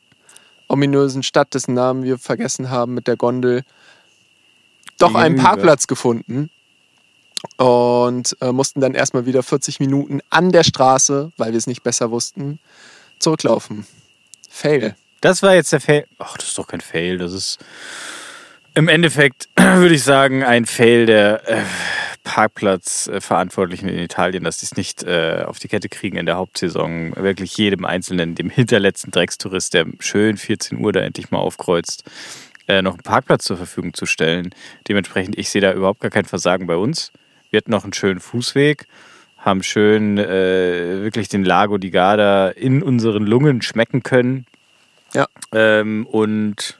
ominösen 0.67 1.23
Stadt, 1.23 1.53
dessen 1.53 1.73
Namen 1.73 2.03
wir 2.03 2.17
vergessen 2.17 2.69
haben, 2.69 2.93
mit 2.93 3.08
der 3.08 3.15
Gondel, 3.15 3.63
doch 4.97 5.15
einen. 5.15 5.38
Parkplatz 5.38 5.88
gefunden. 5.88 6.49
Und 7.58 8.36
äh, 8.41 8.51
mussten 8.51 8.82
dann 8.82 8.95
erstmal 8.95 9.27
wieder 9.27 9.43
40 9.43 9.80
Minuten 9.80 10.21
an 10.30 10.51
der 10.51 10.63
Straße, 10.63 11.32
weil 11.38 11.51
wir 11.51 11.58
es 11.58 11.67
nicht 11.67 11.84
besser 11.84 12.10
wussten, 12.10 12.60
zurücklaufen. 13.19 13.86
Fail. 14.49 14.95
Das 15.21 15.43
war 15.43 15.53
jetzt 15.53 15.71
der 15.71 15.80
Fail. 15.80 16.08
Ach, 16.17 16.36
das 16.38 16.47
ist 16.47 16.58
doch 16.58 16.67
kein 16.67 16.82
Fail. 16.82 17.19
Das 17.19 17.34
ist 17.34 17.60
im 18.73 18.88
Endeffekt, 18.88 19.49
würde 19.56 19.95
ich 19.95 20.03
sagen, 20.03 20.43
ein 20.43 20.65
Fail 20.65 21.06
der 21.06 21.47
äh, 21.47 21.63
Parkplatzverantwortlichen 22.28 23.88
in 23.88 24.00
Italien, 24.00 24.44
dass 24.44 24.58
die 24.58 24.66
es 24.66 24.76
nicht 24.76 25.04
äh, 25.04 25.44
auf 25.46 25.60
die 25.60 25.70
Kette 25.70 25.88
kriegen 25.88 26.18
in 26.18 26.26
der 26.26 26.36
Hauptsaison. 26.36 27.16
Wirklich 27.16 27.56
jedem 27.58 27.86
Einzelnen, 27.86 28.36
dem 28.36 28.50
hinterletzten 28.50 29.12
Dreckstourist, 29.12 29.74
der 29.74 29.86
schön 30.00 30.36
14 30.36 30.78
Uhr 30.84 30.92
da 30.92 31.00
endlich 31.00 31.32
mal 31.32 31.38
aufkreuzt, 31.38 32.04
äh, 32.68 32.82
noch 32.82 32.96
einen 32.96 33.04
Parkplatz 33.04 33.46
zur 33.46 33.56
Verfügung 33.56 33.94
zu 33.94 34.06
stellen. 34.06 34.50
Dementsprechend, 34.90 35.38
ich 35.38 35.50
sehe 35.50 35.62
da 35.62 35.72
überhaupt 35.72 36.02
gar 36.02 36.12
kein 36.12 36.26
Versagen 36.26 36.68
bei 36.68 36.76
uns. 36.76 37.13
Wir 37.50 37.60
hatten 37.60 37.72
noch 37.72 37.86
einen 37.86 37.94
schönen 37.94 38.20
Fußweg, 38.20 38.88
haben 39.38 39.63
schön 39.63 40.18
äh, 40.18 41.02
wirklich 41.02 41.30
den 41.30 41.46
Lago 41.46 41.78
di 41.78 41.92
Garda 41.92 42.50
in 42.50 42.84
unseren 42.84 43.26
Lungen 43.26 43.62
schmecken 43.62 44.04
können. 44.04 44.46
Ja. 45.13 45.28
Ähm, 45.54 46.06
und 46.08 46.78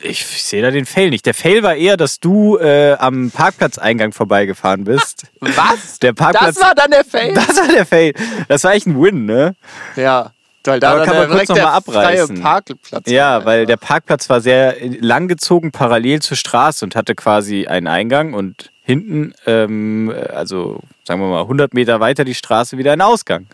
Ich, 0.00 0.20
ich 0.20 0.44
sehe 0.44 0.62
da 0.62 0.70
den 0.70 0.86
Fail 0.86 1.10
nicht. 1.10 1.24
Der 1.26 1.34
Fail 1.34 1.62
war 1.62 1.74
eher, 1.74 1.96
dass 1.96 2.20
du 2.20 2.58
äh, 2.58 2.92
am 2.94 3.30
Parkplatzeingang 3.30 4.12
vorbeigefahren 4.12 4.84
bist. 4.84 5.24
Was? 5.40 5.98
Der 6.00 6.12
Parkplatz. 6.12 6.56
Das 6.56 6.64
war 6.64 6.74
dann 6.74 6.90
der 6.90 7.04
Fail? 7.04 7.34
das 7.34 7.56
war 7.56 7.68
der 7.68 7.86
Fail. 7.86 8.12
Das 8.48 8.64
war 8.64 8.74
echt 8.74 8.86
ein 8.86 9.00
Win, 9.00 9.26
ne? 9.26 9.54
ja. 9.96 10.30
Weil 10.66 10.80
da 10.80 10.92
Aber 10.94 11.04
kann 11.04 11.16
man 11.18 11.28
kurz 11.28 11.48
noch 11.50 11.56
der 11.56 11.64
mal 11.66 11.72
abreißen. 11.74 12.36
freie 12.36 12.42
Parkplatz 12.42 13.10
Ja, 13.10 13.40
war. 13.40 13.44
weil 13.44 13.66
der 13.66 13.76
Parkplatz 13.76 14.30
war 14.30 14.40
sehr 14.40 14.76
langgezogen 14.98 15.72
parallel 15.72 16.22
zur 16.22 16.38
Straße 16.38 16.82
und 16.86 16.96
hatte 16.96 17.14
quasi 17.14 17.66
einen 17.66 17.86
Eingang 17.86 18.32
und 18.32 18.70
hinten, 18.82 19.34
ähm, 19.44 20.10
also 20.32 20.80
sagen 21.06 21.20
wir 21.20 21.28
mal 21.28 21.42
100 21.42 21.74
Meter 21.74 22.00
weiter 22.00 22.24
die 22.24 22.34
Straße 22.34 22.78
wieder 22.78 22.92
einen 22.92 23.02
Ausgang. 23.02 23.46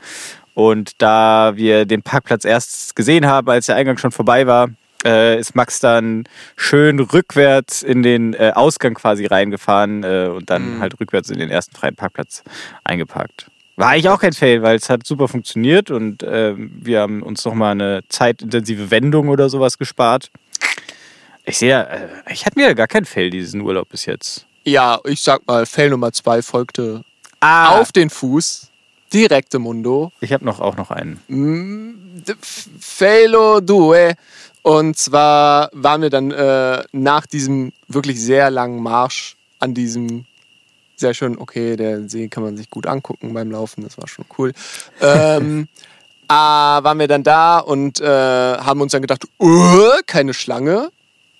Und 0.54 1.02
da 1.02 1.52
wir 1.56 1.84
den 1.84 2.02
Parkplatz 2.02 2.44
erst 2.44 2.94
gesehen 2.94 3.26
haben, 3.26 3.48
als 3.50 3.66
der 3.66 3.74
Eingang 3.74 3.98
schon 3.98 4.12
vorbei 4.12 4.46
war, 4.46 4.68
äh, 5.04 5.38
ist 5.38 5.54
Max 5.54 5.80
dann 5.80 6.24
schön 6.56 7.00
rückwärts 7.00 7.82
in 7.82 8.02
den 8.02 8.34
äh, 8.34 8.52
Ausgang 8.54 8.94
quasi 8.94 9.26
reingefahren 9.26 10.02
äh, 10.04 10.28
und 10.34 10.50
dann 10.50 10.76
Mhm. 10.76 10.80
halt 10.80 11.00
rückwärts 11.00 11.30
in 11.30 11.38
den 11.38 11.50
ersten 11.50 11.74
freien 11.76 11.96
Parkplatz 11.96 12.42
eingeparkt. 12.84 13.46
War 13.76 13.88
eigentlich 13.90 14.08
auch 14.10 14.20
kein 14.20 14.34
Fail, 14.34 14.62
weil 14.62 14.76
es 14.76 14.90
hat 14.90 15.06
super 15.06 15.26
funktioniert 15.26 15.90
und 15.90 16.22
ähm, 16.22 16.70
wir 16.82 17.00
haben 17.00 17.22
uns 17.22 17.44
nochmal 17.46 17.72
eine 17.72 18.02
zeitintensive 18.10 18.90
Wendung 18.90 19.28
oder 19.30 19.48
sowas 19.48 19.78
gespart. 19.78 20.30
Ich 21.46 21.56
sehe, 21.58 21.70
ja, 21.70 21.82
äh, 21.84 22.08
ich 22.30 22.44
hatte 22.44 22.58
mir 22.58 22.74
gar 22.74 22.86
keinen 22.88 23.06
Fail 23.06 23.30
diesen 23.30 23.62
Urlaub 23.62 23.88
bis 23.88 24.04
jetzt. 24.04 24.44
Ja, 24.64 24.98
ich 25.04 25.22
sag 25.22 25.46
mal, 25.46 25.64
Fail 25.64 25.88
Nummer 25.90 26.12
zwei 26.12 26.42
folgte 26.42 27.02
Ah, 27.40 27.78
auf 27.80 27.90
den 27.92 28.10
Fuß, 28.10 28.68
direkt 29.14 29.54
im 29.54 29.62
Mundo. 29.62 30.12
ich 30.20 30.34
habe 30.34 30.44
noch 30.44 30.60
auch 30.60 30.76
noch 30.76 30.90
einen. 30.90 31.18
Mm, 31.28 31.94
Failo 32.78 33.60
due. 33.60 34.12
Und 34.62 34.96
zwar 34.96 35.70
waren 35.72 36.02
wir 36.02 36.10
dann 36.10 36.30
äh, 36.30 36.82
nach 36.92 37.26
diesem 37.26 37.72
wirklich 37.88 38.20
sehr 38.20 38.50
langen 38.50 38.82
Marsch 38.82 39.36
an 39.58 39.74
diesem 39.74 40.26
sehr 40.96 41.14
schön, 41.14 41.38
okay, 41.38 41.76
der 41.76 42.08
See 42.08 42.28
kann 42.28 42.42
man 42.42 42.56
sich 42.56 42.68
gut 42.68 42.86
angucken 42.86 43.32
beim 43.32 43.50
Laufen, 43.50 43.82
das 43.82 43.96
war 43.98 44.06
schon 44.06 44.26
cool. 44.38 44.52
ähm, 45.00 45.66
äh, 46.28 46.32
waren 46.32 46.98
wir 46.98 47.08
dann 47.08 47.22
da 47.22 47.58
und 47.58 48.00
äh, 48.00 48.06
haben 48.06 48.80
uns 48.80 48.92
dann 48.92 49.02
gedacht, 49.02 49.26
keine 50.06 50.34
Schlange, 50.34 50.90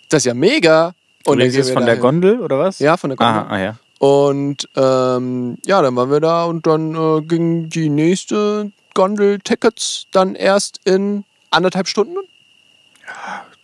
das 0.09 0.22
ist 0.22 0.26
ja 0.26 0.35
mega. 0.35 0.94
Und 1.26 1.40
es 1.40 1.54
wir 1.54 1.64
von 1.64 1.85
der 1.85 1.96
dahin. 1.96 2.00
Gondel 2.00 2.40
oder 2.40 2.59
was? 2.59 2.78
Ja, 2.78 2.96
von 2.96 3.11
der 3.11 3.16
Gondel. 3.18 3.42
Aha, 3.42 3.46
ah, 3.50 3.59
ja. 3.59 3.76
Und 3.98 4.66
ähm, 4.76 5.59
ja, 5.66 5.83
dann 5.83 5.94
waren 5.94 6.11
wir 6.11 6.20
da 6.20 6.44
und 6.44 6.66
dann 6.66 6.94
äh, 6.94 7.20
ging 7.20 7.68
die 7.68 7.90
nächste 7.90 8.72
Gondel-Tickets 8.94 10.06
dann 10.11 10.35
erst 10.35 10.80
in 10.85 11.24
anderthalb 11.50 11.87
Stunden. 11.87 12.16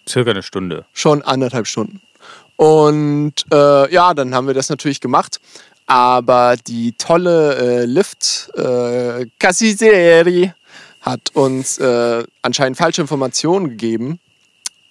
Circa 0.09 0.31
eine 0.31 0.43
Stunde. 0.43 0.85
Schon 0.93 1.23
anderthalb 1.23 1.67
Stunden. 1.67 2.01
Und 2.57 3.35
äh, 3.53 3.93
ja, 3.93 4.15
dann 4.15 4.35
haben 4.35 4.47
wir 4.47 4.55
das 4.55 4.69
natürlich 4.69 5.01
gemacht. 5.01 5.41
Aber 5.87 6.57
die 6.57 6.93
tolle 6.99 7.83
äh, 7.83 7.85
Lift 7.85 8.51
äh, 8.57 9.27
hat 11.01 11.21
uns 11.35 11.79
äh, 11.79 12.25
anscheinend 12.43 12.77
falsche 12.77 13.01
Informationen 13.03 13.71
gegeben. 13.71 14.19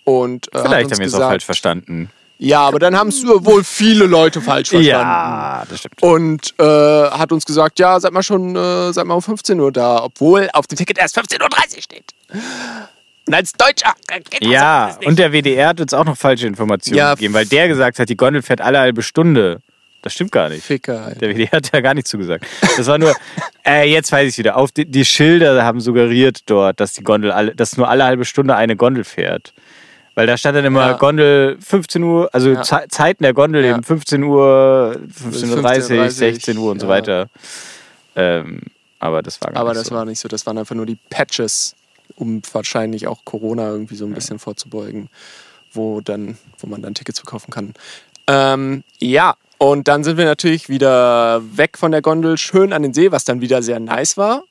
Und 0.06 0.54
äh, 0.54 0.62
Vielleicht 0.62 0.92
haben 0.92 1.00
wir 1.00 1.08
es 1.08 1.14
auch 1.14 1.20
falsch 1.20 1.44
verstanden. 1.44 2.10
Ja, 2.38 2.62
aber 2.62 2.80
dann 2.80 2.98
haben 2.98 3.10
es 3.10 3.26
wohl 3.26 3.64
viele 3.64 4.06
Leute 4.06 4.42
falsch 4.42 4.70
verstanden. 4.70 4.90
Ja, 4.90 5.64
das 5.70 5.80
stimmt. 5.80 6.02
Und 6.02 6.54
äh, 6.60 6.64
hat 6.64 7.32
uns 7.32 7.46
gesagt, 7.46 7.80
ja, 7.80 8.00
seid 8.00 8.12
mal 8.12 8.24
schon, 8.24 8.56
äh, 8.56 8.92
seid 8.94 9.06
mal 9.06 9.16
um 9.16 9.22
15 9.22 9.60
Uhr 9.60 9.72
da, 9.72 10.04
obwohl 10.04 10.50
auf 10.54 10.68
dem 10.68 10.78
Ticket 10.78 10.98
erst 10.98 11.18
15.30 11.18 11.76
Uhr 11.76 11.82
steht. 11.82 12.12
Und 13.28 13.34
als 13.34 13.54
Deutscher 13.54 13.94
äh, 14.10 14.20
geht 14.20 14.44
das 14.44 14.50
Ja, 14.50 14.98
und 15.06 15.18
der 15.18 15.32
WDR 15.32 15.70
hat 15.70 15.82
uns 15.82 15.94
auch 15.94 16.06
noch 16.06 16.16
falsche 16.18 16.46
Informationen 16.48 16.98
Ja. 16.98 17.14
gegeben, 17.16 17.34
weil 17.34 17.46
der 17.46 17.68
gesagt 17.68 17.98
hat, 18.00 18.08
die 18.10 18.18
Gondel 18.18 18.42
fährt 18.42 18.62
alle 18.62 18.80
halbe 18.80 19.02
Stunde. 19.02 19.60
Das 20.04 20.14
stimmt 20.14 20.32
gar 20.32 20.50
nicht. 20.50 20.64
Ficker. 20.64 21.06
Alter. 21.06 21.20
Der 21.22 21.30
WDR 21.36 21.52
hat 21.54 21.72
ja 21.74 21.82
gar 21.82 21.96
nicht 21.96 22.08
zugesagt. 22.08 22.46
Das 22.78 22.86
war 22.86 23.00
nur, 23.00 23.16
äh, 23.66 23.90
jetzt 23.92 24.12
weiß 24.12 24.30
ich 24.32 24.38
wieder. 24.38 24.56
Auf 24.58 24.72
die, 24.72 24.86
die 24.86 25.04
Schilder 25.06 25.64
haben 25.64 25.80
suggeriert 25.80 26.42
dort, 26.46 26.80
dass 26.80 26.94
die 26.94 27.04
Gondel 27.04 27.32
alle, 27.32 27.56
dass 27.56 27.76
nur 27.78 27.90
alle 27.90 28.04
halbe 28.04 28.26
Stunde 28.26 28.56
eine 28.56 28.76
Gondel 28.76 29.04
fährt. 29.04 29.54
Weil 30.14 30.28
da 30.28 30.38
stand 30.38 30.56
dann 30.58 30.66
immer 30.66 30.86
Ja. 30.92 30.94
Gondel 30.94 31.58
15 31.60 32.04
Uhr, 32.04 32.30
also 32.32 32.52
Ja. 32.52 32.62
Ze- 32.62 32.86
Zeiten 32.90 33.24
der 33.24 33.34
Gondel 33.34 33.66
Ja. 33.66 33.72
eben 33.74 33.84
15 33.84 34.22
Uhr, 34.24 34.96
15.30 35.10 35.50
Uhr, 35.50 35.58
15:30, 36.06 36.10
16 36.12 36.58
Uhr 36.60 36.72
und 36.72 36.80
so 36.80 36.88
weiter. 36.88 37.28
Ähm, 38.16 38.62
aber 39.00 39.22
das 39.24 39.42
war 39.42 39.52
gar 39.52 39.62
Aber 39.62 39.70
nicht 39.72 39.82
das 39.82 39.88
so. 39.88 39.96
war 39.96 40.06
nicht 40.06 40.20
so, 40.20 40.28
das 40.30 40.46
waren 40.46 40.58
einfach 40.60 40.76
nur 40.76 40.86
die 40.86 40.98
Patches, 41.10 41.76
um 42.16 42.42
wahrscheinlich 42.52 43.08
auch 43.08 43.26
Corona 43.26 43.70
irgendwie 43.70 43.96
so 43.96 44.06
ein 44.06 44.14
bisschen 44.14 44.40
vorzubeugen, 44.40 45.10
wo, 45.72 46.02
dann, 46.02 46.38
wo 46.60 46.68
man 46.68 46.82
dann 46.82 46.94
Tickets 46.94 47.20
verkaufen 47.20 47.52
kann. 47.52 47.74
Ähm, 48.28 48.84
ja, 49.00 49.36
und 49.58 49.88
dann 49.88 50.04
sind 50.04 50.18
wir 50.18 50.26
natürlich 50.26 50.70
wieder 50.70 51.42
weg 51.58 51.78
von 51.78 51.92
der 51.92 52.02
Gondel, 52.02 52.38
schön 52.38 52.74
an 52.74 52.84
den 52.84 52.94
See, 52.94 53.12
was 53.12 53.26
dann 53.26 53.42
wieder 53.42 53.62
sehr 53.62 53.80
nice 53.80 54.18
war, 54.18 54.44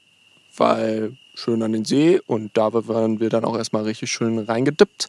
weil 0.57 1.17
schön 1.35 1.63
an 1.63 1.73
den 1.73 1.85
See 1.85 2.21
und 2.27 2.57
da 2.57 2.73
waren 2.73 3.21
wir 3.21 3.29
dann 3.29 3.45
auch 3.45 3.57
erstmal 3.57 3.85
richtig 3.85 4.11
schön 4.11 4.39
reingedippt. 4.39 5.09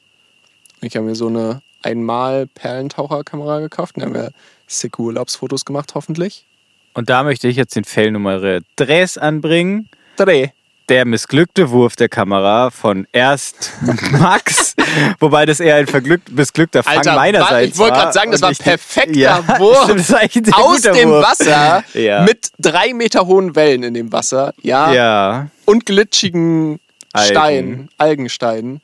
Ich 0.81 0.95
habe 0.95 1.05
mir 1.05 1.15
so 1.15 1.27
eine 1.27 1.61
einmal 1.81 2.47
Perlentaucherkamera 2.47 3.59
gekauft 3.59 3.95
und 3.95 4.01
da 4.01 4.07
haben 4.07 4.15
wir 4.15 4.31
sicke 4.67 5.01
Urlaubsfotos 5.01 5.65
gemacht, 5.65 5.93
hoffentlich. 5.95 6.45
Und 6.93 7.09
da 7.09 7.23
möchte 7.23 7.47
ich 7.47 7.57
jetzt 7.57 7.75
den 7.75 7.83
Fail 7.83 8.11
Nummer 8.11 8.61
3 8.75 9.19
anbringen. 9.19 9.89
Dreh. 10.17 10.49
Der 10.89 11.05
missglückte 11.05 11.69
Wurf 11.71 11.95
der 11.95 12.09
Kamera 12.09 12.69
von 12.71 13.07
erst 13.11 13.71
Max, 14.11 14.75
wobei 15.19 15.45
das 15.45 15.59
eher 15.59 15.75
ein 15.75 15.87
verglückt, 15.87 16.31
missglückter 16.31 16.83
Fang 16.83 16.97
Alter, 16.97 17.15
meinerseits 17.15 17.51
wa- 17.51 17.61
ich 17.61 17.77
wollte 17.77 17.95
war. 17.95 18.01
gerade 18.03 18.13
sagen, 18.13 18.31
das 18.31 18.41
war 18.41 18.49
ein 18.49 18.55
perfekter 18.55 19.19
ja, 19.19 19.59
Wurf 19.59 19.83
stimmt, 19.83 20.09
war 20.11 20.59
aus 20.63 20.81
dem 20.81 21.09
Wurf. 21.09 21.25
Wasser 21.25 21.83
Ja. 21.93 22.21
mit 22.23 22.49
drei 22.59 22.93
Meter 22.93 23.25
hohen 23.25 23.55
Wellen 23.55 23.83
in 23.83 23.93
dem 23.93 24.11
Wasser, 24.11 24.53
ja, 24.61 24.93
Ja, 24.93 25.47
und 25.65 25.85
glitschigen 25.85 26.79
Algen. 27.13 27.31
Steinen, 27.31 27.89
Algensteinen. 27.97 28.81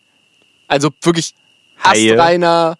Also 0.67 0.89
wirklich 1.01 1.33
astreiner 1.83 2.75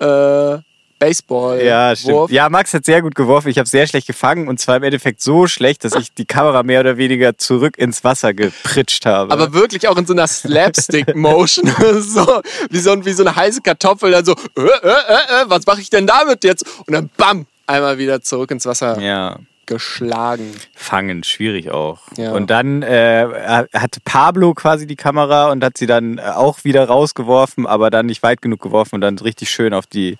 äh, 0.00 0.58
Baseball. 0.98 1.62
ja, 1.62 1.94
stimmt. 1.94 2.14
Wurf. 2.14 2.30
Ja, 2.30 2.48
Max 2.48 2.72
hat 2.74 2.84
sehr 2.84 3.02
gut 3.02 3.14
geworfen. 3.14 3.48
Ich 3.48 3.58
habe 3.58 3.68
sehr 3.68 3.86
schlecht 3.86 4.06
gefangen 4.06 4.48
und 4.48 4.60
zwar 4.60 4.76
im 4.76 4.82
Endeffekt 4.82 5.20
so 5.20 5.46
schlecht, 5.46 5.84
dass 5.84 5.94
ich 5.94 6.12
die 6.14 6.24
Kamera 6.24 6.62
mehr 6.62 6.80
oder 6.80 6.96
weniger 6.96 7.36
zurück 7.36 7.78
ins 7.78 8.04
Wasser 8.04 8.34
gepritscht 8.34 9.06
habe. 9.06 9.32
Aber 9.32 9.52
wirklich 9.52 9.88
auch 9.88 9.96
in 9.96 10.06
so 10.06 10.12
einer 10.12 10.26
Slapstick-Motion. 10.26 11.66
so, 12.00 12.42
wie, 12.70 12.78
so, 12.78 13.04
wie 13.04 13.12
so 13.12 13.22
eine 13.22 13.34
heiße 13.36 13.60
Kartoffel. 13.62 14.12
Dann 14.12 14.24
so, 14.24 14.32
äh, 14.56 14.62
äh, 14.62 14.64
äh, 14.64 15.42
äh, 15.42 15.44
was 15.46 15.66
mache 15.66 15.80
ich 15.80 15.90
denn 15.90 16.06
damit 16.06 16.44
jetzt? 16.44 16.64
Und 16.86 16.92
dann 16.92 17.10
bam, 17.16 17.46
einmal 17.66 17.98
wieder 17.98 18.22
zurück 18.22 18.50
ins 18.50 18.66
Wasser 18.66 19.00
ja. 19.00 19.38
Geschlagen. 19.66 20.50
Fangen, 20.74 21.24
schwierig 21.24 21.70
auch. 21.70 22.00
Ja. 22.16 22.32
Und 22.32 22.50
dann 22.50 22.82
äh, 22.82 23.26
hatte 23.72 24.00
Pablo 24.04 24.54
quasi 24.54 24.86
die 24.86 24.96
Kamera 24.96 25.50
und 25.50 25.64
hat 25.64 25.78
sie 25.78 25.86
dann 25.86 26.18
äh, 26.18 26.22
auch 26.22 26.64
wieder 26.64 26.86
rausgeworfen, 26.86 27.66
aber 27.66 27.90
dann 27.90 28.06
nicht 28.06 28.22
weit 28.22 28.42
genug 28.42 28.60
geworfen 28.60 28.96
und 28.96 29.00
dann 29.00 29.18
richtig 29.18 29.50
schön 29.50 29.74
auf 29.74 29.86
die 29.86 30.18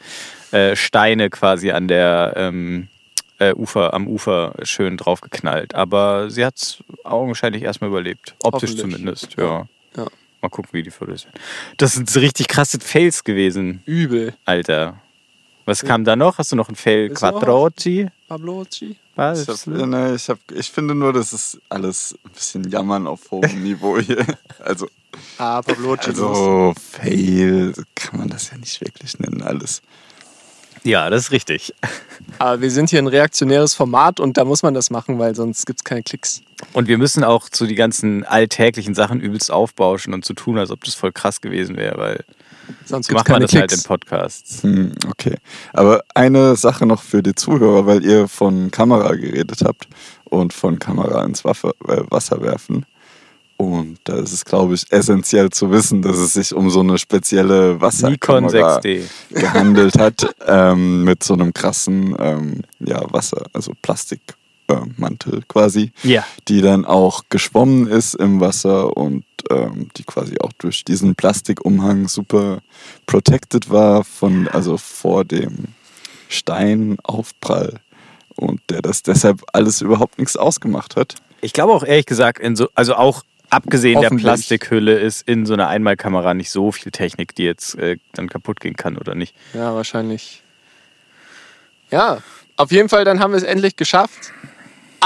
äh, 0.53 0.77
Steine 0.77 1.31
quasi 1.31 1.71
an 1.71 1.89
der 1.89 2.35
ähm, 2.37 2.89
äh, 3.39 3.55
Ufer, 3.55 3.95
am 3.95 4.07
Ufer 4.07 4.55
schön 4.63 4.97
draufgeknallt. 4.97 5.75
Aber 5.75 6.31
sie 6.31 6.45
hat 6.45 6.57
es 6.57 6.85
augenscheinlich 7.05 7.63
erstmal 7.63 7.91
überlebt. 7.91 8.35
Optisch 8.43 8.77
zumindest, 8.77 9.37
ja. 9.37 9.67
Ja. 9.97 10.07
Mal 10.41 10.49
gucken, 10.49 10.71
wie 10.73 10.83
die 10.83 10.91
Fotos 10.91 11.23
sind. 11.23 11.35
Das 11.79 11.95
sind 11.95 12.11
so 12.11 12.21
richtig 12.21 12.49
krasse 12.49 12.79
Fails 12.81 13.25
gewesen, 13.25 13.83
Übel. 13.87 14.35
Alter. 14.45 15.01
Was 15.67 15.83
kam 15.83 16.05
da 16.05 16.15
noch? 16.17 16.39
Hast 16.39 16.53
du 16.53 16.57
noch 16.57 16.69
einen 16.69 16.77
Fail? 16.77 17.11
Quattroci? 17.11 18.09
Pabloci? 18.29 18.97
Was? 19.17 19.43
Ich, 19.43 19.49
hab, 19.49 19.79
ja, 19.79 19.87
nee, 19.87 20.15
ich, 20.15 20.29
hab, 20.29 20.39
ich 20.53 20.71
finde 20.71 20.95
nur, 20.95 21.13
das 21.13 21.33
ist 21.33 21.59
alles 21.69 22.19
ein 22.25 22.31
bisschen 22.33 22.71
Jammern 22.71 23.07
auf 23.07 23.31
hohem 23.31 23.63
Niveau 23.63 23.99
hier. 23.99 24.25
Also, 24.59 24.89
Ah, 25.39 25.63
Pabloci. 25.63 26.09
also 26.11 26.75
Fail 26.91 27.73
kann 27.95 28.19
man 28.21 28.29
das 28.29 28.51
ja 28.51 28.57
nicht 28.57 28.81
wirklich 28.81 29.19
nennen, 29.21 29.43
alles. 29.43 29.83
Ja, 30.83 31.09
das 31.11 31.25
ist 31.25 31.31
richtig. 31.33 31.75
Aber 32.39 32.61
wir 32.61 32.71
sind 32.71 32.91
hier 32.91 32.99
ein 32.99 33.07
reaktionäres 33.07 33.75
Format 33.75 34.21
und 34.21 34.37
da 34.37 34.45
muss 34.45 34.63
man 34.63 34.75
das 34.75 34.91
machen, 34.91 35.19
weil 35.19 35.35
sonst 35.35 35.67
gibt 35.67 35.81
es 35.81 35.85
keine 35.85 36.03
Klicks. 36.03 36.43
Und 36.73 36.89
wir 36.89 36.99
müssen 36.99 37.25
auch 37.25 37.49
zu 37.49 37.67
die 37.67 37.75
ganzen 37.75 38.25
alltäglichen 38.25 38.95
Sachen 38.95 39.21
übelst 39.21 39.51
aufbauschen 39.51 40.13
und 40.15 40.25
zu 40.25 40.35
tun, 40.35 40.59
als 40.59 40.71
ob 40.71 40.83
das 40.85 40.95
voll 40.95 41.13
krass 41.13 41.41
gewesen 41.41 41.77
wäre, 41.77 41.99
weil 41.99 42.25
Sonst 42.85 43.11
macht 43.13 43.29
man 43.29 43.43
das 43.43 43.53
halt 43.53 43.63
in 43.63 43.69
Klicks. 43.69 43.85
Podcasts. 43.85 44.63
Hm, 44.63 44.93
okay. 45.09 45.37
Aber 45.73 46.03
eine 46.15 46.57
Sache 46.57 46.87
noch 46.87 47.03
für 47.03 47.23
die 47.23 47.35
Zuhörer, 47.35 47.87
weil 47.87 48.05
ihr 48.05 48.29
von 48.29 48.71
Kamera 48.71 49.15
geredet 49.15 49.63
habt 49.65 49.89
und 50.25 50.53
von 50.53 50.79
Kamera 50.79 51.25
ins 51.25 51.45
Waffe, 51.45 51.75
äh, 51.89 52.03
Wasser 52.11 52.41
werfen. 52.43 52.87
Und 53.57 53.99
da 54.05 54.17
ist 54.17 54.33
es, 54.33 54.45
glaube 54.45 54.75
ich, 54.75 54.91
essentiell 54.91 55.51
zu 55.51 55.71
wissen, 55.71 56.03
dass 56.03 56.17
es 56.17 56.33
sich 56.33 56.53
um 56.53 56.71
so 56.71 56.81
eine 56.81 56.99
spezielle 56.99 57.81
Wasserkamera 57.81 58.79
6D. 58.79 59.05
gehandelt 59.31 59.97
hat, 59.97 60.35
ähm, 60.47 61.05
mit 61.05 61.23
so 61.23 61.35
einem 61.35 61.55
krassen 61.55 62.17
ähm, 62.19 62.63
ja, 62.81 63.01
Wasser, 63.13 63.45
also 63.53 63.73
Plastik, 63.81 64.21
Mantel 64.97 65.43
quasi, 65.49 65.93
Ja. 66.03 66.25
die 66.49 66.61
dann 66.61 66.85
auch 66.85 67.25
geschwommen 67.29 67.87
ist 67.87 68.15
im 68.15 68.41
Wasser 68.41 68.97
und 68.97 69.25
ähm, 69.51 69.89
die 69.97 70.05
quasi 70.05 70.37
auch 70.41 70.53
durch 70.59 70.85
diesen 70.85 71.15
Plastikumhang 71.15 72.09
super 72.09 72.61
protected 73.07 73.69
war 73.71 74.05
von, 74.05 74.49
also 74.49 74.77
vor 74.79 75.25
dem 75.25 75.67
Steinaufprall 76.29 77.81
und 78.37 78.61
der 78.71 78.83
das 78.83 79.03
deshalb 79.03 79.43
alles 79.53 79.81
überhaupt 79.81 80.19
nichts 80.19 80.37
ausgemacht 80.37 80.97
hat. 80.97 81.17
Ich 81.41 81.53
glaube 81.53 81.73
auch 81.73 81.85
ehrlich 81.85 82.07
gesagt, 82.07 82.39
in 82.39 82.57
so, 82.57 82.69
also 82.75 82.95
auch 82.95 83.23
abgesehen 83.51 84.01
der. 84.01 84.11
Plastikhülle 84.11 84.99
ist 84.99 85.29
in 85.29 85.47
so 85.47 85.53
einer 85.53 85.69
Einmalkamera 85.69 86.35
nicht 86.35 86.51
so 86.51 86.73
viel 86.73 86.91
Technik, 86.91 87.35
die 87.35 87.45
jetzt 87.45 87.77
äh, 87.77 87.99
dann 88.15 88.29
kaputt 88.29 88.61
gehen 88.61 88.77
kann 88.77 88.97
oder 88.97 89.15
nicht. 89.15 89.35
Ja, 89.53 89.75
wahrscheinlich. 89.75 90.43
Ja, 91.91 92.19
auf 92.57 92.73
jeden 92.73 92.89
Fall, 92.89 93.05
dann 93.05 93.21
haben 93.21 93.33
wir 93.33 93.37
es 93.39 93.43
endlich 93.45 93.77
geschafft. 93.77 94.33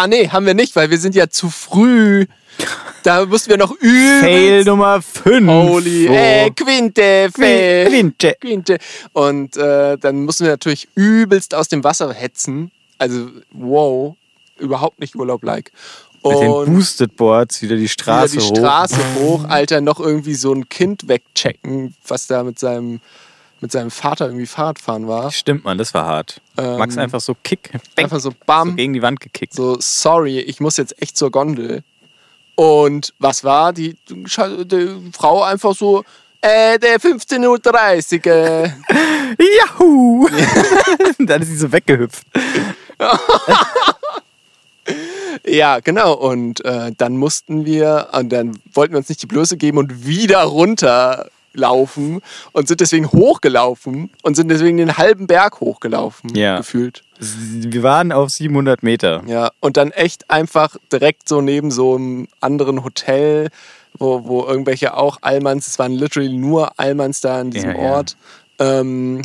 Ah, 0.01 0.07
nee, 0.07 0.29
haben 0.29 0.47
wir 0.47 0.55
nicht, 0.55 0.77
weil 0.77 0.91
wir 0.91 0.99
sind 0.99 1.17
ja 1.17 1.29
zu 1.29 1.51
früh. 1.51 2.27
Da 3.03 3.27
mussten 3.27 3.51
wir 3.51 3.57
noch 3.57 3.73
üben. 3.81 4.21
Fail 4.21 4.63
Nummer 4.63 5.03
5. 5.03 5.49
Holy, 5.49 6.07
äh, 6.07 6.51
Quinte, 6.51 7.29
Fail. 7.35 7.89
Quinte. 7.89 8.37
Quinte. 8.41 8.79
Und 9.13 9.57
äh, 9.57 9.99
dann 9.99 10.25
mussten 10.25 10.45
wir 10.45 10.53
natürlich 10.53 10.87
übelst 10.95 11.53
aus 11.53 11.67
dem 11.67 11.83
Wasser 11.83 12.13
hetzen. 12.13 12.71
Also, 12.99 13.29
wow, 13.51 14.15
überhaupt 14.57 15.01
nicht 15.01 15.17
Urlaub-like. 15.17 15.73
Mit 16.25 16.39
den 16.43 16.75
Boosted 16.75 17.17
Boards 17.17 17.61
wieder 17.61 17.75
die 17.75 17.89
Straße 17.89 18.35
wieder 18.35 18.43
die 18.45 18.51
hoch. 18.51 18.57
Straße 18.57 19.15
hoch, 19.17 19.45
Alter, 19.49 19.81
noch 19.81 19.99
irgendwie 19.99 20.35
so 20.35 20.53
ein 20.53 20.69
Kind 20.69 21.09
wegchecken, 21.09 21.97
was 22.07 22.29
da 22.29 22.45
mit 22.45 22.61
seinem, 22.61 23.01
mit 23.61 23.73
seinem 23.73 23.91
Vater 23.91 24.27
irgendwie 24.27 24.47
Fahrradfahren 24.47 25.09
war. 25.09 25.31
Stimmt, 25.33 25.65
man, 25.65 25.79
das 25.79 25.95
war 25.95 26.07
hart. 26.07 26.41
Ähm, 26.57 26.79
Max 26.79 26.97
einfach 26.97 27.21
so 27.21 27.35
Kick, 27.43 27.71
bang, 27.73 27.81
Einfach 27.97 28.21
so 28.21 28.31
so 28.31 28.37
bam, 28.47 28.77
gegen 28.77 28.93
die 28.93 29.03
Wand 29.03 29.21
gekickt. 29.21 29.55
so 29.55 29.77
sorry, 29.81 30.39
ich 30.41 30.61
muss 30.61 30.77
jetzt 30.77 31.01
echt 31.03 31.17
zur 31.17 31.31
Gondel. 31.31 31.83
Und 32.55 33.15
was 33.19 33.45
war? 33.45 33.73
Die, 33.73 33.97
die 34.09 35.11
Frau 35.13 35.43
einfach 35.43 35.75
so, 35.75 36.05
äh, 36.41 36.79
der 36.79 36.99
15.30 37.01 38.27
Uhr. 38.27 38.31
Äh. 38.31 38.71
Dann 41.19 41.43
ist 41.43 41.49
sie 41.49 41.57
so 41.57 41.71
weggehüpft. 41.73 42.27
Ja, 45.47 45.81
genau. 45.81 46.15
Und 46.15 46.65
äh, 46.65 46.93
dann 46.97 47.17
mussten 47.17 47.65
wir, 47.65 48.09
und 48.13 48.31
dann 48.31 48.59
wollten 48.73 48.95
wir 48.95 48.99
uns 48.99 49.09
nicht 49.09 49.23
die 49.23 49.27
Blöße 49.27 49.57
geben 49.57 49.79
und 49.79 50.07
wieder 50.07 50.43
runterlaufen 51.59 52.21
und 52.53 52.69
sind 52.69 52.81
deswegen 52.81 53.11
hochgelaufen 53.11 54.11
und 54.23 54.37
sind 54.37 54.49
deswegen 54.51 54.77
den 54.79 54.97
halben 54.97 55.27
Berg 55.27 55.61
hochgelaufen, 55.61 56.35
Ja. 56.35 56.59
gefühlt. 56.59 57.03
Wir 57.21 57.83
waren 57.83 58.13
auf 58.13 58.31
700 58.31 58.83
Meter. 58.83 59.23
Ja, 59.27 59.51
und 59.61 59.77
dann 59.77 59.91
echt 59.91 60.31
einfach 60.31 60.77
direkt 60.93 61.29
so 61.29 61.41
neben 61.41 61.71
so 61.71 61.97
einem 61.97 62.29
anderen 62.41 62.85
Hotel, 62.85 63.49
wo, 63.99 64.25
wo 64.25 64.45
irgendwelche 64.47 64.97
auch 64.97 65.19
Allmanns, 65.23 65.67
es 65.67 65.79
waren 65.79 65.93
literally 65.93 66.33
nur 66.37 66.79
Allmanns 66.79 67.21
da 67.21 67.41
in 67.41 67.51
diesem 67.51 67.71
Ja, 67.73 67.77
ja. 67.83 67.91
Ort, 67.97 68.17
ähm, 68.61 69.23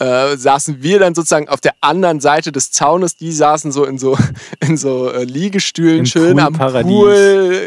äh, 0.00 0.36
saßen 0.36 0.80
wir 0.82 1.00
dann 1.00 1.14
sozusagen 1.16 1.48
auf 1.48 1.60
der 1.60 1.74
anderen 1.80 2.20
Seite 2.20 2.52
des 2.52 2.70
Zaunes. 2.70 3.16
Die 3.16 3.32
saßen 3.32 3.72
so 3.72 3.84
in 3.84 3.98
so, 3.98 4.16
in 4.60 4.76
so 4.76 5.10
äh, 5.10 5.24
Liegestühlen, 5.24 6.00
Im 6.00 6.06
schön 6.06 6.38
am. 6.38 6.52
Pool, 6.52 7.14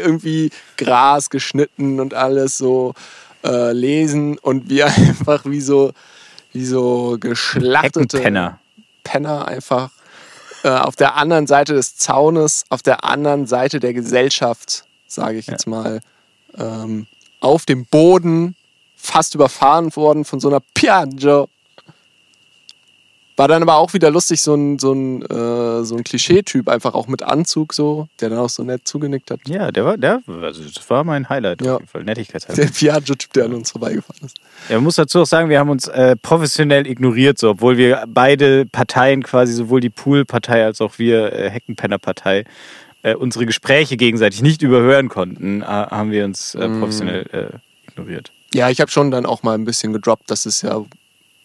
irgendwie 0.04 0.50
Gras 0.78 1.28
geschnitten 1.28 2.00
und 2.00 2.14
alles 2.14 2.56
so 2.56 2.94
äh, 3.44 3.72
lesen 3.72 4.38
und 4.38 4.68
wir 4.68 4.86
einfach 4.96 5.44
wie 5.44 5.60
so, 5.60 5.92
wie 6.52 6.64
so 6.64 7.16
geschlachtete 7.18 8.18
Heckenpenner. 8.18 8.58
Penner 9.04 9.48
einfach 9.48 9.90
äh, 10.62 10.68
auf 10.68 10.96
der 10.96 11.16
anderen 11.16 11.46
Seite 11.46 11.74
des 11.74 11.96
Zaunes, 11.96 12.64
auf 12.68 12.82
der 12.82 13.04
anderen 13.04 13.46
Seite 13.46 13.80
der 13.80 13.94
Gesellschaft, 13.94 14.84
sage 15.06 15.38
ich 15.38 15.46
jetzt 15.46 15.66
mal, 15.66 16.00
ähm, 16.56 17.06
auf 17.40 17.66
dem 17.66 17.86
Boden, 17.86 18.54
fast 18.96 19.34
überfahren 19.34 19.94
worden 19.96 20.24
von 20.24 20.38
so 20.38 20.48
einer 20.48 20.60
Piaggio. 20.74 21.48
War 23.42 23.48
dann 23.48 23.62
aber 23.62 23.78
auch 23.78 23.92
wieder 23.92 24.08
lustig, 24.12 24.40
so 24.40 24.54
ein, 24.54 24.78
so 24.78 24.92
ein, 24.92 25.22
äh, 25.22 25.82
so 25.84 25.96
ein 25.96 26.04
Klischee-Typ, 26.04 26.68
einfach 26.68 26.94
auch 26.94 27.08
mit 27.08 27.24
Anzug 27.24 27.74
so, 27.74 28.06
der 28.20 28.28
dann 28.30 28.38
auch 28.38 28.48
so 28.48 28.62
nett 28.62 28.86
zugenickt 28.86 29.32
hat. 29.32 29.40
Ja, 29.48 29.72
der 29.72 29.84
war, 29.84 29.98
der, 29.98 30.22
also 30.40 30.62
das 30.62 30.88
war 30.88 31.02
mein 31.02 31.28
Highlight 31.28 31.60
Ja. 31.60 31.74
auf 31.74 31.80
jeden 31.80 31.90
Fall. 31.90 32.04
Nettigkeitshalber. 32.04 32.62
Der 32.62 32.70
Piaggio-Typ, 32.70 33.32
der 33.32 33.46
an 33.46 33.54
uns 33.54 33.72
vorbeigefahren 33.72 34.20
ist. 34.26 34.36
Ja, 34.68 34.76
man 34.76 34.84
muss 34.84 34.94
dazu 34.94 35.22
auch 35.22 35.26
sagen, 35.26 35.48
wir 35.48 35.58
haben 35.58 35.70
uns 35.70 35.88
äh, 35.88 36.14
professionell 36.14 36.86
ignoriert, 36.86 37.36
so, 37.36 37.50
obwohl 37.50 37.76
wir 37.78 38.04
beide 38.06 38.64
Parteien 38.64 39.24
quasi, 39.24 39.54
sowohl 39.54 39.80
die 39.80 39.90
Pool-Partei 39.90 40.64
als 40.64 40.80
auch 40.80 41.00
wir, 41.00 41.32
äh, 41.32 41.50
Heckenpenner-Partei, 41.50 42.44
äh, 43.02 43.16
unsere 43.16 43.44
Gespräche 43.44 43.96
gegenseitig 43.96 44.40
nicht 44.42 44.62
überhören 44.62 45.08
konnten, 45.08 45.62
äh, 45.62 45.64
haben 45.64 46.12
wir 46.12 46.24
uns 46.26 46.54
äh, 46.54 46.68
professionell 46.68 47.26
äh, 47.32 47.88
ignoriert. 47.90 48.30
Ja, 48.54 48.70
ich 48.70 48.80
habe 48.80 48.92
schon 48.92 49.10
dann 49.10 49.26
auch 49.26 49.42
mal 49.42 49.54
ein 49.54 49.64
bisschen 49.64 49.92
gedroppt, 49.92 50.30
dass 50.30 50.46
es 50.46 50.62
ja 50.62 50.80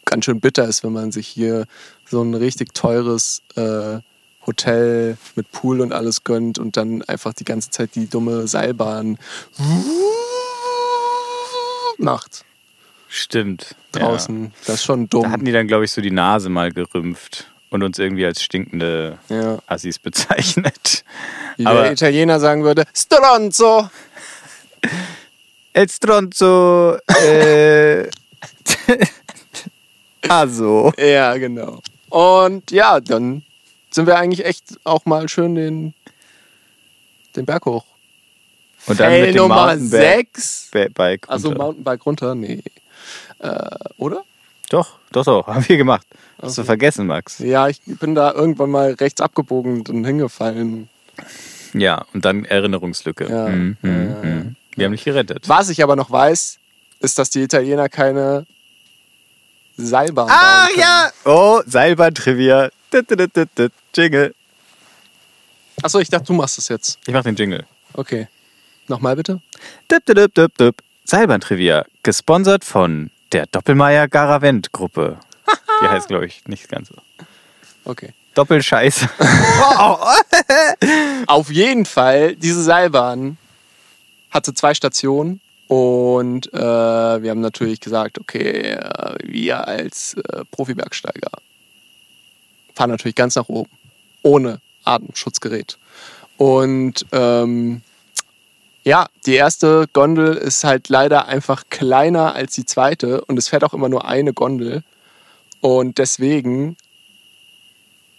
ganz 0.08 0.26
schön 0.26 0.40
bitter 0.40 0.66
ist, 0.66 0.84
wenn 0.84 0.94
man 0.94 1.12
sich 1.12 1.28
hier 1.28 1.66
so 2.10 2.22
ein 2.24 2.34
richtig 2.34 2.74
teures 2.74 3.42
äh, 3.56 4.00
Hotel 4.46 5.18
mit 5.36 5.52
Pool 5.52 5.82
und 5.82 5.92
alles 5.94 6.24
gönnt 6.24 6.58
und 6.58 6.78
dann 6.78 7.02
einfach 7.04 7.34
die 7.34 7.44
ganze 7.46 7.70
Zeit 7.70 7.96
die 7.96 8.10
dumme 8.10 8.48
Seilbahn 8.48 9.18
macht 11.98 12.46
Stimmt. 13.10 13.76
draußen. 13.92 14.54
Das 14.66 14.76
ist 14.76 14.84
schon 14.84 15.02
Ja. 15.02 15.08
Da 15.10 15.18
dumm. 15.22 15.32
hatten 15.32 15.46
die 15.46 15.52
dann, 15.52 15.68
glaube 15.68 15.86
ich, 15.86 15.92
so 15.92 16.02
die 16.02 16.12
Nase 16.12 16.50
mal 16.50 16.72
gerümpft 16.72 17.48
und 17.70 17.84
uns 17.84 17.98
irgendwie 18.00 18.26
als 18.26 18.42
stinkende 18.44 19.18
ja. 19.30 19.60
Assis 19.68 20.00
bezeichnet. 20.00 21.04
Wie 21.58 21.66
Aber- 21.66 21.84
der 21.84 21.92
Italiener 21.94 22.40
sagen 22.40 22.64
würde, 22.64 22.86
Stronzo! 22.96 23.90
El 25.74 25.90
stronzo. 25.90 26.98
Äh, 27.22 28.04
also. 30.30 30.92
Ja, 31.00 31.38
genau. 31.38 31.82
Und 32.10 32.72
ja, 32.72 33.00
dann 33.00 33.44
sind 33.92 34.08
wir 34.08 34.18
eigentlich 34.18 34.46
echt 34.46 34.64
auch 34.84 35.06
mal 35.06 35.28
schön 35.30 35.56
den, 35.56 35.94
den 37.36 37.46
Berg 37.46 37.66
hoch. 37.66 37.86
Und 38.88 39.00
dann 39.00 39.10
Fail 39.12 39.26
mit 39.26 39.36
dem 39.36 39.42
Nummer 39.44 39.68
Mountainbike 39.68 40.38
6. 40.38 40.72
Bike 40.94 41.30
Also. 41.30 41.52
Mountainbike 41.52 42.06
runter? 42.06 42.36
Nee. 42.36 42.64
Äh, 43.40 43.60
oder? 43.98 44.24
Doch, 44.70 45.00
doch, 45.12 45.26
doch, 45.26 45.48
haben 45.48 45.68
wir 45.68 45.78
gemacht. 45.78 46.06
Hast 46.42 46.58
du 46.58 46.62
Okay. 46.62 46.68
vergessen, 46.68 47.08
Max? 47.08 47.40
Ja, 47.40 47.68
ich 47.68 47.82
bin 47.86 48.16
da 48.16 48.32
irgendwann 48.34 48.70
mal 48.70 48.94
rechts 48.94 49.22
abgebogen 49.22 49.82
und 49.88 50.06
hingefallen. 50.06 50.90
Ja, 51.74 52.06
und 52.14 52.24
dann 52.26 52.46
Erinnerungslücke. 52.46 53.28
Ja, 53.30 53.48
Mhm, 53.50 53.78
ja, 53.82 53.90
mhm, 53.90 54.10
ja, 54.10 54.16
mhm. 54.30 54.56
Wir 54.76 54.86
haben 54.86 54.92
dich 54.92 55.04
gerettet. 55.04 55.50
Was 55.50 55.70
ich 55.70 55.82
aber 55.84 55.96
noch 55.96 56.12
weiß, 56.12 56.60
ist, 57.00 57.18
dass 57.18 57.30
die 57.30 57.42
Italiener 57.42 57.90
keine 57.90 58.46
Seilbahn 59.78 60.30
Ah, 60.30 60.68
ja! 60.76 61.10
Oh, 61.26 61.62
Seilbahn-Trivia. 61.66 62.70
Jingle. 63.96 64.34
Achso, 65.84 66.00
ich 66.00 66.10
dachte, 66.10 66.26
du 66.26 66.34
machst 66.34 66.58
das 66.58 66.70
jetzt. 66.70 66.98
Ich 67.06 67.14
mach 67.14 67.24
den 67.24 67.36
Jingle. 67.36 67.66
Okay. 67.94 68.28
Nochmal 68.88 69.16
bitte? 69.16 69.42
Dup, 69.88 70.04
dup, 70.06 70.34
dup, 70.34 70.58
dup. 70.58 70.76
Seilbahn-Trivia. 71.06 71.86
Gesponsert 72.04 72.66
von 72.66 73.12
der 73.32 73.46
Doppelmeier 73.48 74.08
Garavent-Gruppe. 74.08 75.20
Die 75.82 75.88
heißt, 75.88 76.08
glaube 76.08 76.26
ich, 76.26 76.46
nicht 76.48 76.70
ganz 76.70 76.90
so. 76.90 76.96
Okay. 77.86 78.14
Doppelscheiße. 78.34 79.10
Auf 81.28 81.50
jeden 81.50 81.86
Fall, 81.86 82.36
diese 82.36 82.64
Seilbahn 82.64 83.38
hatte 84.32 84.54
zwei 84.54 84.74
Stationen 84.74 85.42
und 85.68 86.54
äh, 86.54 86.58
wir 87.22 87.30
haben 87.30 87.42
natürlich 87.42 87.80
gesagt, 87.80 88.20
okay, 88.20 88.72
äh, 88.72 89.16
wir 89.24 89.68
als 89.68 90.14
äh, 90.14 90.46
Profi-Bergsteiger 90.52 91.32
fahren 92.74 92.92
natürlich 92.92 93.16
ganz 93.16 93.36
nach 93.36 93.50
oben, 93.50 93.70
ohne 94.22 94.60
Atemschutzgerät. 94.86 95.78
Und 96.38 97.06
ähm, 97.12 97.82
ja, 98.84 99.08
die 99.26 99.34
erste 99.34 99.88
Gondel 99.92 100.36
ist 100.36 100.64
halt 100.64 100.88
leider 100.88 101.28
einfach 101.28 101.64
kleiner 101.70 102.34
als 102.34 102.54
die 102.54 102.66
zweite 102.66 103.26
und 103.26 103.38
es 103.38 103.50
fährt 103.50 103.66
auch 103.66 103.74
immer 103.74 103.90
nur 103.90 104.06
eine 104.06 104.32
Gondel. 104.34 104.84
Und 105.60 105.98
deswegen 105.98 106.78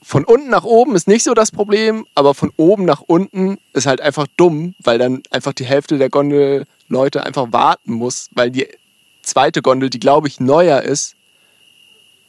von 0.03 0.25
unten 0.25 0.51
nach 0.51 0.65
oben 0.65 0.95
ist 0.97 1.09
nicht 1.09 1.25
so 1.25 1.33
das 1.33 1.53
Problem, 1.53 2.07
aber 2.15 2.35
von 2.35 2.53
oben 2.57 2.85
nach 2.85 3.01
unten 3.01 3.59
ist 3.73 3.87
halt 3.87 4.01
einfach 4.01 4.27
dumm, 4.37 4.75
weil 4.81 4.99
dann 4.99 5.23
einfach 5.31 5.55
die 5.55 5.65
Hälfte 5.65 5.97
der 5.97 6.11
Gondelleute 6.89 7.25
einfach 7.25 7.53
warten 7.53 7.93
muss, 7.93 8.29
weil 8.33 8.51
die 8.51 8.69
zweite 9.23 9.63
Gondel, 9.63 9.91
die 9.91 10.01
glaube 10.01 10.29
ich 10.29 10.41
neuer 10.41 10.83
ist, 10.83 11.15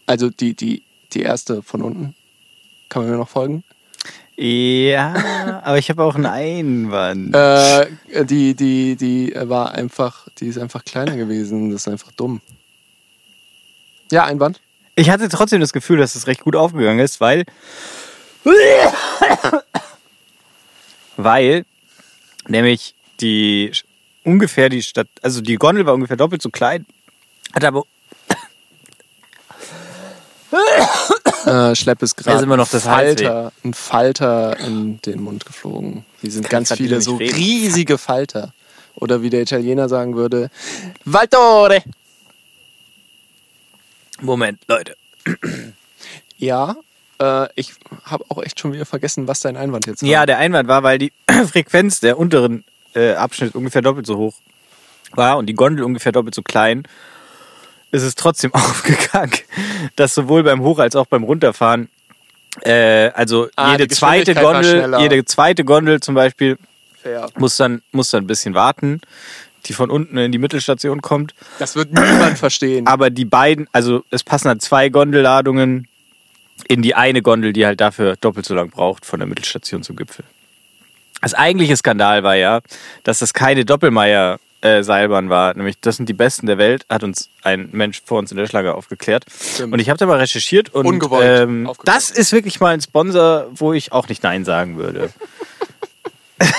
also 0.06 0.30
die, 0.30 0.54
die, 0.54 0.84
die 1.14 1.22
erste 1.22 1.62
von 1.62 1.82
unten. 1.82 2.16
Kann 2.90 3.04
man 3.04 3.12
mir 3.12 3.18
noch 3.18 3.30
folgen? 3.30 3.64
ja, 4.36 5.62
aber 5.66 5.78
ich 5.78 5.90
habe 5.90 6.02
auch 6.02 6.16
einen 6.16 6.26
Einwand. 6.26 7.36
Äh, 7.36 7.88
die, 8.26 8.56
die, 8.56 8.96
die 8.96 9.34
war 9.36 9.74
einfach, 9.74 10.30
die 10.40 10.48
ist 10.48 10.58
einfach 10.58 10.86
kleiner 10.86 11.18
gewesen. 11.18 11.72
Das 11.72 11.82
ist 11.82 11.88
einfach 11.90 12.12
dumm. 12.14 12.42
Ja, 14.12 14.24
Einwand. 14.24 14.62
Ich 14.96 15.10
hatte 15.10 15.28
trotzdem 15.28 15.60
das 15.60 15.74
Gefühl, 15.74 15.98
dass 15.98 16.16
es 16.16 16.28
recht 16.28 16.42
gut 16.42 16.56
aufgegangen 16.56 17.00
ist, 17.00 17.20
weil 17.20 17.44
Weil 21.18 21.66
nämlich 22.48 22.96
die 23.20 23.72
ungefähr 24.30 24.70
die 24.70 24.84
Stadt, 24.84 25.08
also 25.22 25.42
die 25.42 25.56
Gondel 25.56 25.86
war 25.86 25.94
ungefähr 25.94 26.18
doppelt 26.18 26.42
so 26.42 26.50
klein, 26.50 26.86
hat 27.54 27.64
aber 27.64 27.84
Äh, 31.46 31.76
Schlepp 31.76 32.02
ist 32.02 32.16
gerade 32.16 32.44
immer 32.44 32.58
noch 32.58 32.68
ein 32.68 32.72
das. 32.72 32.84
Falter, 32.84 33.52
ein 33.64 33.74
Falter 33.74 34.60
in 34.60 35.02
den 35.02 35.22
Mund 35.22 35.46
geflogen. 35.46 36.06
Hier 36.22 36.32
sind 36.32 36.50
ganz 36.50 36.70
grad 36.70 36.78
viele 36.78 37.02
so 37.02 37.16
reden. 37.16 37.36
riesige 37.36 37.98
Falter. 37.98 38.54
Oder 38.96 39.22
wie 39.22 39.30
der 39.30 39.42
Italiener 39.42 39.88
sagen 39.90 40.16
würde, 40.16 40.50
Valtore. 41.06 41.82
Moment, 44.22 44.60
Leute. 44.68 44.98
Ja, 46.38 46.76
äh, 47.22 47.48
ich 47.56 47.74
habe 48.04 48.26
auch 48.30 48.44
echt 48.44 48.60
schon 48.60 48.74
wieder 48.74 48.86
vergessen, 48.86 49.28
was 49.28 49.40
dein 49.40 49.56
Einwand 49.56 49.86
jetzt 49.88 50.02
war. 50.02 50.10
Ja, 50.10 50.26
der 50.26 50.38
Einwand 50.38 50.68
war, 50.68 50.84
weil 50.84 50.98
die 50.98 51.14
Frequenz 51.52 52.00
der 52.02 52.20
unteren 52.20 52.66
äh, 53.00 53.14
Abschnitt 53.16 53.56
ungefähr 53.56 53.82
doppelt 53.82 54.06
so 54.06 54.18
hoch 54.18 54.34
war 55.14 55.38
und 55.38 55.46
die 55.48 55.54
Gondel 55.56 55.84
ungefähr 55.86 56.12
doppelt 56.12 56.36
so 56.36 56.42
klein, 56.42 56.84
ist 57.92 58.04
es 58.04 58.16
trotzdem 58.16 58.54
aufgegangen, 58.54 59.34
dass 59.96 60.14
sowohl 60.14 60.44
beim 60.44 60.62
Hoch- 60.62 60.80
als 60.80 60.96
auch 60.96 61.06
beim 61.08 61.24
Runterfahren, 61.24 61.90
äh, 62.62 63.10
also 63.10 63.48
Ah, 63.56 63.72
jede 63.72 63.88
zweite 63.88 64.36
Gondel, 64.36 64.96
jede 65.00 65.26
zweite 65.26 65.64
Gondel 65.64 66.00
zum 66.00 66.16
Beispiel 66.16 66.58
muss 67.38 67.56
dann, 67.58 67.82
muss 67.92 68.10
dann 68.12 68.24
ein 68.26 68.28
bisschen 68.28 68.54
warten, 68.54 69.00
die 69.66 69.74
von 69.74 69.90
unten 69.90 70.18
in 70.18 70.32
die 70.32 70.38
Mittelstation 70.38 71.02
kommt. 71.02 71.34
Das 71.58 71.76
wird 71.76 71.94
niemand 71.94 72.38
verstehen. 72.46 72.86
Aber 72.88 73.10
die 73.10 73.26
beiden, 73.26 73.68
also 73.72 74.04
es 74.10 74.24
passen 74.24 74.50
dann 74.50 74.60
zwei 74.60 74.90
Gondelladungen 74.90 75.88
in 76.68 76.82
die 76.82 76.96
eine 76.96 77.22
Gondel, 77.22 77.54
die 77.54 77.66
halt 77.66 77.80
dafür 77.80 78.16
doppelt 78.20 78.46
so 78.46 78.54
lang 78.54 78.70
braucht 78.70 79.06
von 79.06 79.20
der 79.20 79.28
Mittelstation 79.28 79.82
zum 79.82 79.96
Gipfel. 79.96 80.26
Das 81.22 81.34
eigentliche 81.34 81.76
Skandal 81.76 82.24
war 82.24 82.36
ja, 82.36 82.62
dass 83.04 83.20
das 83.20 83.34
keine 83.34 83.66
Doppelmeier 83.66 84.40
äh, 84.62 84.84
Seilbahn 84.84 85.30
war, 85.30 85.54
nämlich 85.56 85.80
das 85.80 85.98
sind 85.98 86.10
die 86.10 86.14
besten 86.14 86.46
der 86.46 86.58
Welt, 86.58 86.86
hat 86.90 87.04
uns 87.04 87.30
ein 87.44 87.70
Mensch 87.72 88.02
vor 88.04 88.20
uns 88.20 88.32
in 88.32 88.38
der 88.38 88.48
Schlange 88.48 88.74
aufgeklärt. 88.74 89.26
Stimmt. 89.30 89.74
Und 89.74 89.80
ich 89.80 89.90
habe 89.90 89.98
da 89.98 90.06
mal 90.06 90.18
recherchiert 90.18 90.74
und 90.74 90.86
Ungewollt 90.86 91.42
ähm, 91.42 91.72
das 91.86 92.10
ist 92.10 92.32
wirklich 92.34 92.60
mal 92.60 92.74
ein 92.74 92.82
Sponsor, 92.82 93.48
wo 93.54 93.74
ich 93.74 93.92
auch 93.92 94.10
nicht 94.10 94.24
Nein 94.24 94.44
sagen 94.46 94.78
würde. 94.78 95.12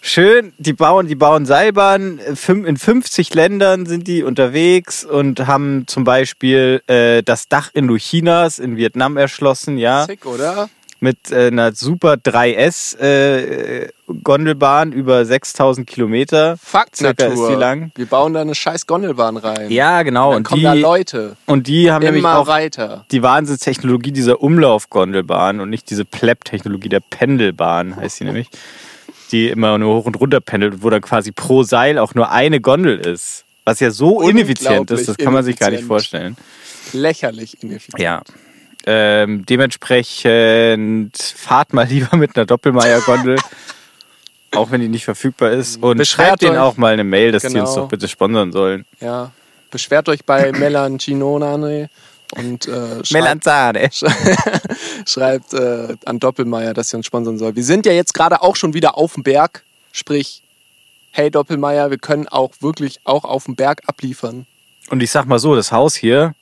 Schön, 0.00 0.54
die 0.56 0.72
bauen, 0.72 1.06
die 1.06 1.14
bauen 1.14 1.44
Seilbahnen. 1.44 2.18
In 2.18 2.76
50 2.78 3.34
Ländern 3.34 3.84
sind 3.84 4.06
die 4.06 4.22
unterwegs 4.22 5.04
und 5.04 5.46
haben 5.46 5.86
zum 5.86 6.04
Beispiel 6.04 6.82
äh, 6.86 7.22
das 7.22 7.48
Dach 7.48 7.70
Indochinas 7.74 8.58
in 8.58 8.76
Vietnam 8.78 9.18
erschlossen, 9.18 9.76
ja, 9.76 10.06
Sick, 10.06 10.24
oder? 10.24 10.70
Mit 11.00 11.30
äh, 11.30 11.46
einer 11.48 11.72
super 11.72 12.14
3S 12.14 12.98
äh, 12.98 13.88
Gondelbahn 14.24 14.92
über 14.92 15.24
6000 15.24 15.86
Kilometer. 15.86 16.56
Fakt 16.62 16.96
Circa 16.96 17.26
ist 17.26 17.30
Natur. 17.34 17.50
die 17.50 17.54
lang. 17.56 17.92
Wir 17.94 18.06
bauen 18.06 18.34
da 18.34 18.40
eine 18.40 18.54
scheiß 18.54 18.86
Gondelbahn 18.86 19.36
rein. 19.36 19.70
Ja, 19.70 20.02
genau. 20.02 20.30
Dann 20.30 20.38
Und 20.38 20.42
kommen 20.44 20.60
die, 20.60 20.64
da 20.64 20.72
Leute. 20.72 21.36
und 21.46 21.66
die 21.66 21.90
haben 21.92 22.02
nämlich 22.04 22.22
Immer 22.22 22.38
auch 22.38 22.46
weiter. 22.46 23.04
die 23.10 23.22
Wahnsinnstechnologie 23.22 24.12
dieser 24.12 24.40
Umlaufgondelbahn 24.42 25.60
und 25.60 25.70
nicht 25.70 25.88
diese 25.90 26.04
Plepp-Technologie 26.04 26.88
der 26.88 27.00
Pendelbahn, 27.00 27.96
heißt 27.96 28.16
sie 28.16 28.24
nämlich, 28.24 28.48
die 29.30 29.48
immer 29.48 29.78
nur 29.78 29.96
hoch 29.96 30.06
und 30.06 30.16
runter 30.18 30.40
pendelt, 30.40 30.82
wo 30.82 30.90
dann 30.90 31.02
quasi 31.02 31.32
pro 31.32 31.62
Seil 31.62 31.98
auch 31.98 32.14
nur 32.14 32.30
eine 32.32 32.60
Gondel 32.60 32.98
ist. 32.98 33.44
Was 33.64 33.80
ja 33.80 33.90
so 33.90 34.22
ineffizient 34.22 34.90
ist, 34.90 35.08
das 35.08 35.18
kann 35.18 35.32
man 35.34 35.44
sich 35.44 35.58
gar 35.58 35.70
nicht 35.70 35.84
vorstellen. 35.84 36.36
Lächerlich 36.94 37.62
ineffizient. 37.62 38.00
Ja. 38.02 38.22
Ähm, 38.90 39.44
dementsprechend 39.44 41.14
fahrt 41.18 41.74
mal 41.74 41.86
lieber 41.88 42.16
mit 42.16 42.34
einer 42.36 42.46
Doppelmeier-Gondel, 42.46 43.38
auch 44.54 44.70
wenn 44.70 44.80
die 44.80 44.88
nicht 44.88 45.04
verfügbar 45.04 45.50
ist. 45.50 45.82
Und 45.82 45.98
Beschwert 45.98 46.28
schreibt 46.28 46.42
denen 46.42 46.52
euch. 46.56 46.58
auch 46.62 46.76
mal 46.78 46.94
eine 46.94 47.04
Mail, 47.04 47.32
dass 47.32 47.42
die 47.42 47.48
Genau. 47.48 47.66
uns 47.66 47.74
doch 47.74 47.88
bitte 47.88 48.08
sponsern 48.08 48.50
sollen. 48.50 48.86
Ja. 49.00 49.30
Beschwert 49.70 50.08
euch 50.08 50.24
bei 50.24 50.52
Melancinone 50.52 51.90
und 52.36 52.66
äh, 52.66 53.04
schreibt, 53.04 53.12
Melanzane. 53.12 53.90
schreibt 55.06 55.52
äh, 55.52 55.94
an 56.06 56.18
Doppelmeier, 56.18 56.72
dass 56.72 56.88
sie 56.88 56.96
uns 56.96 57.04
sponsern 57.04 57.36
soll. 57.36 57.54
Wir 57.56 57.64
sind 57.64 57.84
ja 57.84 57.92
jetzt 57.92 58.14
gerade 58.14 58.40
auch 58.40 58.56
schon 58.56 58.72
wieder 58.72 58.96
auf 58.96 59.12
dem 59.12 59.22
Berg. 59.22 59.64
Sprich, 59.92 60.42
hey 61.10 61.30
Doppelmeier, 61.30 61.90
wir 61.90 61.98
können 61.98 62.26
auch 62.26 62.52
wirklich 62.60 63.00
auch 63.04 63.24
auf 63.24 63.44
dem 63.44 63.56
Berg 63.56 63.82
abliefern. 63.86 64.46
Und 64.88 65.02
ich 65.02 65.10
sag 65.10 65.26
mal 65.26 65.38
so, 65.38 65.54
das 65.54 65.72
Haus 65.72 65.94
hier, 65.94 66.34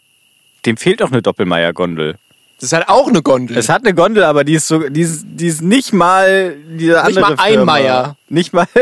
dem 0.65 0.77
fehlt 0.77 1.03
auch 1.03 1.11
eine 1.11 1.23
Doppelmeier-Gondel. 1.23 2.15
Das 2.59 2.65
ist 2.69 2.73
halt 2.73 2.89
auch 2.89 3.07
eine 3.09 3.21
Gondel. 3.23 3.57
Es 3.59 3.69
hat 3.69 3.85
eine 3.85 3.95
Gondel, 3.95 4.25
aber 4.25 4.43
die 4.45 4.55
ist 4.55 4.67
so, 4.67 4.89
die 4.89 5.03
ist, 5.03 5.25
die 5.27 5.47
ist 5.47 5.61
nicht 5.63 5.93
mal 5.93 6.57
diese 6.57 6.93
Nicht 6.93 6.99
andere 7.05 7.21
mal 7.21 7.31
ein 7.39 7.53
Firma. 7.55 7.65
Meier. 7.73 8.17
Nicht 8.29 8.53
mal. 8.55 8.67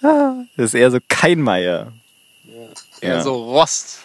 das 0.00 0.66
ist 0.66 0.74
eher 0.74 0.90
so 0.90 0.98
kein 1.08 1.40
Meier. 1.40 1.92
ja. 3.00 3.08
Ja. 3.16 3.22
so 3.22 3.34
Rost. 3.34 3.98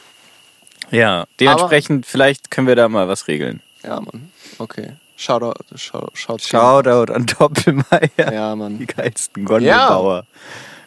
Ja, 0.89 1.25
dementsprechend 1.39 2.05
vielleicht 2.05 2.49
können 2.49 2.67
wir 2.67 2.75
da 2.75 2.87
mal 2.89 3.07
was 3.07 3.27
regeln. 3.27 3.61
Ja, 3.83 3.99
Mann. 3.99 4.31
Okay. 4.57 4.93
Shoutout. 5.17 5.53
Shoutout. 5.75 6.11
Shoutout. 6.15 6.43
Shoutout 6.47 7.11
an 7.13 7.25
Doppelmeier. 7.25 8.09
Ja, 8.17 8.53
Die 8.53 8.57
Mann. 8.59 8.87
geilsten 8.87 9.45
Gondelbauer 9.45 10.25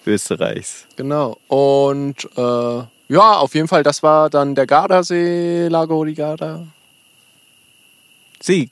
Österreichs. 0.07 0.87
Genau. 0.97 1.37
Und 1.49 2.25
äh, 2.37 2.83
ja, 3.11 3.33
auf 3.35 3.55
jeden 3.55 3.69
Fall, 3.69 3.83
das 3.83 4.03
war 4.03 4.31
dann 4.31 4.55
der 4.55 4.67
Gardasee, 4.67 5.69
Lago 5.69 6.05
di 6.05 6.15
Garda. 6.15 6.67
Sie, 8.41 8.71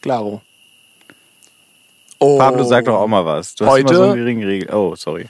Claro. 0.00 0.40
Oh. 2.18 2.38
Pablo, 2.38 2.64
sag 2.64 2.84
doch 2.86 2.98
auch 2.98 3.06
mal 3.06 3.24
was. 3.24 3.54
Du 3.54 3.64
hast 3.64 3.72
Heute- 3.72 3.94
immer 3.94 3.94
so 3.94 4.02
einen 4.10 4.16
geringen 4.16 4.44
Regel. 4.44 4.74
Oh, 4.74 4.94
sorry. 4.96 5.26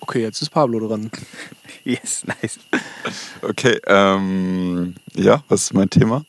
Okay, 0.00 0.22
jetzt 0.22 0.42
ist 0.42 0.50
Pablo 0.50 0.86
dran. 0.86 1.10
Yes, 1.86 2.24
nice. 2.24 2.58
Okay, 3.42 3.78
ähm, 3.86 4.94
ja, 5.14 5.42
was 5.48 5.64
ist 5.64 5.74
mein 5.74 5.90
Thema? 5.90 6.24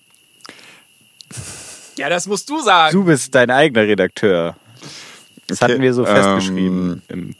Ja, 1.97 2.09
das 2.09 2.27
musst 2.27 2.49
du 2.49 2.59
sagen. 2.59 2.91
Du 2.91 3.05
bist 3.05 3.33
dein 3.33 3.49
eigener 3.49 3.83
Redakteur. 3.83 4.57
Das 5.47 5.61
Okay, 5.61 5.71
hatten 5.71 5.81
wir 5.81 5.93
so 5.93 6.05
ähm, 6.05 6.13
festgeschrieben 6.13 7.01
im 7.07 7.35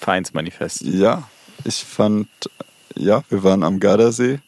Vereinsmanifest. 0.00 0.82
Ja, 0.82 1.28
ich 1.66 1.84
fand, 1.84 2.28
ja, 2.96 3.22
wir 3.28 3.42
waren 3.42 3.62
am 3.62 3.80
Gardasee, 3.80 4.40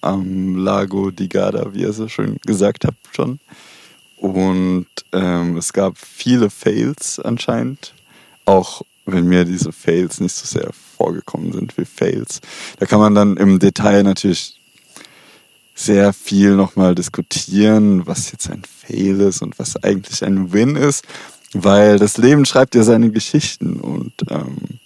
am 0.00 0.56
Lago 0.56 1.10
di 1.10 1.28
Garda, 1.28 1.74
wie 1.74 1.82
ihr 1.82 1.92
so 1.92 2.08
schön 2.08 2.38
gesagt 2.46 2.84
habt 2.84 3.14
schon. 3.14 3.40
Und 4.16 4.86
ähm, 5.12 5.56
es 5.56 5.72
gab 5.72 5.98
viele 5.98 6.50
Fails 6.50 7.18
anscheinend, 7.18 7.94
auch 8.44 8.82
wenn 9.06 9.26
mir 9.26 9.44
diese 9.44 9.72
Fails 9.72 10.20
nicht 10.20 10.34
so 10.34 10.46
sehr 10.46 10.70
vorgekommen 10.96 11.52
sind 11.52 11.76
wie 11.76 11.84
Fails. 11.84 12.40
Da 12.78 12.86
kann 12.86 13.00
man 13.00 13.14
dann 13.14 13.36
im 13.36 13.58
Detail 13.58 14.02
natürlich 14.02 14.60
sehr 15.74 16.12
viel 16.12 16.56
nochmal 16.56 16.94
diskutieren, 16.94 18.06
was 18.06 18.30
jetzt 18.32 18.50
ein 18.50 18.62
Fail 18.64 19.20
ist 19.20 19.40
und 19.40 19.58
was 19.58 19.82
eigentlich 19.82 20.22
ein 20.22 20.52
Win 20.52 20.76
ist, 20.76 21.04
weil 21.54 21.98
das 21.98 22.18
Leben 22.18 22.44
schreibt 22.44 22.74
ja 22.74 22.82
seine 22.82 23.10
Geschichten 23.10 23.80
und 23.80 24.12
ähm, 24.28 24.78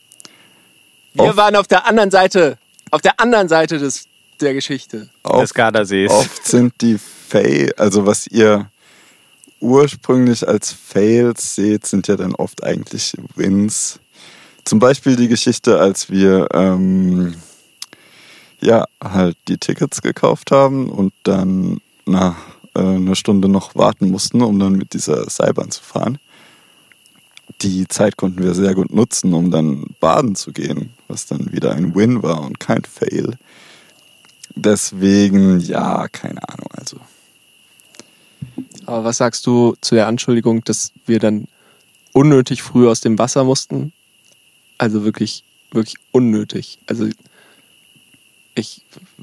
Wir 1.15 1.25
Oft- 1.25 1.37
waren 1.37 1.57
auf 1.57 1.67
der 1.67 1.87
anderen 1.87 2.11
Seite. 2.11 2.59
Auf 2.91 3.01
der 3.01 3.19
anderen 3.19 3.49
Seite 3.49 3.79
des, 3.79 4.07
der 4.41 4.55
Geschichte. 4.55 5.09
oft 5.23 5.43
des 5.43 5.55
Gardasees. 5.55 6.11
Oft 6.11 6.45
sind 6.47 6.75
die 6.81 6.99
Fail, 6.99 7.73
also 7.77 8.07
was 8.07 8.27
ihr 8.27 8.69
ursprünglich 9.61 10.47
als 10.47 10.73
Fails 10.73 11.55
seht, 11.55 11.87
sind 11.87 12.07
ja 12.07 12.17
dann 12.17 12.35
oft 12.35 12.63
eigentlich 12.63 13.15
Wins. 13.35 13.99
Zum 14.65 14.79
Beispiel 14.79 15.17
die 15.17 15.29
Geschichte, 15.29 15.81
als 15.81 16.11
wir 16.11 16.49
ähm, 16.53 17.35
ja 18.61 18.85
halt 19.03 19.37
die 19.49 19.59
Tickets 19.59 20.03
gekauft 20.03 20.51
haben 20.51 20.91
und 20.91 21.13
dann 21.23 21.79
na, 22.07 22.37
äh, 22.75 22.81
eine 22.81 23.17
Stunde 23.17 23.49
noch 23.49 23.75
warten 23.75 24.11
mussten, 24.11 24.43
um 24.43 24.59
dann 24.59 24.73
mit 24.75 24.93
dieser 24.93 25.29
Seilbahn 25.29 25.71
zu 25.71 25.83
fahren. 25.83 26.19
Die 27.63 27.87
Zeit 27.89 28.17
konnten 28.17 28.43
wir 28.43 28.55
sehr 28.55 28.75
gut 28.75 28.93
nutzen, 28.93 29.33
um 29.35 29.51
dann 29.51 29.85
baden 30.01 30.35
zu 30.35 30.53
gehen, 30.53 30.91
was 31.15 31.27
dann 31.27 31.53
wieder 31.53 31.73
ein 31.73 31.95
Win 31.95 32.23
war 32.23 32.43
und 32.43 32.61
kein 32.61 32.83
Fail. 32.83 33.39
Deswegen, 34.57 35.61
ja, 35.61 36.09
keine 36.09 36.47
Ahnung. 36.49 36.69
Also, 36.73 36.99
Aber 38.85 39.05
was 39.05 39.19
sagst 39.19 39.47
du 39.47 39.77
zu 39.81 39.95
der 39.95 40.09
Anschuldigung, 40.09 40.63
dass 40.65 40.93
wir 41.07 41.21
dann 41.21 41.47
unnötig 42.13 42.63
früh 42.63 42.89
aus 42.89 43.01
dem 43.01 43.19
Wasser 43.19 43.45
mussten? 43.45 43.93
Also 44.77 45.05
wirklich, 45.05 45.45
wirklich 45.71 45.97
unnötig. 46.11 46.79
Also 46.87 47.09
ich 48.55 48.83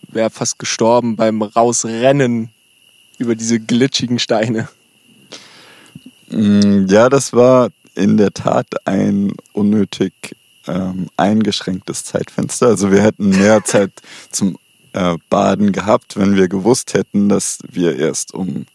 wäre 0.10 0.30
fast 0.30 0.60
gestorben 0.60 1.16
beim 1.18 1.42
Rausrennen 1.42 2.50
über 3.18 3.36
diese 3.36 3.60
glitschigen 3.60 4.20
Steine. 4.20 4.68
mm, 6.30 6.88
ja, 6.88 7.10
das 7.10 7.34
war 7.34 7.70
in 7.96 8.18
der 8.18 8.32
Tat 8.32 8.88
ein 8.88 9.34
unnötig 9.54 10.14
ähm, 10.68 11.08
eingeschränktes 11.18 12.04
Zeitfenster. 12.06 12.68
Also 12.68 12.92
wir 12.92 13.02
hätten 13.02 13.30
mehr 13.30 13.64
Zeit 13.66 13.92
zum 14.32 14.58
äh, 14.94 15.18
baden 15.30 15.72
gehabt, 15.72 16.18
wenn 16.18 16.36
wir 16.36 16.48
gewusst 16.48 16.94
hätten, 16.94 17.30
dass 17.30 17.60
wir 17.70 17.98
erst 17.98 18.34
um 18.34 18.66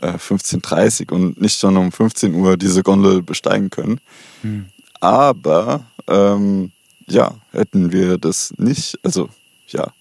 äh, 0.00 0.12
15.30 0.12 1.10
Uhr 1.10 1.18
und 1.18 1.40
nicht 1.40 1.58
schon 1.58 1.76
um 1.76 1.92
15 1.92 2.34
Uhr 2.34 2.56
diese 2.56 2.82
Gondel 2.82 3.22
besteigen 3.22 3.70
können. 3.70 4.00
Aber 5.00 5.84
ähm, 6.06 6.72
ja, 7.06 7.34
hätten 7.52 7.92
wir 7.92 8.18
das 8.18 8.52
nicht, 8.56 8.98
also 9.02 9.28
ja, 9.68 9.92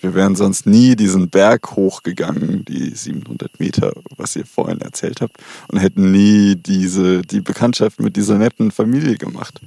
wir 0.00 0.14
wären 0.14 0.34
sonst 0.34 0.66
nie 0.66 0.96
diesen 0.96 1.30
Berg 1.30 1.76
hochgegangen, 1.76 2.64
die 2.64 2.90
700 2.90 3.60
Meter, 3.60 3.92
was 4.16 4.34
ihr 4.34 4.44
vorhin 4.44 4.80
erzählt 4.80 5.20
habt, 5.20 5.36
und 5.68 5.78
hätten 5.78 6.10
nie 6.10 6.56
diese, 6.56 7.22
die 7.22 7.40
Bekanntschaft 7.40 8.00
mit 8.00 8.16
dieser 8.16 8.36
netten 8.36 8.72
Familie 8.72 9.16
gemacht. 9.16 9.60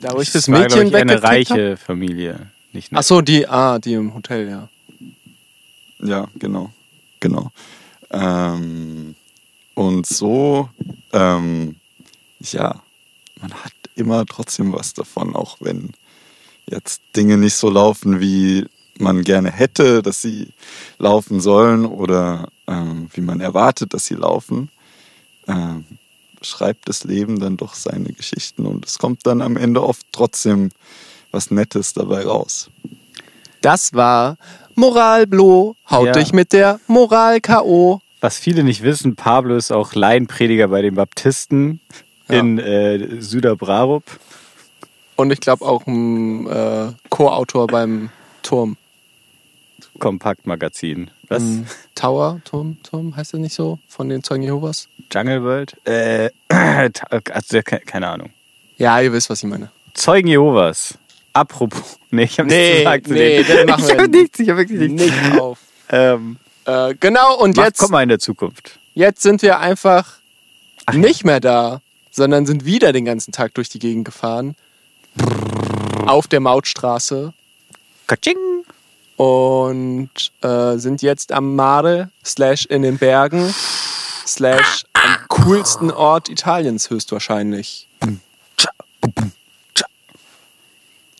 Da 0.00 0.14
wo 0.14 0.20
ich 0.20 0.32
das 0.32 0.48
war, 0.48 0.66
glaub 0.66 0.78
Mädchen 0.78 0.88
ich, 0.88 0.96
eine 0.96 1.12
weggekriegt 1.12 1.50
hab? 1.50 1.56
reiche 1.58 1.76
Familie. 1.76 2.50
Nicht 2.72 2.90
Ach 2.92 3.02
so, 3.02 3.20
die, 3.20 3.46
ah, 3.46 3.78
die 3.78 3.94
im 3.94 4.14
Hotel, 4.14 4.48
ja. 4.48 4.68
Ja, 6.02 6.28
genau, 6.38 6.70
genau. 7.18 7.50
Ähm, 8.10 9.14
und 9.74 10.06
so, 10.06 10.68
ähm, 11.12 11.76
ja, 12.40 12.82
man 13.40 13.52
hat 13.52 13.72
immer 13.94 14.24
trotzdem 14.24 14.72
was 14.72 14.94
davon, 14.94 15.36
auch 15.36 15.58
wenn 15.60 15.92
jetzt 16.66 17.02
Dinge 17.16 17.36
nicht 17.36 17.54
so 17.54 17.68
laufen, 17.68 18.20
wie 18.20 18.66
man 18.98 19.24
gerne 19.24 19.50
hätte, 19.50 20.02
dass 20.02 20.22
sie 20.22 20.48
laufen 20.98 21.40
sollen 21.40 21.84
oder 21.84 22.48
ähm, 22.66 23.10
wie 23.12 23.20
man 23.20 23.40
erwartet, 23.40 23.92
dass 23.94 24.06
sie 24.06 24.14
laufen. 24.14 24.70
Ähm, 25.48 25.84
schreibt 26.42 26.88
das 26.88 27.04
Leben 27.04 27.38
dann 27.40 27.56
doch 27.56 27.74
seine 27.74 28.12
Geschichten 28.12 28.66
und 28.66 28.86
es 28.86 28.98
kommt 28.98 29.26
dann 29.26 29.42
am 29.42 29.56
Ende 29.56 29.82
oft 29.82 30.06
trotzdem 30.12 30.70
was 31.32 31.50
Nettes 31.50 31.92
dabei 31.92 32.24
raus. 32.24 32.70
Das 33.60 33.92
war 33.94 34.36
Moral 34.74 35.26
Blo, 35.26 35.76
haut 35.90 36.06
Ja. 36.06 36.12
dich 36.12 36.32
mit 36.32 36.52
der 36.52 36.80
Moral 36.86 37.40
K.O. 37.40 38.00
Was 38.20 38.38
viele 38.38 38.64
nicht 38.64 38.82
wissen, 38.82 39.16
Pablo 39.16 39.56
ist 39.56 39.70
auch 39.70 39.94
Laienprediger 39.94 40.68
bei 40.68 40.82
den 40.82 40.94
Baptisten 40.94 41.80
Ja. 42.28 42.38
in 42.40 42.58
äh, 42.58 43.20
Süderbrarup. 43.20 44.04
Und 45.16 45.30
ich 45.32 45.40
glaube 45.40 45.64
auch 45.66 45.86
ein 45.86 46.46
äh, 46.46 46.92
Co-Autor 47.10 47.66
beim 47.66 48.10
Turm. 48.42 48.76
Kompaktmagazin. 49.98 51.10
Was? 51.28 51.42
Ähm, 51.42 51.66
Tower, 51.94 52.40
Turm, 52.44 52.76
Turm, 52.82 53.14
heißt 53.16 53.34
das 53.34 53.40
nicht 53.40 53.54
so? 53.54 53.78
Von 53.88 54.08
den 54.08 54.22
Zeugen 54.22 54.42
Jehovas? 54.42 54.88
Jungle 55.12 55.42
World? 55.42 55.76
Äh, 55.86 56.30
also, 56.48 57.48
der- 57.52 57.62
ke- 57.62 57.80
keine 57.86 58.08
Ahnung. 58.08 58.30
Ja, 58.78 59.00
ihr 59.00 59.12
wisst, 59.12 59.30
was 59.30 59.42
ich 59.42 59.48
meine. 59.48 59.70
Zeugen 59.94 60.28
Jehovas. 60.28 60.94
Apropos. 61.32 61.96
Nee, 62.12 62.24
ich 62.24 62.40
habe 62.40 62.48
Nee, 62.48 62.56
nichts 62.58 62.78
gesagt 62.80 63.06
zu 63.06 63.12
nee, 63.12 63.42
das 63.44 63.66
machen 63.66 63.84
Ich 63.88 63.92
habe 63.98 64.08
nichts, 64.08 64.40
ich 64.40 64.48
habe 64.48 64.58
wirklich 64.58 64.90
nichts. 64.90 65.16
Nicht 65.22 65.40
auf. 65.40 65.58
Ähm, 65.90 66.38
Äh, 66.64 66.94
genau, 66.98 67.36
und 67.38 67.56
macht, 67.56 67.66
jetzt, 67.66 67.78
komm 67.78 67.92
mal 67.92 68.02
in 68.02 68.08
der 68.08 68.18
Zukunft. 68.18 68.80
jetzt 68.94 69.22
sind 69.22 69.40
wir 69.42 69.60
einfach 69.60 70.18
nicht 70.92 71.24
mehr 71.24 71.38
da, 71.38 71.80
sondern 72.10 72.46
sind 72.46 72.64
wieder 72.64 72.92
den 72.92 73.04
ganzen 73.04 73.30
Tag 73.30 73.54
durch 73.54 73.68
die 73.68 73.78
Gegend 73.78 74.04
gefahren. 74.06 74.56
Auf 76.06 76.26
der 76.26 76.40
Mautstraße. 76.40 77.32
Katsching. 78.08 78.36
Und 79.20 80.32
äh, 80.40 80.78
sind 80.78 81.02
jetzt 81.02 81.30
am 81.32 81.54
Mare, 81.54 82.08
slash 82.24 82.64
in 82.64 82.80
den 82.80 82.96
Bergen, 82.96 83.54
slash 84.26 84.86
am 84.94 85.16
coolsten 85.28 85.90
Ort 85.90 86.30
Italiens 86.30 86.88
höchstwahrscheinlich. 86.88 87.86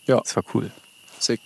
Ja, 0.06 0.20
Das 0.20 0.34
war 0.34 0.44
cool. 0.54 0.70
sick. 1.18 1.42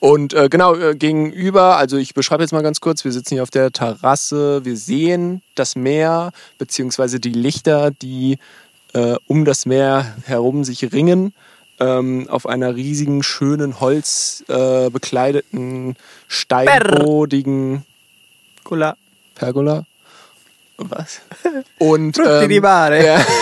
Und 0.00 0.34
äh, 0.34 0.48
genau, 0.48 0.74
äh, 0.74 0.96
gegenüber, 0.96 1.76
also 1.76 1.98
ich 1.98 2.14
beschreibe 2.14 2.42
jetzt 2.42 2.52
mal 2.52 2.64
ganz 2.64 2.80
kurz, 2.80 3.04
wir 3.04 3.12
sitzen 3.12 3.34
hier 3.34 3.44
auf 3.44 3.50
der 3.50 3.70
Terrasse, 3.70 4.64
wir 4.64 4.76
sehen 4.76 5.40
das 5.54 5.76
Meer, 5.76 6.32
beziehungsweise 6.58 7.20
die 7.20 7.30
Lichter, 7.30 7.92
die 7.92 8.38
äh, 8.92 9.14
um 9.28 9.44
das 9.44 9.66
Meer 9.66 10.16
herum 10.24 10.64
sich 10.64 10.92
ringen, 10.92 11.32
ähm, 11.82 12.28
auf 12.28 12.46
einer 12.46 12.76
riesigen, 12.76 13.22
schönen, 13.22 13.80
holzbekleideten, 13.80 15.90
äh, 15.90 15.94
steinbodigen 16.28 17.84
Cola. 18.64 18.96
Pergola. 19.34 19.84
Was? 20.76 21.22
Und, 21.78 22.18
mare. 22.18 23.04
ja. 23.04 23.24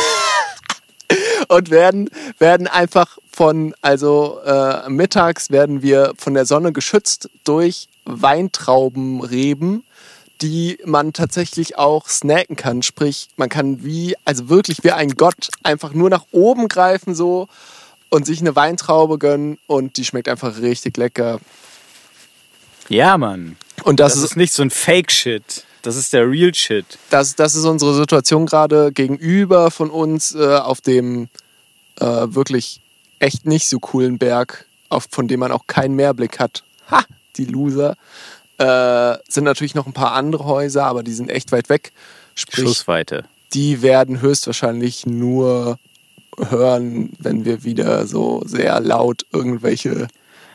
und 1.49 1.71
werden, 1.71 2.09
werden 2.39 2.69
einfach 2.69 3.19
von, 3.33 3.75
also 3.83 4.39
äh, 4.45 4.89
mittags 4.89 5.51
werden 5.51 5.83
wir 5.83 6.13
von 6.17 6.35
der 6.35 6.47
Sonne 6.47 6.73
geschützt 6.73 7.29
durch 7.45 7.89
Weintraubenreben, 8.05 9.85
die 10.43 10.79
man 10.85 11.13
tatsächlich 11.13 11.77
auch 11.77 12.09
snacken 12.09 12.57
kann. 12.57 12.83
Sprich, 12.83 13.29
man 13.37 13.49
kann 13.49 13.85
wie, 13.85 14.17
also 14.25 14.49
wirklich 14.49 14.85
wie 14.85 14.93
ein 14.93 15.17
Gott 15.17 15.49
einfach 15.63 15.93
nur 15.93 16.11
nach 16.11 16.27
oben 16.31 16.69
greifen 16.69 17.15
so 17.15 17.49
und 18.11 18.27
sich 18.27 18.41
eine 18.41 18.55
Weintraube 18.57 19.19
gönnen 19.19 19.59
und 19.67 19.97
die 19.97 20.05
schmeckt 20.05 20.29
einfach 20.29 20.61
richtig 20.61 20.97
lecker. 20.97 21.41
Ja, 22.89 23.17
Mann. 23.17 23.57
Und 23.85 24.01
das, 24.01 24.15
Das, 24.15 24.23
ist 24.23 24.31
ist 24.33 24.37
nicht 24.37 24.53
so 24.53 24.63
ein 24.63 24.71
Fake-Shit. 24.71 25.65
Das 25.83 25.97
ist 25.97 26.13
der 26.13 26.29
Real 26.31 26.55
Shit. 26.55 26.85
das, 27.09 27.37
das 27.37 27.55
ist 27.55 27.65
unsere 27.65 27.95
Situation 27.95 28.45
gerade 28.45 28.93
gegenüber 28.93 29.71
von 29.71 29.89
uns 29.89 30.35
äh, 30.35 30.57
auf 30.57 30.83
dem 30.83 31.29
äh, 31.99 32.05
wirklich 32.05 32.83
echt 33.19 33.47
nicht 33.47 33.67
so 33.69 33.79
coolen 33.79 34.19
Berg, 34.19 34.67
auf, 34.91 35.07
von 35.11 35.27
dem 35.29 35.41
man 35.41 35.53
auch 35.53 35.67
keinen 35.67 35.95
Mehrblick 35.95 36.39
hat. 36.39 36.65
Ha, 36.91 37.05
die 37.37 37.47
Loser. 37.47 37.97
Äh, 38.59 39.17
sind 39.29 39.45
natürlich 39.45 39.75
noch 39.75 39.87
ein 39.87 39.95
paar 39.95 40.13
andere 40.13 40.45
Häuser, 40.45 40.85
aber 40.85 41.03
die 41.03 41.15
sind 41.15 41.31
echt 41.31 41.51
weit 41.53 41.71
weg. 41.71 41.93
Sprich, 42.35 42.67
Schussweite. 42.67 43.25
die 43.55 43.81
werden 43.81 44.21
höchstwahrscheinlich 44.21 45.07
nur 45.07 45.79
hören, 46.39 47.11
wenn 47.19 47.45
wir 47.45 47.65
wieder 47.65 48.07
so 48.07 48.43
sehr 48.47 48.81
laut 48.81 49.25
irgendwelche 49.33 50.09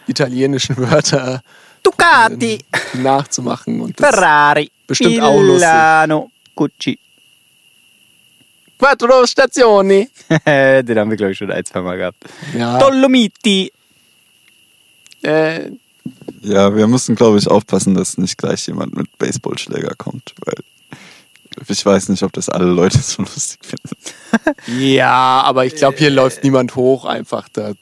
italienischen 0.07 0.78
Wörter 0.78 1.41
Ducati. 1.84 2.59
nachzumachen. 2.93 3.82
Und 3.82 3.99
das 3.99 4.09
Ferrari. 4.15 4.71
bestimmt 4.88 5.21
auch 5.21 5.39
lustig. 5.39 5.53
Milano. 5.67 6.32
Gucci. 6.55 6.97
Quattro 8.78 9.26
Stazioni. 9.26 10.09
Den 10.45 10.97
haben 10.99 11.09
wir, 11.09 11.17
glaube 11.17 11.32
ich, 11.32 11.38
schon 11.38 11.51
ein, 11.51 11.63
zwei 11.65 11.82
Mal 11.82 11.97
gehabt. 11.97 12.17
Ja, 12.57 12.78
Dolomiti. 12.78 13.71
äh, 15.23 15.71
Ja, 16.41 16.76
wir 16.76 16.88
müssen, 16.88 17.15
glaube 17.15 17.38
ich, 17.38 17.47
aufpassen, 17.47 17.93
dass 17.95 18.17
nicht 18.17 18.38
gleich 18.38 18.67
jemand 18.67 18.95
mit 18.95 19.17
Baseballschläger 19.17 19.93
kommt, 19.97 20.34
weil 20.45 20.55
ich 21.68 21.86
weiß 21.86 22.10
nicht, 22.10 22.24
ob 22.24 22.34
das 22.34 22.49
alle 22.49 22.66
Leute 22.66 22.97
so 22.99 23.22
lustig 23.22 23.60
finden. 23.62 23.95
ja, 24.82 25.41
aber 25.41 25.66
ich 25.66 25.76
glaube, 25.76 25.97
hier 25.97 26.10
läuft 26.10 26.43
niemand 26.43 26.76
hoch 26.76 27.06
einfach. 27.06 27.47
Da 27.49 27.74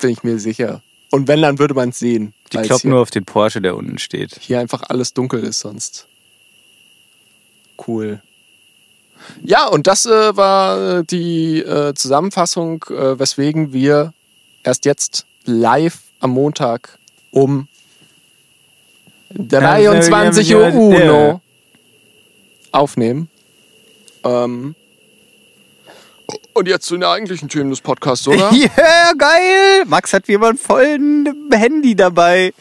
bin 0.00 0.10
ich 0.10 0.22
mir 0.22 0.38
sicher. 0.38 0.82
Und 1.10 1.28
wenn, 1.28 1.42
dann 1.42 1.58
würde 1.58 1.74
man 1.74 1.90
es 1.90 1.98
sehen. 1.98 2.32
Die 2.52 2.58
kloppen 2.58 2.82
hier, 2.82 2.90
nur 2.90 3.00
auf 3.00 3.10
den 3.10 3.24
Porsche, 3.24 3.60
der 3.60 3.76
unten 3.76 3.98
steht. 3.98 4.38
hier 4.40 4.60
einfach 4.60 4.82
alles 4.88 5.12
dunkel 5.12 5.42
ist 5.44 5.60
sonst. 5.60 6.06
Cool. 7.86 8.22
Ja, 9.42 9.66
und 9.66 9.86
das 9.86 10.06
äh, 10.06 10.36
war 10.36 10.98
äh, 10.98 11.04
die 11.04 11.60
äh, 11.60 11.94
Zusammenfassung, 11.94 12.84
äh, 12.88 13.18
weswegen 13.18 13.72
wir 13.72 14.12
erst 14.62 14.84
jetzt 14.84 15.26
live 15.44 15.98
am 16.20 16.30
Montag 16.30 16.98
um 17.30 17.68
23 19.34 20.54
Uhr 20.54 20.72
Uno 20.74 21.40
aufnehmen. 22.72 23.28
Ähm, 24.24 24.74
und 26.54 26.68
jetzt 26.68 26.86
zu 26.86 26.94
den 26.94 27.04
eigentlichen 27.04 27.48
Themen 27.48 27.70
des 27.70 27.80
Podcasts, 27.80 28.26
oder? 28.28 28.50
Ja, 28.52 29.12
geil. 29.16 29.84
Max 29.86 30.12
hat 30.12 30.28
wie 30.28 30.34
immer 30.34 30.48
ein 30.48 30.58
vollen 30.58 31.50
Handy 31.52 31.94
dabei. 31.94 32.52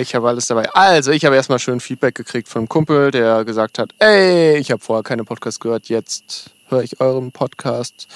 Ich 0.00 0.14
habe 0.14 0.28
alles 0.28 0.46
dabei. 0.46 0.68
Also, 0.74 1.10
ich 1.10 1.24
habe 1.24 1.34
erstmal 1.34 1.58
schön 1.58 1.80
Feedback 1.80 2.14
gekriegt 2.14 2.48
von 2.48 2.60
einem 2.60 2.68
Kumpel, 2.68 3.10
der 3.10 3.44
gesagt 3.44 3.78
hat, 3.78 3.90
ey, 3.98 4.56
ich 4.56 4.70
habe 4.70 4.82
vorher 4.82 5.02
keine 5.02 5.24
Podcasts 5.24 5.58
gehört, 5.58 5.88
jetzt 5.88 6.50
höre 6.68 6.82
ich 6.82 7.00
euren 7.00 7.32
Podcast. 7.32 8.06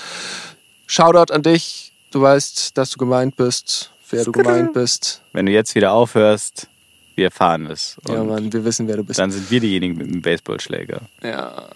Shoutout 0.87 1.32
an 1.32 1.43
dich. 1.43 1.93
Du 2.12 2.22
weißt, 2.22 2.78
dass 2.78 2.91
du 2.91 2.99
gemeint 2.99 3.37
bist, 3.37 3.91
wer 4.11 4.24
du 4.24 4.32
gemeint 4.32 4.74
bist. 4.74 5.22
Wenn 5.32 5.47
du 5.47 5.53
jetzt 5.53 5.74
wieder 5.74 5.93
aufhörst, 5.93 6.68
wir 7.16 7.24
erfahren 7.26 7.66
es. 7.66 7.96
Und 8.06 8.14
Ja, 8.14 8.22
Mann, 8.24 8.52
wir 8.52 8.64
wissen, 8.64 8.86
wer 8.86 8.96
du 8.96 9.04
bist. 9.04 9.18
dann 9.18 9.30
sind 9.30 9.50
wir 9.50 9.60
diejenigen 9.60 9.96
mit 9.96 10.06
dem 10.08 10.22
Baseballschläger. 10.22 11.00
Ja. 11.22 11.68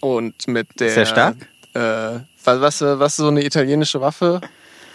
Und 0.00 0.48
mit 0.48 0.68
der. 0.80 0.94
Der 0.94 1.06
stark? 1.06 1.36
Äh, 1.74 1.78
was, 2.44 2.60
was, 2.60 2.80
was 2.80 3.12
ist 3.12 3.16
so 3.16 3.28
eine 3.28 3.44
italienische 3.44 4.00
Waffe? 4.00 4.40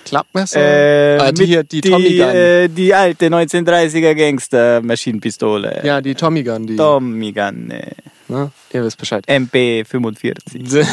Klappmesser? 0.06 0.60
Äh, 0.60 1.18
ah, 1.20 1.32
die 1.32 1.46
hier, 1.46 1.64
die 1.64 1.82
Tommy 1.82 2.18
Gun. 2.18 2.30
Äh, 2.30 2.70
die 2.70 2.94
alte 2.94 3.28
1930er 3.28 4.16
Gangster 4.16 4.82
Maschinenpistole. 4.82 5.82
ja, 5.84 6.02
die 6.02 6.16
Tommy 6.16 6.44
Gun. 6.44 6.66
Die, 6.66 6.76
Tommy 6.76 7.32
Gun. 7.32 7.68
ne? 7.68 8.52
Ihr 8.74 8.84
wisst 8.84 8.98
Bescheid. 8.98 9.24
MP 9.28 9.84
45. 9.86 10.44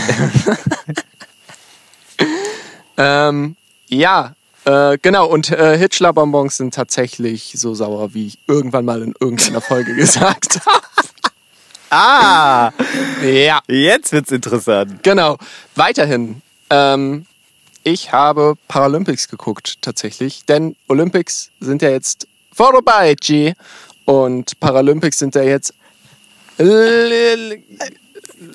ähm, 2.99 3.57
ja, 3.89 4.35
Äh, 4.69 4.99
genau, 5.01 5.27
und 5.27 5.51
äh, 5.51 5.79
Hitchler-Bonbons 5.79 6.59
sind 6.59 6.75
tatsächlich 6.75 7.55
so 7.57 7.75
sauer, 7.75 8.13
wie 8.13 8.27
ich 8.27 8.39
irgendwann 8.47 8.85
mal 8.85 9.01
in 9.03 9.15
irgendeiner 9.19 9.63
Folge 9.63 9.95
gesagt 9.97 10.61
habe. 10.67 10.87
Ah, 11.91 12.71
Ja, 13.25 13.61
jetzt 13.67 14.13
wird's 14.13 14.31
interessant. 14.31 15.03
genau. 15.03 15.39
Weiterhin, 15.75 16.43
ähm, 16.69 17.25
ich 17.83 18.13
habe 18.13 18.57
Paralympics 18.69 19.29
geguckt, 19.29 19.79
tatsächlich. 19.81 20.45
Denn 20.45 20.77
Olympics 20.89 21.49
sind 21.61 21.81
ja 21.81 21.89
jetzt 21.89 22.27
vorbei, 22.53 23.15
G. 23.19 23.55
Und 24.05 24.61
Paralympics 24.61 25.19
sind 25.19 25.35
ja 25.35 25.43
jetzt 25.45 25.73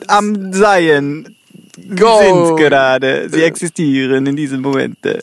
Am 0.08 0.54
Seien 0.54 1.36
Go. 1.96 2.20
sind's 2.20 2.62
gerade. 2.62 3.30
Sie 3.30 3.42
existieren 3.44 4.28
in 4.28 4.36
diesen 4.36 4.62
Momente. 4.62 5.22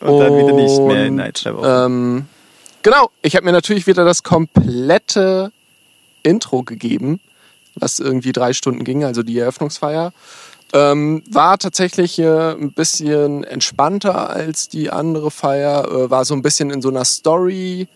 Und, 0.00 0.18
dann 0.18 0.36
wieder 0.36 0.52
nicht 0.52 0.80
mehr 0.80 1.06
in 1.06 1.18
Wochen. 1.18 1.64
Ähm, 1.64 2.26
genau, 2.82 3.10
ich 3.22 3.36
habe 3.36 3.44
mir 3.44 3.52
natürlich 3.52 3.86
wieder 3.86 4.04
das 4.04 4.22
komplette 4.22 5.52
Intro 6.22 6.62
gegeben, 6.62 7.20
was 7.74 7.98
irgendwie 7.98 8.32
drei 8.32 8.52
Stunden 8.52 8.84
ging, 8.84 9.04
also 9.04 9.22
die 9.22 9.38
Eröffnungsfeier. 9.38 10.12
Ähm, 10.72 11.22
war 11.28 11.58
tatsächlich 11.58 12.18
äh, 12.18 12.52
ein 12.52 12.72
bisschen 12.72 13.42
entspannter 13.42 14.30
als 14.30 14.68
die 14.68 14.90
andere 14.90 15.30
Feier, 15.32 15.84
äh, 15.88 16.10
war 16.10 16.24
so 16.24 16.32
ein 16.34 16.42
bisschen 16.42 16.70
in 16.70 16.80
so 16.80 16.90
einer 16.90 17.04
Story 17.04 17.88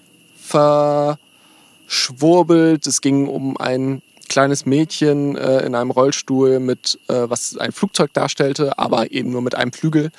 verschwurbelt. 1.86 2.84
Es 2.86 3.00
ging 3.00 3.28
um 3.28 3.56
ein 3.56 4.02
kleines 4.28 4.66
Mädchen 4.66 5.36
äh, 5.36 5.64
in 5.64 5.76
einem 5.76 5.92
Rollstuhl 5.92 6.58
mit, 6.58 6.98
äh, 7.08 7.28
was 7.28 7.56
ein 7.56 7.70
Flugzeug 7.70 8.12
darstellte, 8.12 8.78
aber 8.78 9.12
eben 9.12 9.30
nur 9.30 9.42
mit 9.42 9.54
einem 9.54 9.72
Flügel. 9.72 10.10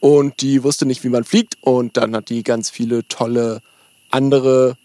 Und 0.00 0.40
die 0.40 0.62
wusste 0.64 0.86
nicht, 0.86 1.04
wie 1.04 1.08
man 1.08 1.24
fliegt. 1.24 1.56
Und 1.60 1.96
dann 1.96 2.16
hat 2.16 2.30
die 2.30 2.42
ganz 2.42 2.70
viele 2.70 3.06
tolle 3.06 3.60
andere 4.10 4.76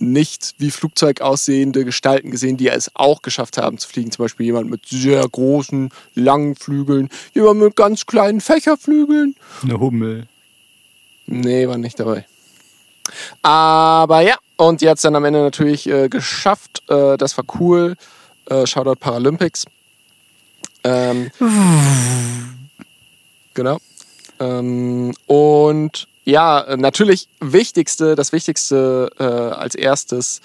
nicht 0.00 0.54
wie 0.58 0.70
Flugzeug 0.70 1.20
aussehende 1.20 1.84
Gestalten 1.84 2.30
gesehen, 2.30 2.56
die 2.56 2.68
es 2.68 2.90
auch 2.94 3.22
geschafft 3.22 3.58
haben 3.58 3.78
zu 3.78 3.88
fliegen. 3.88 4.12
Zum 4.12 4.24
Beispiel 4.24 4.46
jemand 4.46 4.70
mit 4.70 4.86
sehr 4.86 5.26
großen, 5.26 5.90
langen 6.14 6.54
Flügeln, 6.54 7.08
jemand 7.34 7.60
mit 7.60 7.76
ganz 7.76 8.06
kleinen 8.06 8.40
Fächerflügeln. 8.40 9.34
Eine 9.62 9.80
Hummel. 9.80 10.28
Nee, 11.26 11.68
war 11.68 11.78
nicht 11.78 11.98
dabei. 11.98 12.26
Aber 13.42 14.20
ja, 14.20 14.36
und 14.56 14.80
die 14.80 14.88
hat 14.88 14.96
es 14.96 15.02
dann 15.02 15.16
am 15.16 15.24
Ende 15.24 15.40
natürlich 15.40 15.88
äh, 15.88 16.08
geschafft. 16.08 16.82
Äh, 16.88 17.16
das 17.16 17.36
war 17.36 17.44
cool. 17.58 17.96
Äh, 18.46 18.66
Shoutout 18.66 18.96
Paralympics. 18.96 19.64
Ähm, 20.84 21.30
genau. 23.54 23.78
Ähm, 24.40 25.14
und 25.26 26.08
ja, 26.24 26.60
äh, 26.60 26.76
natürlich 26.76 27.28
wichtigste, 27.40 28.14
das 28.14 28.32
Wichtigste 28.32 29.10
äh, 29.18 29.24
als 29.24 29.74
erstes. 29.74 30.40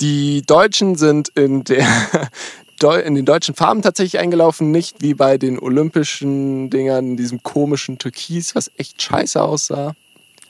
Die 0.00 0.42
Deutschen 0.42 0.96
sind 0.96 1.28
in 1.30 1.64
der 1.64 1.86
in 3.04 3.14
den 3.14 3.24
deutschen 3.24 3.54
Farben 3.54 3.80
tatsächlich 3.80 4.20
eingelaufen, 4.20 4.70
nicht 4.70 5.00
wie 5.00 5.14
bei 5.14 5.38
den 5.38 5.58
olympischen 5.58 6.68
Dingern, 6.68 7.12
in 7.12 7.16
diesem 7.16 7.42
komischen 7.42 7.96
Türkis, 7.98 8.54
was 8.54 8.70
echt 8.76 9.00
scheiße 9.00 9.40
aussah. 9.40 9.94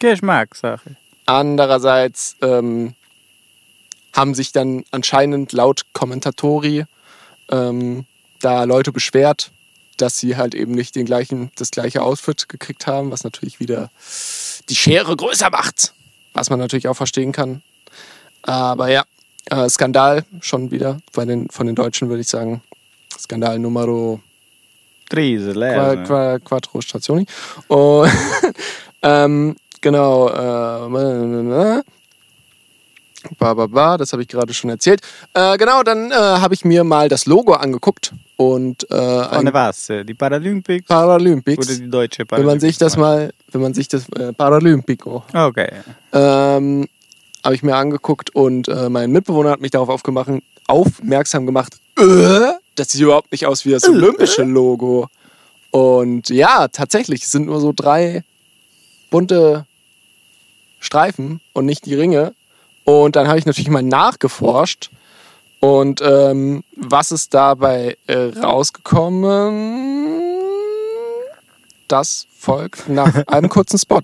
Geschmackssache. 0.00 0.96
Andererseits 1.26 2.36
ähm, 2.42 2.94
haben 4.12 4.34
sich 4.34 4.52
dann 4.52 4.84
anscheinend 4.90 5.52
laut 5.52 5.82
Kommentatori 5.92 6.86
ähm, 7.50 8.04
da 8.40 8.64
Leute 8.64 8.92
beschwert, 8.92 9.50
dass 9.96 10.18
sie 10.18 10.36
halt 10.36 10.54
eben 10.54 10.72
nicht 10.72 10.94
den 10.94 11.06
gleichen, 11.06 11.50
das 11.56 11.70
gleiche 11.70 12.02
Outfit 12.02 12.48
gekriegt 12.48 12.86
haben, 12.86 13.10
was 13.10 13.24
natürlich 13.24 13.60
wieder 13.60 13.90
die 14.68 14.76
Schere 14.76 15.16
größer 15.16 15.50
macht. 15.50 15.94
Was 16.32 16.50
man 16.50 16.58
natürlich 16.58 16.88
auch 16.88 16.96
verstehen 16.96 17.32
kann. 17.32 17.62
Aber 18.42 18.88
ja, 18.88 19.04
äh, 19.50 19.68
Skandal 19.68 20.24
schon 20.40 20.70
wieder 20.70 20.98
bei 21.12 21.24
den, 21.24 21.48
von 21.48 21.66
den 21.66 21.76
Deutschen, 21.76 22.08
würde 22.08 22.22
ich 22.22 22.28
sagen. 22.28 22.62
Skandal 23.18 23.58
Numero 23.58 24.20
Trise, 25.08 25.52
Qua, 25.52 25.96
qua, 25.96 26.38
Quattro 26.38 26.80
Stationi. 26.80 27.26
Und, 27.68 28.10
ähm, 29.02 29.56
genau. 29.80 30.28
Äh, 30.28 31.82
ba, 33.38 33.54
ba, 33.54 33.66
ba, 33.66 33.96
das 33.96 34.12
habe 34.12 34.22
ich 34.22 34.28
gerade 34.28 34.52
schon 34.54 34.70
erzählt. 34.70 35.00
Äh, 35.34 35.56
genau, 35.56 35.82
dann 35.82 36.10
äh, 36.10 36.14
habe 36.14 36.54
ich 36.54 36.64
mir 36.64 36.84
mal 36.84 37.08
das 37.08 37.26
Logo 37.26 37.52
angeguckt 37.52 38.12
und 38.36 38.90
äh, 38.90 38.94
ein 38.94 39.52
was? 39.52 39.86
Die 39.86 40.14
Paralympics 40.14 40.86
Paralympics. 40.88 41.68
oder 41.68 41.78
die 41.78 41.88
deutsche 41.90 42.20
Wenn 42.20 42.26
Paralympics? 42.26 42.52
man 42.52 42.60
sich 42.60 42.78
das 42.78 42.96
mal, 42.96 43.32
wenn 43.52 43.60
man 43.60 43.74
sich 43.74 43.88
das 43.88 44.08
äh, 44.10 44.32
Paralympico 44.32 45.24
Okay. 45.32 45.70
ähm, 46.12 46.88
habe 47.44 47.54
ich 47.54 47.62
mir 47.62 47.76
angeguckt 47.76 48.34
und 48.34 48.68
äh, 48.68 48.88
mein 48.88 49.10
Mitbewohner 49.12 49.50
hat 49.50 49.60
mich 49.60 49.70
darauf 49.70 49.88
aufgemacht, 49.88 50.30
aufmerksam 50.66 51.46
gemacht, 51.46 51.76
äh, 51.98 52.52
das 52.74 52.88
sieht 52.88 53.02
überhaupt 53.02 53.30
nicht 53.32 53.46
aus 53.46 53.64
wie 53.64 53.70
das 53.70 53.88
olympische 53.88 54.42
Logo. 54.42 55.08
Und 55.70 56.28
ja, 56.30 56.68
tatsächlich, 56.68 57.22
es 57.24 57.30
sind 57.32 57.46
nur 57.46 57.60
so 57.60 57.72
drei 57.74 58.24
bunte 59.10 59.66
Streifen 60.80 61.40
und 61.52 61.66
nicht 61.66 61.86
die 61.86 61.94
Ringe. 61.94 62.34
Und 62.84 63.16
dann 63.16 63.28
habe 63.28 63.38
ich 63.38 63.46
natürlich 63.46 63.70
mal 63.70 63.82
nachgeforscht. 63.82 64.90
Und 65.64 66.02
ähm, 66.02 66.62
was 66.76 67.10
ist 67.10 67.32
dabei 67.32 67.96
äh, 68.06 68.38
rausgekommen? 68.38 70.30
Das 71.88 72.26
folgt 72.36 72.90
nach 72.90 73.26
einem 73.28 73.48
kurzen 73.48 73.78
Spot. 73.78 74.02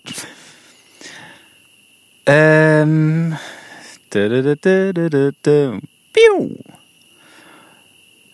Ähm. 2.25 3.37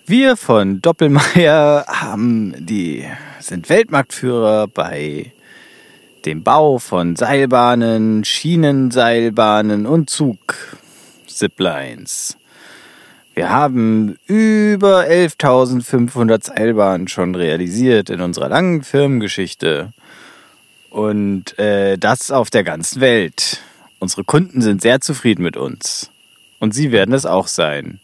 Wir 0.07 0.37
von 0.37 0.81
Doppelmeier 0.81 1.85
haben 1.89 2.55
die, 2.64 3.05
sind 3.41 3.68
Weltmarktführer 3.68 4.68
bei 4.68 5.33
dem 6.24 6.45
Bau 6.45 6.79
von 6.79 7.16
Seilbahnen, 7.16 8.24
Schienenseilbahnen 8.24 9.85
und 9.85 10.11
Zug-Ziplines. 10.11 12.37
Wir 13.37 13.51
haben 13.51 14.16
über 14.26 15.03
11.500 15.03 16.47
Seilbahnen 16.47 17.07
schon 17.07 17.34
realisiert 17.34 18.09
in 18.09 18.22
unserer 18.22 18.49
langen 18.49 18.82
Firmengeschichte. 18.82 19.93
Und 20.89 21.59
äh, 21.59 21.99
das 21.99 22.30
auf 22.30 22.49
der 22.49 22.64
ganzen 22.64 23.03
Welt. 23.03 23.61
Unsere 23.99 24.24
Kunden 24.24 24.62
sind 24.62 24.80
sehr 24.80 25.03
zufrieden 25.03 25.43
mit 25.43 25.59
uns. 25.59 26.11
Und 26.61 26.72
sie 26.72 26.93
werden 26.93 27.12
es 27.12 27.26
auch 27.26 27.47
sein. 27.47 28.01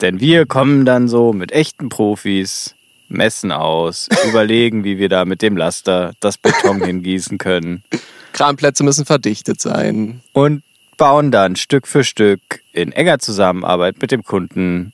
Denn 0.00 0.20
wir 0.20 0.46
kommen 0.46 0.86
dann 0.86 1.06
so 1.06 1.34
mit 1.34 1.52
echten 1.52 1.90
Profis, 1.90 2.74
messen 3.10 3.52
aus, 3.52 4.08
überlegen, 4.26 4.84
wie 4.84 4.96
wir 4.96 5.10
da 5.10 5.26
mit 5.26 5.42
dem 5.42 5.54
Laster 5.54 6.14
das 6.20 6.38
Beton 6.38 6.82
hingießen 6.82 7.36
können 7.36 7.84
Kramplätze 8.32 8.82
müssen 8.84 9.04
verdichtet 9.04 9.60
sein. 9.60 10.22
und 10.32 10.62
bauen 11.02 11.32
dann 11.32 11.56
Stück 11.56 11.88
für 11.88 12.04
Stück 12.04 12.62
in 12.72 12.92
enger 12.92 13.18
Zusammenarbeit 13.18 14.00
mit 14.00 14.12
dem 14.12 14.22
Kunden 14.22 14.92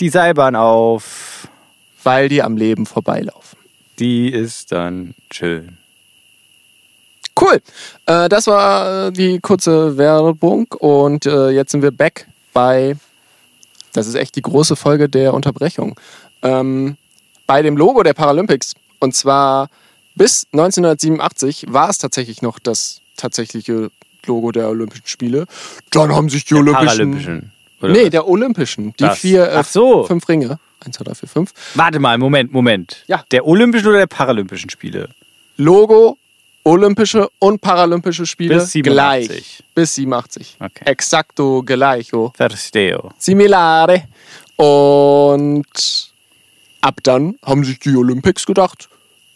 die 0.00 0.08
Seilbahn 0.08 0.56
auf. 0.56 1.46
weil 2.02 2.28
die 2.28 2.42
am 2.42 2.56
Leben 2.56 2.86
vorbeilaufen. 2.86 3.56
Die 4.00 4.32
ist 4.32 4.72
dann 4.72 5.14
schön. 5.30 5.78
Cool. 7.40 7.62
Äh, 8.06 8.28
das 8.28 8.48
war 8.48 9.06
äh, 9.06 9.12
die 9.12 9.38
kurze 9.38 9.96
Werbung 9.96 10.66
und 10.80 11.24
äh, 11.26 11.50
jetzt 11.50 11.70
sind 11.70 11.82
wir 11.82 11.92
back 11.92 12.26
bei, 12.52 12.96
das 13.92 14.08
ist 14.08 14.16
echt 14.16 14.34
die 14.34 14.42
große 14.42 14.74
Folge 14.74 15.08
der 15.08 15.34
Unterbrechung, 15.34 16.00
ähm, 16.42 16.96
bei 17.46 17.62
dem 17.62 17.76
Logo 17.76 18.02
der 18.02 18.14
Paralympics. 18.14 18.74
Und 18.98 19.14
zwar 19.14 19.68
bis 20.16 20.48
1987 20.52 21.66
war 21.68 21.90
es 21.90 21.98
tatsächlich 21.98 22.42
noch 22.42 22.58
das 22.58 23.02
tatsächliche 23.16 23.92
Logo 24.26 24.52
der 24.52 24.68
Olympischen 24.68 25.06
Spiele. 25.06 25.46
Dann 25.90 26.14
haben 26.14 26.28
sich 26.28 26.44
die 26.44 26.54
Olympischen... 26.54 26.86
Paralympischen. 26.86 27.52
Oder 27.80 27.92
Nee, 27.92 28.04
was? 28.04 28.10
der 28.10 28.28
Olympischen. 28.28 28.92
Die 28.98 29.04
Das. 29.04 29.18
vier, 29.18 29.48
äh, 29.50 29.54
Ach 29.56 29.64
so. 29.66 30.04
fünf 30.04 30.28
Ringe. 30.28 30.58
Eins, 30.84 30.96
zwei, 30.96 31.04
drei, 31.04 31.14
vier, 31.14 31.28
fünf. 31.28 31.52
Warte 31.74 31.98
mal, 31.98 32.16
Moment, 32.18 32.52
Moment. 32.52 33.04
Ja. 33.06 33.24
Der 33.30 33.46
Olympischen 33.46 33.88
oder 33.88 33.98
der 33.98 34.06
Paralympischen 34.06 34.70
Spiele? 34.70 35.08
Logo, 35.56 36.16
Olympische 36.64 37.28
und 37.40 37.60
Paralympische 37.60 38.24
Spiele 38.26 38.54
Bis 38.56 38.72
87. 38.72 39.28
gleich. 39.28 39.64
Bis 39.74 39.94
87. 39.96 40.56
Okay. 40.60 40.84
Exacto 40.86 41.62
gleicho. 41.64 42.32
Verstehe. 42.36 43.00
Similare. 43.18 44.04
Und 44.56 46.10
ab 46.80 46.94
dann 47.02 47.36
haben 47.44 47.64
sich 47.64 47.78
die 47.80 47.94
Olympics 47.96 48.46
gedacht, 48.46 48.88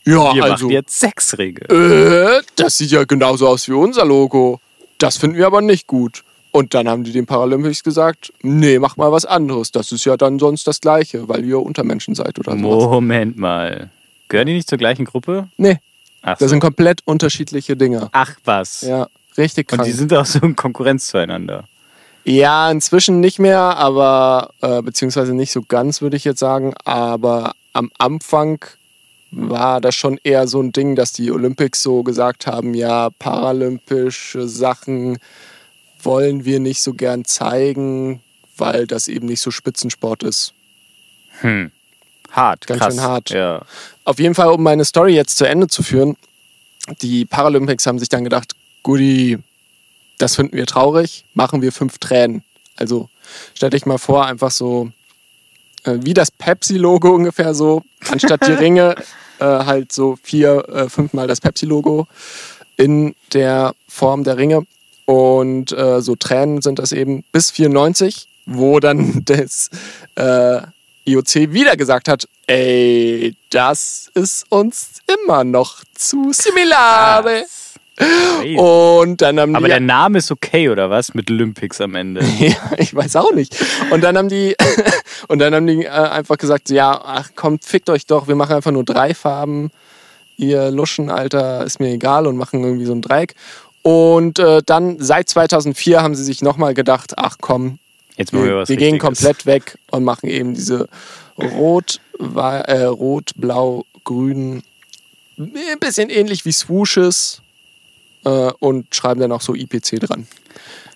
ja, 0.05 0.35
Wir 0.37 0.45
also, 0.45 0.67
machen 0.67 0.71
jetzt 0.71 0.99
sechs 1.01 1.37
Ringe. 1.37 1.61
äh, 1.69 2.41
das 2.55 2.79
sieht 2.79 2.93
ja 2.93 3.03
genauso 3.05 3.49
aus 3.49 3.67
wie 3.69 3.73
unser 3.73 4.05
Logo. 4.05 4.61
Das 4.99 5.17
finden 5.17 5.37
wir 5.37 5.47
aber 5.47 5.61
nicht 5.63 5.87
gut. 5.87 6.25
Und 6.53 6.73
dann 6.73 6.89
haben 6.89 7.05
die 7.05 7.13
den 7.13 7.27
Paralympics 7.27 7.83
gesagt, 7.83 8.33
nee, 8.43 8.79
mach 8.79 8.97
mal 8.97 9.13
was 9.13 9.27
anderes. 9.27 9.73
Das 9.73 9.93
ist 9.93 10.05
ja 10.07 10.17
dann 10.17 10.39
sonst 10.39 10.67
das 10.67 10.81
Gleiche, 10.81 11.29
weil 11.29 11.45
ihr 11.45 11.61
Untermenschen 11.61 12.15
seid 12.15 12.39
oder 12.39 12.53
so. 12.53 12.59
Moment 12.59 13.37
mal. 13.37 13.91
Gehören 14.29 14.47
die 14.47 14.55
nicht 14.55 14.69
zur 14.69 14.79
gleichen 14.79 15.05
Gruppe? 15.05 15.49
Nee, 15.59 15.79
Ach 16.23 16.31
Das 16.31 16.41
so. 16.41 16.49
sind 16.49 16.61
komplett 16.61 17.01
unterschiedliche 17.05 17.77
Dinge. 17.77 18.09
Ach 18.13 18.33
was. 18.45 18.81
Ja, 18.81 19.07
richtig 19.37 19.71
Und 19.71 19.79
krank. 19.79 19.87
die 19.89 19.93
sind 19.93 20.13
auch 20.15 20.25
so 20.27 20.39
in 20.41 20.57
Konkurrenz 20.57 21.09
zueinander. 21.09 21.65
Ja, 22.25 22.71
inzwischen 22.71 23.21
nicht 23.21 23.39
mehr, 23.39 23.61
aber 23.61 24.51
äh, 24.63 24.83
beziehungsweise 24.83 25.35
nicht 25.35 25.53
so 25.53 25.63
ganz, 25.63 26.01
würde 26.01 26.17
ich 26.17 26.25
jetzt 26.25 26.41
sagen. 26.41 26.73
Aber 26.85 27.53
am 27.73 27.91
Anfang 27.99 28.65
war 29.31 29.81
das 29.81 29.95
schon 29.95 30.19
eher 30.23 30.47
so 30.47 30.61
ein 30.61 30.73
Ding, 30.73 30.95
dass 30.95 31.13
die 31.13 31.31
Olympics 31.31 31.83
so 31.83 32.03
gesagt 32.03 32.47
haben, 32.47 32.75
ja, 32.75 33.11
paralympische 33.19 34.49
Sachen 34.49 35.19
wollen 36.03 36.45
wir 36.45 36.61
nicht 36.61 36.83
so 36.83 36.95
gern 36.95 37.25
zeigen, 37.25 38.21
weil 38.57 38.87
das 38.87 39.09
eben 39.09 39.27
nicht 39.27 39.41
so 39.41 39.51
Spitzensport 39.51 40.23
ist. 40.23 40.55
Hm. 41.41 41.71
Hart, 42.31 42.67
Ganz 42.67 42.81
krass. 42.81 42.95
schön 42.95 43.03
hart. 43.03 43.31
Ja. 43.31 43.63
Auf 44.05 44.19
jeden 44.19 44.35
Fall, 44.35 44.51
um 44.51 44.63
meine 44.63 44.85
Story 44.85 45.15
jetzt 45.15 45.37
zu 45.37 45.47
Ende 45.47 45.69
zu 45.69 45.83
führen, 45.83 46.17
die 47.03 47.25
Paralympics 47.25 47.87
haben 47.87 47.99
sich 47.99 48.09
dann 48.09 48.25
gedacht, 48.25 48.55
Guti, 48.83 49.39
das 50.19 50.37
finden 50.37 50.57
wir 50.57 50.67
traurig, 50.67 51.25
machen 51.35 51.63
wir 51.63 51.73
fünf 51.73 51.99
Tränen. 51.99 52.45
Also 52.77 53.09
stell 53.55 53.71
dich 53.71 53.87
mal 53.87 53.99
vor, 53.99 54.27
einfach 54.27 54.51
so 54.51 54.93
wie 55.87 56.15
das 56.15 56.31
Pepsi-Logo 56.31 57.15
ungefähr 57.15 57.55
so, 57.55 57.83
anstatt 58.11 58.47
die 58.47 58.53
Ringe 58.65 58.95
äh, 59.39 59.45
halt 59.45 59.93
so 59.93 60.17
vier, 60.23 60.69
äh, 60.69 60.89
fünfmal 60.89 61.27
das 61.27 61.41
Pepsi-Logo 61.41 62.07
in 62.77 63.15
der 63.33 63.75
Form 63.89 64.25
der 64.25 64.37
Ringe. 64.37 64.67
Und 65.05 65.73
äh, 65.73 66.01
so 66.01 66.17
Tränen 66.17 66.63
sind 66.63 66.79
das 66.79 66.93
eben 66.93 67.25
bis 67.33 67.51
94, 67.51 68.29
wo 68.47 68.81
dann 68.81 69.23
das 69.25 69.71
äh, 70.17 70.61
IOC 71.07 71.53
wieder 71.53 71.77
gesagt 71.77 72.09
hat, 72.09 72.29
ey, 72.49 73.37
das 73.51 74.11
ist 74.15 74.47
uns 74.51 75.01
immer 75.07 75.45
noch 75.45 75.85
zu 75.95 76.33
similar. 76.33 77.25
Und 78.57 79.23
dann 79.23 79.41
haben 79.41 79.57
Aber 79.57 79.67
die 79.67 79.71
der 79.71 79.81
Name 79.81 80.19
ist 80.19 80.31
okay, 80.31 80.69
oder 80.69 80.91
was? 80.91 81.15
Mit 81.15 81.31
Olympics 81.31 81.81
am 81.81 81.95
Ende. 81.95 82.23
ja, 82.39 82.55
ich 82.77 82.95
weiß 82.95 83.17
auch 83.17 83.33
nicht. 83.33 83.57
Und 83.91 84.05
dann 84.05 84.19
haben 84.19 84.29
die, 84.29 84.55
und 85.29 85.39
dann 85.39 85.55
haben 85.55 85.67
die 85.67 85.85
äh, 85.85 85.89
einfach 85.89 86.37
gesagt, 86.37 86.69
ja, 86.69 87.01
ach 87.03 87.31
kommt, 87.35 87.65
fickt 87.65 87.89
euch 87.89 88.05
doch, 88.07 88.29
wir 88.29 88.35
machen 88.35 88.55
einfach 88.55 88.73
nur 88.73 88.85
drei 88.85 89.15
Farben. 89.15 89.71
Ihr 90.37 90.71
Luschen, 90.71 91.09
Alter, 91.11 91.65
ist 91.65 91.81
mir 91.81 91.89
egal 91.89 92.27
und 92.27 92.37
machen 92.37 92.63
irgendwie 92.63 92.85
so 92.85 92.93
ein 92.93 93.01
Dreieck. 93.01 93.35
Und 93.81 94.39
äh, 94.39 94.63
dann 94.67 94.99
seit 94.99 95.31
2004 95.31 96.03
haben 96.03 96.15
sie 96.15 96.25
sich 96.25 96.43
nochmal 96.43 96.75
gedacht, 96.75 97.15
ach 97.17 97.37
komm, 97.41 97.79
Jetzt 98.17 98.33
wir 98.33 98.45
wir, 98.45 98.57
was 98.57 98.69
wir 98.69 98.77
gehen 98.77 98.99
komplett 98.99 99.47
weg 99.47 99.79
und 99.91 100.05
machen 100.05 100.29
eben 100.29 100.55
diese 100.55 100.89
rot, 101.39 102.01
äh, 102.19 102.83
rot, 102.85 103.31
blau, 103.37 103.85
grün, 104.05 104.63
ein 105.39 105.79
bisschen 105.81 106.11
ähnlich 106.11 106.45
wie 106.45 106.53
Swooshes 106.53 107.43
äh, 108.27 108.51
und 108.59 108.95
schreiben 108.95 109.21
dann 109.21 109.33
auch 109.33 109.41
so 109.41 109.55
IPC 109.55 110.01
dran. 110.01 110.27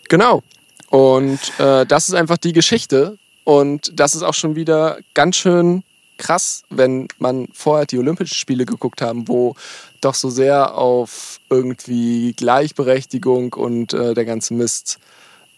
Genau. 0.08 0.42
Und 0.90 1.38
äh, 1.58 1.86
das 1.86 2.08
ist 2.08 2.14
einfach 2.14 2.36
die 2.36 2.52
Geschichte. 2.52 3.16
Und 3.44 3.92
das 3.98 4.14
ist 4.14 4.22
auch 4.22 4.34
schon 4.34 4.56
wieder 4.56 4.98
ganz 5.14 5.36
schön 5.36 5.82
krass, 6.18 6.64
wenn 6.68 7.08
man 7.18 7.48
vorher 7.54 7.86
die 7.86 7.98
Olympischen 7.98 8.34
Spiele 8.34 8.66
geguckt 8.66 9.00
haben, 9.00 9.26
wo 9.28 9.54
doch 10.02 10.14
so 10.14 10.28
sehr 10.28 10.76
auf 10.76 11.40
irgendwie 11.48 12.34
Gleichberechtigung 12.34 13.54
und 13.54 13.94
äh, 13.94 14.12
der 14.14 14.24
ganze 14.26 14.52
Mist 14.52 14.98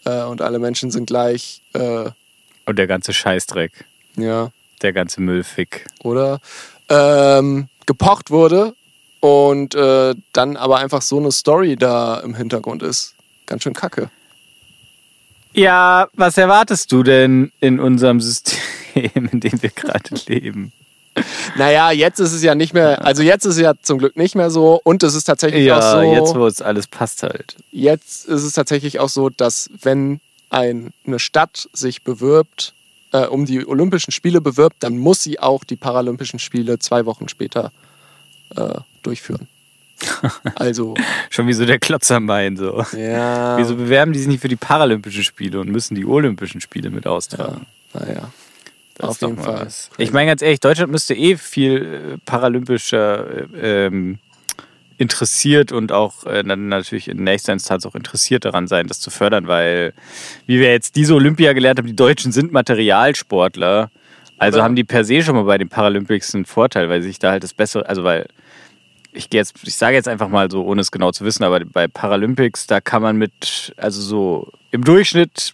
äh, 0.05 0.23
und 0.23 0.41
alle 0.41 0.59
Menschen 0.59 0.89
sind 0.91 1.07
gleich, 1.07 1.61
äh, 1.73 2.09
Und 2.65 2.79
der 2.79 2.87
ganze 2.87 3.11
Scheißdreck. 3.13 3.85
ja, 4.15 4.51
Der 4.81 4.93
ganze 4.93 5.19
Müllfick. 5.21 5.85
oder? 6.03 6.39
Ähm, 6.89 7.67
gepocht 7.85 8.31
wurde 8.31 8.73
und 9.23 9.73
äh, 9.73 10.15
dann 10.33 10.57
aber 10.57 10.79
einfach 10.79 11.01
so 11.01 11.17
eine 11.17 11.31
Story 11.31 11.77
da 11.77 12.19
im 12.19 12.35
Hintergrund 12.35 12.83
ist. 12.83 13.15
Ganz 13.45 13.63
schön 13.63 13.73
kacke. 13.73 14.09
Ja, 15.53 16.09
was 16.13 16.37
erwartest 16.37 16.91
du 16.91 17.03
denn 17.03 17.53
in 17.61 17.79
unserem 17.79 18.19
System, 18.19 18.59
in 19.31 19.39
dem 19.39 19.61
wir 19.61 19.69
gerade 19.69 20.13
leben? 20.27 20.73
Naja, 21.55 21.91
jetzt 21.91 22.19
ist 22.19 22.33
es 22.33 22.43
ja 22.43 22.53
nicht 22.53 22.73
mehr, 22.73 23.05
also 23.05 23.23
jetzt 23.23 23.45
ist 23.45 23.55
es 23.55 23.61
ja 23.61 23.75
zum 23.81 23.99
Glück 23.99 24.17
nicht 24.17 24.35
mehr 24.35 24.51
so 24.51 24.81
und 24.83 25.03
es 25.03 25.15
ist 25.15 25.23
tatsächlich 25.23 25.63
Ja, 25.67 25.77
auch 25.77 26.01
so. 26.01 26.01
jetzt 26.01 26.35
wo 26.35 26.45
es 26.45 26.61
alles 26.61 26.87
passt 26.87 27.23
halt. 27.23 27.55
Jetzt 27.71 28.25
ist 28.25 28.43
es 28.43 28.51
tatsächlich 28.51 28.99
auch 28.99 29.09
so, 29.09 29.29
dass 29.29 29.69
wenn 29.81 30.19
ein, 30.49 30.91
eine 31.07 31.19
Stadt 31.19 31.69
sich 31.71 32.01
bewirbt, 32.03 32.73
äh, 33.13 33.25
um 33.27 33.45
die 33.45 33.65
Olympischen 33.65 34.11
Spiele 34.11 34.41
bewirbt, 34.41 34.77
dann 34.81 34.97
muss 34.97 35.23
sie 35.23 35.39
auch 35.39 35.63
die 35.63 35.77
Paralympischen 35.77 36.39
Spiele 36.39 36.77
zwei 36.79 37.05
Wochen 37.05 37.29
später 37.29 37.71
äh, 38.57 38.79
durchführen. 39.03 39.47
Also, 40.55 40.95
Schon 41.29 41.47
wie 41.47 41.53
so 41.53 41.65
der 41.65 41.79
Klotz 41.79 42.11
am 42.11 42.27
Bein 42.27 42.57
so. 42.57 42.83
ja. 42.97 43.57
Wieso 43.57 43.75
bewerben 43.75 44.11
die 44.11 44.19
sich 44.19 44.27
nicht 44.27 44.41
für 44.41 44.47
die 44.47 44.55
Paralympischen 44.55 45.23
Spiele 45.23 45.59
und 45.59 45.69
müssen 45.69 45.95
die 45.95 46.05
Olympischen 46.05 46.61
Spiele 46.61 46.89
mit 46.89 47.07
austragen? 47.07 47.65
Naja. 47.93 48.31
Das 48.95 49.09
Auf 49.09 49.21
jeden 49.21 49.37
Fall. 49.37 49.65
was. 49.65 49.89
Ich 49.97 50.11
meine 50.11 50.27
ganz 50.27 50.41
ehrlich, 50.41 50.59
Deutschland 50.59 50.91
müsste 50.91 51.15
eh 51.15 51.35
viel 51.35 52.13
äh, 52.15 52.17
paralympischer 52.25 53.47
äh, 53.53 53.85
ähm, 53.87 54.19
interessiert 54.97 55.71
und 55.71 55.91
auch 55.91 56.25
äh, 56.25 56.43
dann 56.43 56.67
natürlich 56.67 57.07
in 57.07 57.23
nächster 57.23 57.53
Instanz 57.53 57.85
auch 57.85 57.95
interessiert 57.95 58.45
daran 58.45 58.67
sein, 58.67 58.87
das 58.87 58.99
zu 58.99 59.09
fördern, 59.09 59.47
weil, 59.47 59.93
wie 60.45 60.59
wir 60.59 60.71
jetzt 60.71 60.95
diese 60.95 61.15
Olympia 61.15 61.53
gelernt 61.53 61.79
haben, 61.79 61.87
die 61.87 61.95
Deutschen 61.95 62.31
sind 62.31 62.51
Materialsportler. 62.51 63.89
Also 64.37 64.61
haben 64.61 64.75
die 64.75 64.83
per 64.83 65.05
se 65.05 65.23
schon 65.23 65.35
mal 65.35 65.43
bei 65.43 65.57
den 65.57 65.69
Paralympics 65.69 66.35
einen 66.35 66.45
Vorteil, 66.45 66.89
weil 66.89 67.01
sich 67.01 67.17
da 67.17 67.31
halt 67.31 67.43
das 67.43 67.53
bessere, 67.53 67.87
also 67.87 68.03
weil 68.03 68.27
ich 69.13 69.29
gehe 69.29 69.39
jetzt, 69.39 69.55
ich 69.63 69.75
sage 69.75 69.95
jetzt 69.95 70.07
einfach 70.07 70.29
mal 70.29 70.49
so, 70.49 70.63
ohne 70.63 70.81
es 70.81 70.91
genau 70.91 71.11
zu 71.11 71.23
wissen, 71.25 71.43
aber 71.43 71.61
bei 71.65 71.87
Paralympics, 71.87 72.67
da 72.67 72.81
kann 72.81 73.01
man 73.01 73.17
mit, 73.17 73.73
also 73.77 74.01
so 74.01 74.51
im 74.71 74.83
Durchschnitt 74.83 75.53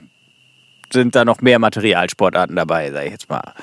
sind 0.91 1.15
da 1.15 1.25
noch 1.25 1.41
mehr 1.41 1.59
Materialsportarten 1.59 2.55
dabei, 2.55 2.91
sage 2.91 3.05
ich 3.05 3.11
jetzt 3.11 3.29
mal. 3.29 3.53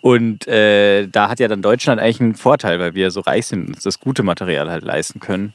Und 0.00 0.46
äh, 0.46 1.06
da 1.06 1.28
hat 1.28 1.40
ja 1.40 1.48
dann 1.48 1.62
Deutschland 1.62 2.00
eigentlich 2.00 2.20
einen 2.20 2.34
Vorteil, 2.34 2.78
weil 2.78 2.94
wir 2.94 3.10
so 3.10 3.20
reich 3.20 3.46
sind 3.46 3.60
und 3.60 3.74
uns 3.74 3.82
das 3.82 4.00
gute 4.00 4.22
Material 4.22 4.70
halt 4.70 4.84
leisten 4.84 5.20
können. 5.20 5.54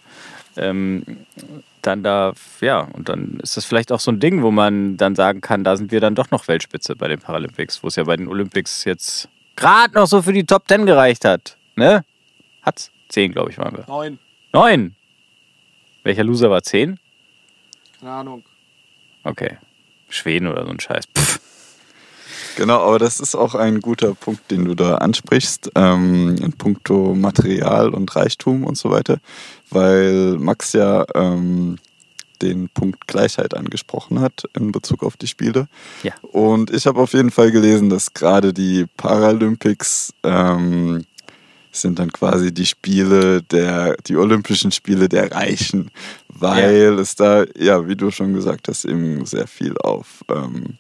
Ähm, 0.58 1.04
dann 1.82 2.04
da, 2.04 2.34
ja, 2.60 2.82
und 2.94 3.10
dann 3.10 3.40
ist 3.42 3.58
das 3.58 3.66
vielleicht 3.66 3.92
auch 3.92 4.00
so 4.00 4.12
ein 4.12 4.20
Ding, 4.20 4.42
wo 4.42 4.52
man 4.52 4.98
dann 4.98 5.16
sagen 5.16 5.42
kann, 5.42 5.64
da 5.64 5.78
sind 5.78 5.92
wir 5.92 6.00
dann 6.00 6.16
doch 6.16 6.32
noch 6.32 6.48
Weltspitze 6.48 6.96
bei 6.96 7.08
den 7.08 7.20
Paralympics, 7.20 7.84
wo 7.84 7.88
es 7.88 7.96
ja 7.96 8.04
bei 8.04 8.18
den 8.18 8.28
Olympics 8.28 8.84
jetzt 8.86 9.30
gerade 9.56 9.94
noch 9.94 10.08
so 10.08 10.22
für 10.22 10.34
die 10.34 10.46
Top 10.46 10.68
Ten 10.68 10.86
gereicht 10.86 11.26
hat. 11.26 11.58
Ne? 11.76 12.04
Hat's? 12.62 12.92
Zehn, 13.12 13.34
glaube 13.34 13.52
ich, 13.52 13.58
waren 13.58 13.76
wir. 13.76 13.84
Neun. 13.88 14.20
Neun! 14.54 14.96
Welcher 16.04 16.24
Loser 16.24 16.50
war 16.50 16.64
zehn? 16.64 16.98
Keine 18.00 18.12
Ahnung. 18.12 18.44
Okay. 19.24 19.58
Schweden 20.08 20.48
oder 20.48 20.66
so 20.66 20.72
ein 20.72 20.80
Scheiß. 20.80 21.06
Pff. 21.18 21.40
Genau, 22.56 22.80
aber 22.80 23.00
das 23.00 23.20
ist 23.20 23.36
auch 23.36 23.54
ein 23.54 23.82
guter 23.82 24.14
Punkt, 24.14 24.50
den 24.50 24.66
du 24.66 24.76
da 24.76 24.96
ansprichst, 24.96 25.72
ähm, 25.76 26.38
in 26.42 26.54
puncto 26.54 27.14
Material 27.14 27.90
und 27.90 28.16
Reichtum 28.16 28.64
und 28.64 28.78
so 28.78 28.90
weiter, 28.90 29.18
weil 29.70 30.38
Max 30.38 30.74
ja 30.74 31.06
ähm, 31.14 31.80
den 32.42 32.70
Punkt 32.70 33.08
Gleichheit 33.08 33.56
angesprochen 33.56 34.20
hat 34.20 34.46
in 34.56 34.72
Bezug 34.72 35.04
auf 35.04 35.18
die 35.18 35.28
Spiele. 35.28 35.68
Ja. 36.04 36.14
Und 36.22 36.72
ich 36.72 36.88
habe 36.88 37.00
auf 37.00 37.14
jeden 37.14 37.32
Fall 37.32 37.52
gelesen, 37.52 37.90
dass 37.90 38.14
gerade 38.14 38.54
die 38.54 38.86
Paralympics 38.98 40.14
ähm, 40.24 41.06
sind 41.72 42.00
dann 42.00 42.12
quasi 42.12 42.54
die 42.54 42.66
Spiele 42.66 43.42
der, 43.44 43.96
die 44.08 44.18
Olympischen 44.18 44.72
Spiele 44.72 45.08
der 45.08 45.32
Reichen, 45.32 45.92
weil 46.28 47.00
es 47.00 47.16
da, 47.16 47.46
ja, 47.58 47.88
wie 47.88 47.96
du 47.96 48.12
schon 48.12 48.34
gesagt 48.34 48.68
hast, 48.68 48.86
eben 48.86 49.26
sehr 49.26 49.48
viel 49.48 49.78
auf 49.78 50.24
ähm, 50.30 50.78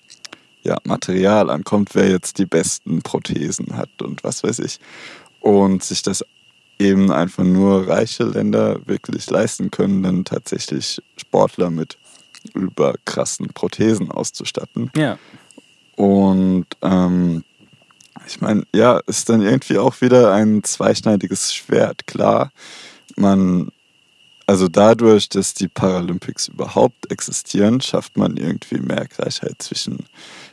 ja, 0.63 0.77
Material 0.83 1.49
ankommt, 1.49 1.89
wer 1.93 2.09
jetzt 2.09 2.37
die 2.37 2.45
besten 2.45 3.01
Prothesen 3.01 3.77
hat 3.77 4.01
und 4.01 4.23
was 4.23 4.43
weiß 4.43 4.59
ich. 4.59 4.79
Und 5.39 5.83
sich 5.83 6.03
das 6.03 6.23
eben 6.77 7.11
einfach 7.11 7.43
nur 7.43 7.87
reiche 7.87 8.23
Länder 8.23 8.79
wirklich 8.85 9.29
leisten 9.29 9.71
können, 9.71 10.03
dann 10.03 10.25
tatsächlich 10.25 11.01
Sportler 11.15 11.69
mit 11.69 11.97
überkrassen 12.53 13.47
Prothesen 13.53 14.11
auszustatten. 14.11 14.91
Ja. 14.95 15.17
Und 15.95 16.65
ähm, 16.81 17.43
ich 18.27 18.41
meine, 18.41 18.63
ja, 18.73 18.99
ist 19.07 19.29
dann 19.29 19.41
irgendwie 19.41 19.77
auch 19.77 20.01
wieder 20.01 20.33
ein 20.33 20.63
zweischneidiges 20.63 21.53
Schwert. 21.53 22.07
Klar, 22.07 22.51
man, 23.15 23.71
also 24.47 24.67
dadurch, 24.67 25.29
dass 25.29 25.53
die 25.53 25.67
Paralympics 25.67 26.47
überhaupt 26.49 27.11
existieren, 27.11 27.81
schafft 27.81 28.17
man 28.17 28.37
irgendwie 28.37 28.79
mehr 28.79 29.05
Gleichheit 29.07 29.55
zwischen 29.61 30.05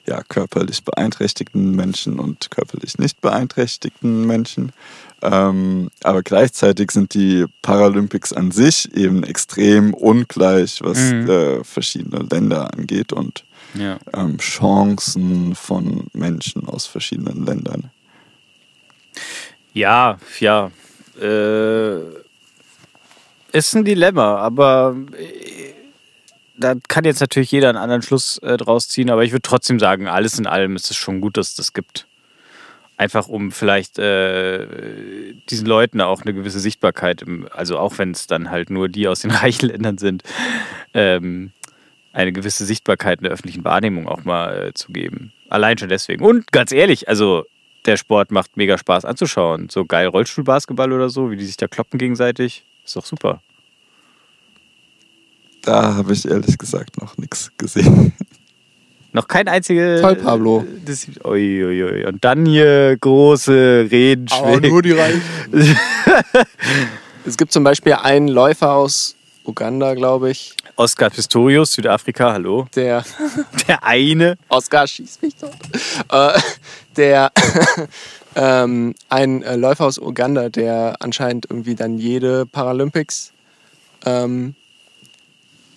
ja, 0.07 0.23
körperlich 0.23 0.85
beeinträchtigten 0.85 1.73
Menschen 1.73 2.19
und 2.19 2.51
körperlich 2.51 2.99
nicht 2.99 3.21
beeinträchtigten 3.21 4.27
Menschen. 4.27 4.73
Ähm, 5.21 5.91
aber 6.03 6.23
gleichzeitig 6.23 6.93
sind 6.93 7.12
die 7.12 7.45
Paralympics 7.61 8.33
an 8.33 8.51
sich 8.53 8.93
eben 8.95 9.25
extrem 9.25 9.93
ungleich, 9.93 10.81
was 10.83 10.99
Mhm. 10.99 11.29
äh, 11.29 11.64
verschiedene 11.64 12.25
Länder 12.31 12.73
angeht 12.73 13.12
und 13.12 13.45
Ja. 13.75 13.99
ähm, 14.14 14.39
Chancen 14.39 15.55
von 15.55 16.07
Menschen 16.12 16.66
aus 16.66 16.87
verschiedenen 16.87 17.45
Ländern. 17.45 17.91
Ja, 19.75 20.19
ja. 20.41 20.71
Äh, 21.21 21.99
Ist 23.53 23.75
ein 23.75 23.85
Dilemma, 23.85 24.37
aber 24.39 24.97
äh, 25.16 25.73
da 26.57 26.75
kann 26.89 27.05
jetzt 27.05 27.21
natürlich 27.21 27.53
jeder 27.53 27.69
einen 27.69 27.79
anderen 27.79 28.03
Schluss 28.03 28.39
äh, 28.39 28.57
draus 28.57 28.89
ziehen, 28.89 29.11
aber 29.11 29.25
ich 29.25 29.33
würde 29.33 29.43
trotzdem 29.43 29.79
sagen, 29.79 30.07
alles 30.09 30.39
in 30.39 30.47
allem 30.47 30.77
ist 30.77 30.91
es 30.91 30.97
schon 30.97 31.21
gut, 31.21 31.37
dass 31.37 31.51
es 31.51 31.55
das 31.55 31.73
gibt. 31.73 32.07
Einfach 32.97 33.29
um 33.29 33.53
vielleicht 33.53 33.99
äh, 34.01 34.66
diesen 35.51 35.66
Leuten 35.69 36.01
auch 36.01 36.23
eine 36.23 36.35
gewisse 36.35 36.59
Sichtbarkeit, 36.59 37.23
im, 37.23 37.49
also 37.53 37.79
auch 37.79 37.99
wenn 37.99 38.11
es 38.11 38.27
dann 38.27 38.51
halt 38.51 38.71
nur 38.71 38.89
die 38.89 39.07
aus 39.07 39.21
den 39.21 39.31
reichen 39.33 39.69
Ländern 39.69 39.99
sind, 39.99 40.25
ähm, 40.95 41.53
eine 42.19 42.33
gewisse 42.33 42.64
Sichtbarkeit 42.64 43.21
in 43.21 43.25
der 43.25 43.33
öffentlichen 43.33 43.64
Wahrnehmung 43.64 44.09
auch 44.09 44.25
mal 44.25 44.69
äh, 44.69 44.75
zu 44.75 44.93
geben. 44.93 45.33
Allein 45.49 45.79
schon 45.79 45.89
deswegen. 45.89 46.25
Und 46.25 46.51
ganz 46.51 46.73
ehrlich, 46.73 47.09
also 47.09 47.45
der 47.87 47.97
Sport 47.97 48.33
macht 48.33 48.57
mega 48.57 48.77
Spaß 48.77 49.05
anzuschauen. 49.05 49.69
So 49.71 49.85
geil 49.85 50.09
Rollstuhlbasketball 50.09 50.93
oder 50.93 51.11
so, 51.11 51.31
wie 51.31 51.37
die 51.37 51.47
sich 51.47 51.57
da 51.57 51.69
kloppen 51.69 51.97
gegenseitig, 51.97 52.64
ist 52.85 52.97
doch 52.97 53.07
super. 53.07 53.41
Da 55.62 55.95
habe 55.95 56.12
ich 56.12 56.27
ehrlich 56.27 56.59
gesagt 56.59 57.01
noch 57.01 57.16
nichts 57.19 57.53
gesehen. 57.57 58.12
Noch 59.12 59.27
kein 59.27 59.49
einziges. 59.49 60.03
Toll, 60.03 60.16
Pablo. 60.16 60.66
Das, 60.85 61.09
ui, 61.25 61.64
ui, 61.64 61.83
ui. 61.83 62.05
Und 62.05 62.23
dann 62.25 62.45
hier 62.45 62.95
große 63.01 63.89
Reden. 63.91 64.29
schwingen. 64.29 64.83
die 64.83 64.93
Reichen. 64.93 65.23
es 67.25 67.39
gibt 67.39 67.51
zum 67.51 67.64
Beispiel 67.64 67.95
einen 67.95 68.29
Läufer 68.29 68.75
aus 68.75 69.18
Uganda, 69.53 69.94
glaube 69.94 70.30
ich, 70.30 70.55
Oscar 70.76 71.09
Pistorius, 71.11 71.72
Südafrika, 71.72 72.32
hallo. 72.34 72.66
der 72.76 73.03
Der 73.66 73.82
eine. 73.82 74.36
Oscar 74.49 74.86
schießt 74.86 75.22
mich 75.22 75.34
dort. 75.36 75.57
Äh, 76.36 76.40
der 76.96 77.32
ähm, 78.36 78.94
ein 79.09 79.42
äh, 79.42 79.57
Läufer 79.57 79.86
aus 79.86 79.99
Uganda, 79.99 80.51
der 80.51 80.96
anscheinend 81.01 81.46
irgendwie 81.49 81.74
dann 81.74 81.96
jede 81.99 82.44
Paralympics 82.46 83.32
ähm, 84.05 84.55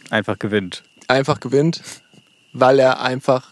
Einfach 0.09 0.37
gewinnt. 0.37 0.83
einfach 1.07 1.39
gewinnt, 1.39 1.81
weil 2.51 2.79
er 2.79 3.01
einfach 3.01 3.47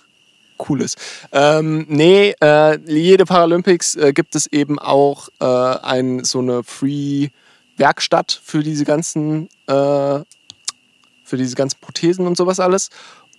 cool 0.67 0.81
ist. 0.81 0.97
Ähm, 1.31 1.85
nee, 1.87 2.35
äh, 2.41 2.77
jede 2.85 3.23
Paralympics 3.25 3.95
äh, 3.95 4.11
gibt 4.11 4.35
es 4.35 4.45
eben 4.47 4.77
auch 4.77 5.29
äh, 5.39 5.45
ein, 5.45 6.25
so 6.25 6.39
eine 6.39 6.63
Free-Werkstatt 7.79 8.39
für 8.43 8.61
diese 8.61 8.85
ganzen 8.85 9.49
äh, 9.67 10.19
für 11.23 11.37
diese 11.37 11.55
ganzen 11.55 11.79
Prothesen 11.79 12.27
und 12.27 12.35
sowas 12.37 12.59
alles. 12.59 12.89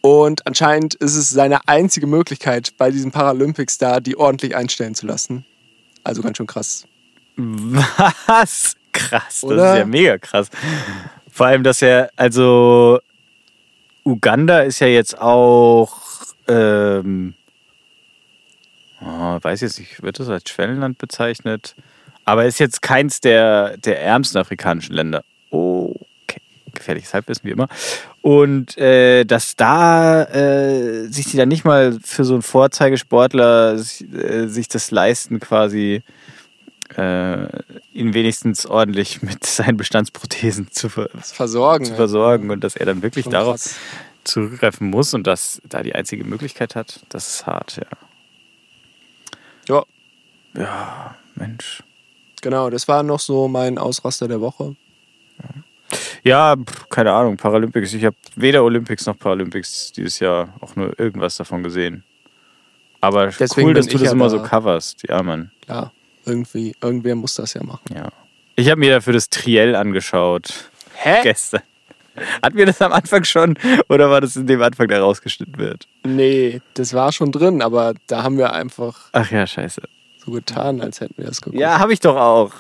Und 0.01 0.47
anscheinend 0.47 0.95
ist 0.95 1.16
es 1.16 1.30
seine 1.30 1.68
einzige 1.68 2.07
Möglichkeit, 2.07 2.72
bei 2.78 2.91
diesen 2.91 3.11
Paralympics 3.11 3.78
da 3.78 4.01
die 4.01 4.16
ordentlich 4.16 4.57
einstellen 4.57 4.95
zu 4.95 5.07
lassen. 5.07 5.45
Also 6.05 6.22
ganz 6.22 6.38
schön 6.38 6.47
krass. 6.47 6.86
Was? 7.36 8.76
Krass, 8.93 9.41
das 9.41 9.45
Oder? 9.45 9.72
ist 9.74 9.78
ja 9.80 9.84
mega 9.86 10.18
krass. 10.18 10.49
Vor 11.30 11.47
allem, 11.47 11.62
dass 11.62 11.82
er, 11.82 12.11
also 12.16 12.99
Uganda 14.05 14.61
ist 14.61 14.80
ja 14.80 14.86
jetzt 14.86 15.18
auch, 15.18 16.01
ähm, 16.49 17.34
oh, 19.01 19.38
weiß 19.41 19.61
jetzt 19.61 19.78
nicht, 19.78 20.03
wird 20.03 20.18
das 20.18 20.28
als 20.28 20.49
Schwellenland 20.49 20.99
bezeichnet? 20.99 21.76
Aber 22.25 22.45
ist 22.45 22.61
jetzt 22.61 22.83
keins 22.83 23.21
der, 23.21 23.77
der 23.79 24.01
ärmsten 24.03 24.39
afrikanischen 24.39 24.95
Länder. 24.95 25.25
Okay, 25.51 26.41
gefährliches 26.75 27.12
Halbwissen 27.14 27.45
wie 27.45 27.51
immer. 27.51 27.68
Und 28.23 28.77
äh, 28.79 29.25
dass 29.25 29.57
da 29.57 30.25
äh, 30.25 31.07
sich 31.09 31.27
die 31.31 31.37
dann 31.37 31.49
nicht 31.49 31.64
mal 31.64 31.99
für 32.05 32.25
so 32.25 32.35
einen 32.35 32.43
Vorzeigesportler 32.43 33.79
sich, 33.79 34.12
äh, 34.12 34.47
sich 34.47 34.68
das 34.68 34.91
leisten, 34.91 35.41
quasi 35.41 36.03
äh, 36.97 37.47
ihn 37.93 38.14
wenigstens 38.14 38.66
ordentlich 38.66 39.23
mit 39.23 39.45
seinen 39.47 39.77
Bestandsprothesen 39.77 40.71
zu, 40.71 40.89
ver 40.89 41.09
Versorgen. 41.21 41.85
zu 41.87 41.95
versorgen 41.95 42.51
und 42.51 42.62
dass 42.62 42.77
er 42.77 42.87
dann 42.87 43.03
wirklich 43.03 43.25
Schon 43.25 43.33
darauf 43.33 43.55
krass. 43.57 43.77
zurückgreifen 44.25 44.89
muss 44.91 45.14
und 45.14 45.27
das 45.27 45.61
da 45.68 45.83
die 45.83 45.95
einzige 45.95 46.25
Möglichkeit 46.25 46.75
hat, 46.77 47.01
das 47.09 47.29
ist 47.35 47.47
hart, 47.47 47.77
ja. 47.77 47.87
Ja, 49.68 49.85
Ja, 50.61 51.16
Mensch. 51.37 51.83
Genau. 52.41 52.70
Das 52.70 52.88
war 52.88 53.03
noch 53.03 53.20
so 53.20 53.49
mein 53.49 53.78
Ausraster 53.78 54.28
der 54.28 54.41
Woche. 54.41 54.76
Ja, 56.22 56.57
keine 56.91 57.12
Ahnung, 57.12 57.36
Paralympics. 57.36 57.93
Ich 57.95 58.05
habe 58.05 58.16
weder 58.36 58.62
Olympics 58.62 59.07
noch 59.07 59.18
Paralympics 59.18 59.93
dieses 59.93 60.20
Jahr 60.20 60.55
auch 60.61 60.76
nur 60.76 60.99
irgendwas 60.99 61.36
davon 61.36 61.62
gesehen. 61.62 62.05
Aber 63.01 63.28
Deswegen 63.28 63.68
cool, 63.68 63.74
dass 63.74 63.86
du 63.86 63.95
das 63.95 64.03
ja 64.03 64.12
immer 64.12 64.26
da. 64.26 64.30
so 64.30 64.43
coverst. 64.43 65.03
Ja, 65.09 65.22
Mann. 65.22 65.51
Klar, 65.62 65.93
irgendwie, 66.26 66.74
irgendwer 66.82 67.14
muss 67.16 67.34
das 67.34 67.55
ja 67.55 67.62
machen. 67.62 67.95
Ja. 67.95 68.09
Ich 68.57 68.68
habe 68.68 68.78
mir 68.78 68.91
dafür 68.91 69.14
das 69.14 69.30
Triell 69.30 69.74
angeschaut. 69.74 70.70
Hä? 70.95 71.20
Gestern. 71.22 71.62
Hatten 72.43 72.57
wir 72.59 72.66
das 72.66 72.82
am 72.82 72.93
Anfang 72.93 73.24
schon 73.24 73.57
oder 73.88 74.11
war 74.11 74.20
das 74.20 74.36
in 74.36 74.47
dem 74.47 74.61
Anfang, 74.61 74.88
der 74.88 75.01
rausgeschnitten 75.01 75.57
wird? 75.57 75.86
Nee, 76.05 76.61
das 76.74 76.93
war 76.93 77.12
schon 77.12 77.32
drin, 77.32 77.62
aber 77.62 77.95
da 78.09 78.22
haben 78.22 78.36
wir 78.36 78.53
einfach 78.53 79.09
Ach 79.12 79.30
ja, 79.30 79.47
scheiße. 79.47 79.80
So 80.25 80.33
getan, 80.33 80.81
als 80.81 81.01
hätten 81.01 81.14
wir 81.16 81.27
das 81.27 81.41
geguckt. 81.41 81.61
Ja, 81.61 81.79
habe 81.79 81.93
ich 81.93 82.01
doch 82.01 82.16
auch. 82.16 82.53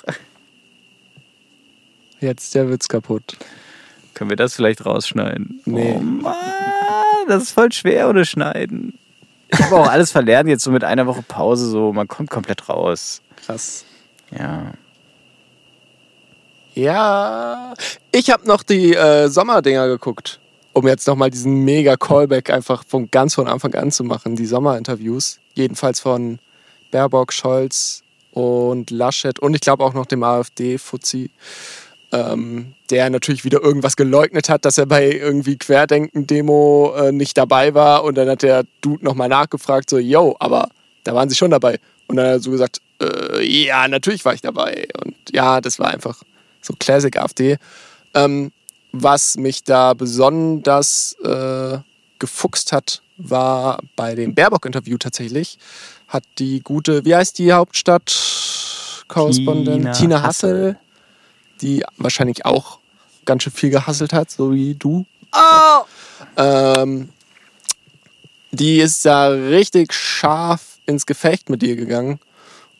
Jetzt 2.20 2.54
der 2.54 2.70
Witz 2.70 2.88
kaputt. 2.88 3.36
Können 4.14 4.30
wir 4.30 4.36
das 4.36 4.54
vielleicht 4.54 4.84
rausschneiden? 4.84 5.62
Nee. 5.64 5.94
Oh 5.96 6.00
Mann, 6.00 6.34
das 7.28 7.44
ist 7.44 7.52
voll 7.52 7.72
schwer 7.72 8.08
ohne 8.08 8.24
Schneiden. 8.26 8.98
Ich 9.48 9.58
habe 9.60 9.76
auch 9.76 9.88
alles 9.90 10.10
verlernt, 10.10 10.48
jetzt 10.48 10.64
so 10.64 10.70
mit 10.70 10.84
einer 10.84 11.06
Woche 11.06 11.22
Pause, 11.22 11.66
so 11.66 11.92
man 11.92 12.08
kommt 12.08 12.30
komplett 12.30 12.68
raus. 12.68 13.22
Krass. 13.46 13.84
Ja. 14.30 14.72
Ja, 16.74 17.74
ich 18.12 18.30
habe 18.30 18.46
noch 18.46 18.62
die 18.62 18.94
äh, 18.94 19.28
Sommerdinger 19.28 19.88
geguckt, 19.88 20.38
um 20.72 20.86
jetzt 20.86 21.06
nochmal 21.08 21.30
diesen 21.30 21.64
mega 21.64 21.96
Callback 21.96 22.50
einfach 22.50 22.84
von 22.86 23.10
ganz 23.10 23.34
von 23.34 23.48
Anfang 23.48 23.74
an 23.74 23.90
zu 23.90 24.04
machen. 24.04 24.36
Die 24.36 24.46
Sommerinterviews, 24.46 25.40
jedenfalls 25.54 26.00
von 26.00 26.38
Baerbock, 26.90 27.32
Scholz 27.32 28.02
und 28.32 28.90
Laschet 28.90 29.38
und 29.38 29.54
ich 29.54 29.60
glaube 29.60 29.84
auch 29.84 29.94
noch 29.94 30.06
dem 30.06 30.22
AfD-Fuzzi, 30.22 31.30
ähm, 32.12 32.74
der 32.90 33.10
natürlich 33.10 33.44
wieder 33.44 33.62
irgendwas 33.62 33.96
geleugnet 33.96 34.48
hat, 34.48 34.64
dass 34.64 34.78
er 34.78 34.86
bei 34.86 35.10
irgendwie 35.10 35.56
Querdenken-Demo 35.56 36.94
äh, 36.96 37.12
nicht 37.12 37.36
dabei 37.38 37.74
war 37.74 38.04
und 38.04 38.16
dann 38.16 38.28
hat 38.28 38.42
der 38.42 38.64
Dude 38.80 39.04
nochmal 39.04 39.28
nachgefragt, 39.28 39.90
so, 39.90 39.98
yo, 39.98 40.36
aber 40.38 40.68
da 41.04 41.14
waren 41.14 41.28
sie 41.28 41.36
schon 41.36 41.50
dabei. 41.50 41.78
Und 42.06 42.16
dann 42.16 42.26
hat 42.26 42.32
er 42.32 42.40
so 42.40 42.50
gesagt, 42.50 42.80
äh, 43.00 43.42
ja, 43.42 43.86
natürlich 43.88 44.24
war 44.24 44.34
ich 44.34 44.40
dabei. 44.40 44.88
Und 45.02 45.14
ja, 45.32 45.60
das 45.60 45.78
war 45.78 45.88
einfach 45.88 46.22
so 46.60 46.74
Classic 46.78 47.16
AfD. 47.16 47.56
Ähm, 48.14 48.52
was 48.92 49.36
mich 49.36 49.62
da 49.62 49.94
besonders 49.94 51.16
äh, 51.24 51.78
gefuchst 52.18 52.72
hat, 52.72 53.02
war 53.16 53.80
bei 53.96 54.14
dem 54.14 54.34
Baerbock-Interview 54.34 54.98
tatsächlich, 54.98 55.58
hat 56.10 56.24
die 56.38 56.60
gute, 56.60 57.06
wie 57.06 57.14
heißt 57.14 57.38
die 57.38 57.52
Hauptstadt-Korrespondentin? 57.52 59.82
Tina 59.82 59.92
Tina 59.92 60.22
Hassel. 60.22 60.74
Hassel, 60.74 60.80
die 61.62 61.84
wahrscheinlich 61.96 62.44
auch 62.44 62.80
ganz 63.24 63.44
schön 63.44 63.52
viel 63.52 63.70
gehasselt 63.70 64.12
hat, 64.12 64.30
so 64.30 64.52
wie 64.52 64.74
du. 64.74 65.06
Ähm, 66.36 67.08
die 68.50 68.80
ist 68.80 69.06
da 69.06 69.28
richtig 69.28 69.92
scharf 69.92 70.80
ins 70.86 71.06
Gefecht 71.06 71.48
mit 71.48 71.62
dir 71.62 71.76
gegangen 71.76 72.18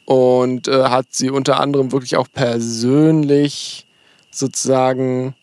und 0.04 0.66
äh, 0.66 0.82
hat 0.84 1.06
sie 1.10 1.30
unter 1.30 1.60
anderem 1.60 1.92
wirklich 1.92 2.16
auch 2.16 2.26
persönlich 2.32 3.86
sozusagen 4.32 5.36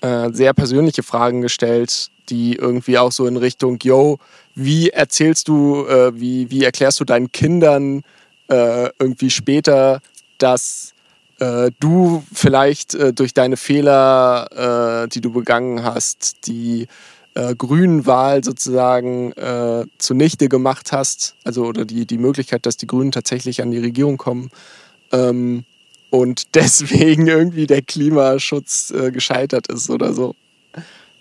äh, 0.00 0.30
sehr 0.32 0.54
persönliche 0.54 1.04
Fragen 1.04 1.40
gestellt, 1.40 2.10
die 2.30 2.56
irgendwie 2.56 2.98
auch 2.98 3.12
so 3.12 3.26
in 3.26 3.36
Richtung, 3.36 3.78
yo, 3.82 4.18
wie 4.54 4.90
erzählst 4.90 5.48
du, 5.48 5.86
äh, 5.86 6.18
wie, 6.18 6.50
wie 6.50 6.64
erklärst 6.64 7.00
du 7.00 7.04
deinen 7.04 7.32
Kindern 7.32 8.02
äh, 8.48 8.90
irgendwie 8.98 9.30
später, 9.30 10.00
dass 10.38 10.94
äh, 11.40 11.70
du 11.80 12.22
vielleicht 12.32 12.94
äh, 12.94 13.12
durch 13.12 13.32
deine 13.32 13.56
Fehler, 13.56 15.04
äh, 15.04 15.08
die 15.08 15.20
du 15.20 15.32
begangen 15.32 15.82
hast, 15.82 16.46
die 16.46 16.86
äh, 17.34 17.54
Grünen-Wahl 17.54 18.44
sozusagen 18.44 19.32
zunichte 19.98 20.48
gemacht 20.48 20.92
hast, 20.92 21.36
also 21.44 21.64
oder 21.64 21.84
die, 21.84 22.06
die 22.06 22.18
Möglichkeit, 22.18 22.66
dass 22.66 22.76
die 22.76 22.86
Grünen 22.86 23.12
tatsächlich 23.12 23.62
an 23.62 23.70
die 23.70 23.78
Regierung 23.78 24.16
kommen 24.18 24.50
ähm, 25.12 25.64
und 26.10 26.42
deswegen 26.54 27.26
irgendwie 27.26 27.66
der 27.66 27.82
Klimaschutz 27.82 28.92
gescheitert 29.12 29.68
ist 29.68 29.88
oder 29.90 30.12
so. 30.12 30.34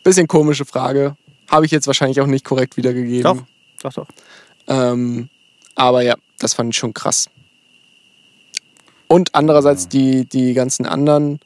Bisschen 0.03 0.27
komische 0.27 0.65
Frage. 0.65 1.15
Habe 1.49 1.65
ich 1.65 1.71
jetzt 1.71 1.87
wahrscheinlich 1.87 2.21
auch 2.21 2.27
nicht 2.27 2.45
korrekt 2.45 2.77
wiedergegeben. 2.77 3.23
Doch, 3.23 3.43
doch, 3.81 3.93
doch. 3.93 4.07
Ähm, 4.67 5.29
aber 5.75 6.01
ja, 6.01 6.15
das 6.37 6.53
fand 6.53 6.73
ich 6.73 6.77
schon 6.77 6.93
krass. 6.93 7.29
Und 9.07 9.33
andererseits, 9.33 9.87
die, 9.87 10.25
die 10.25 10.53
ganzen 10.53 10.85
anderen 10.85 11.39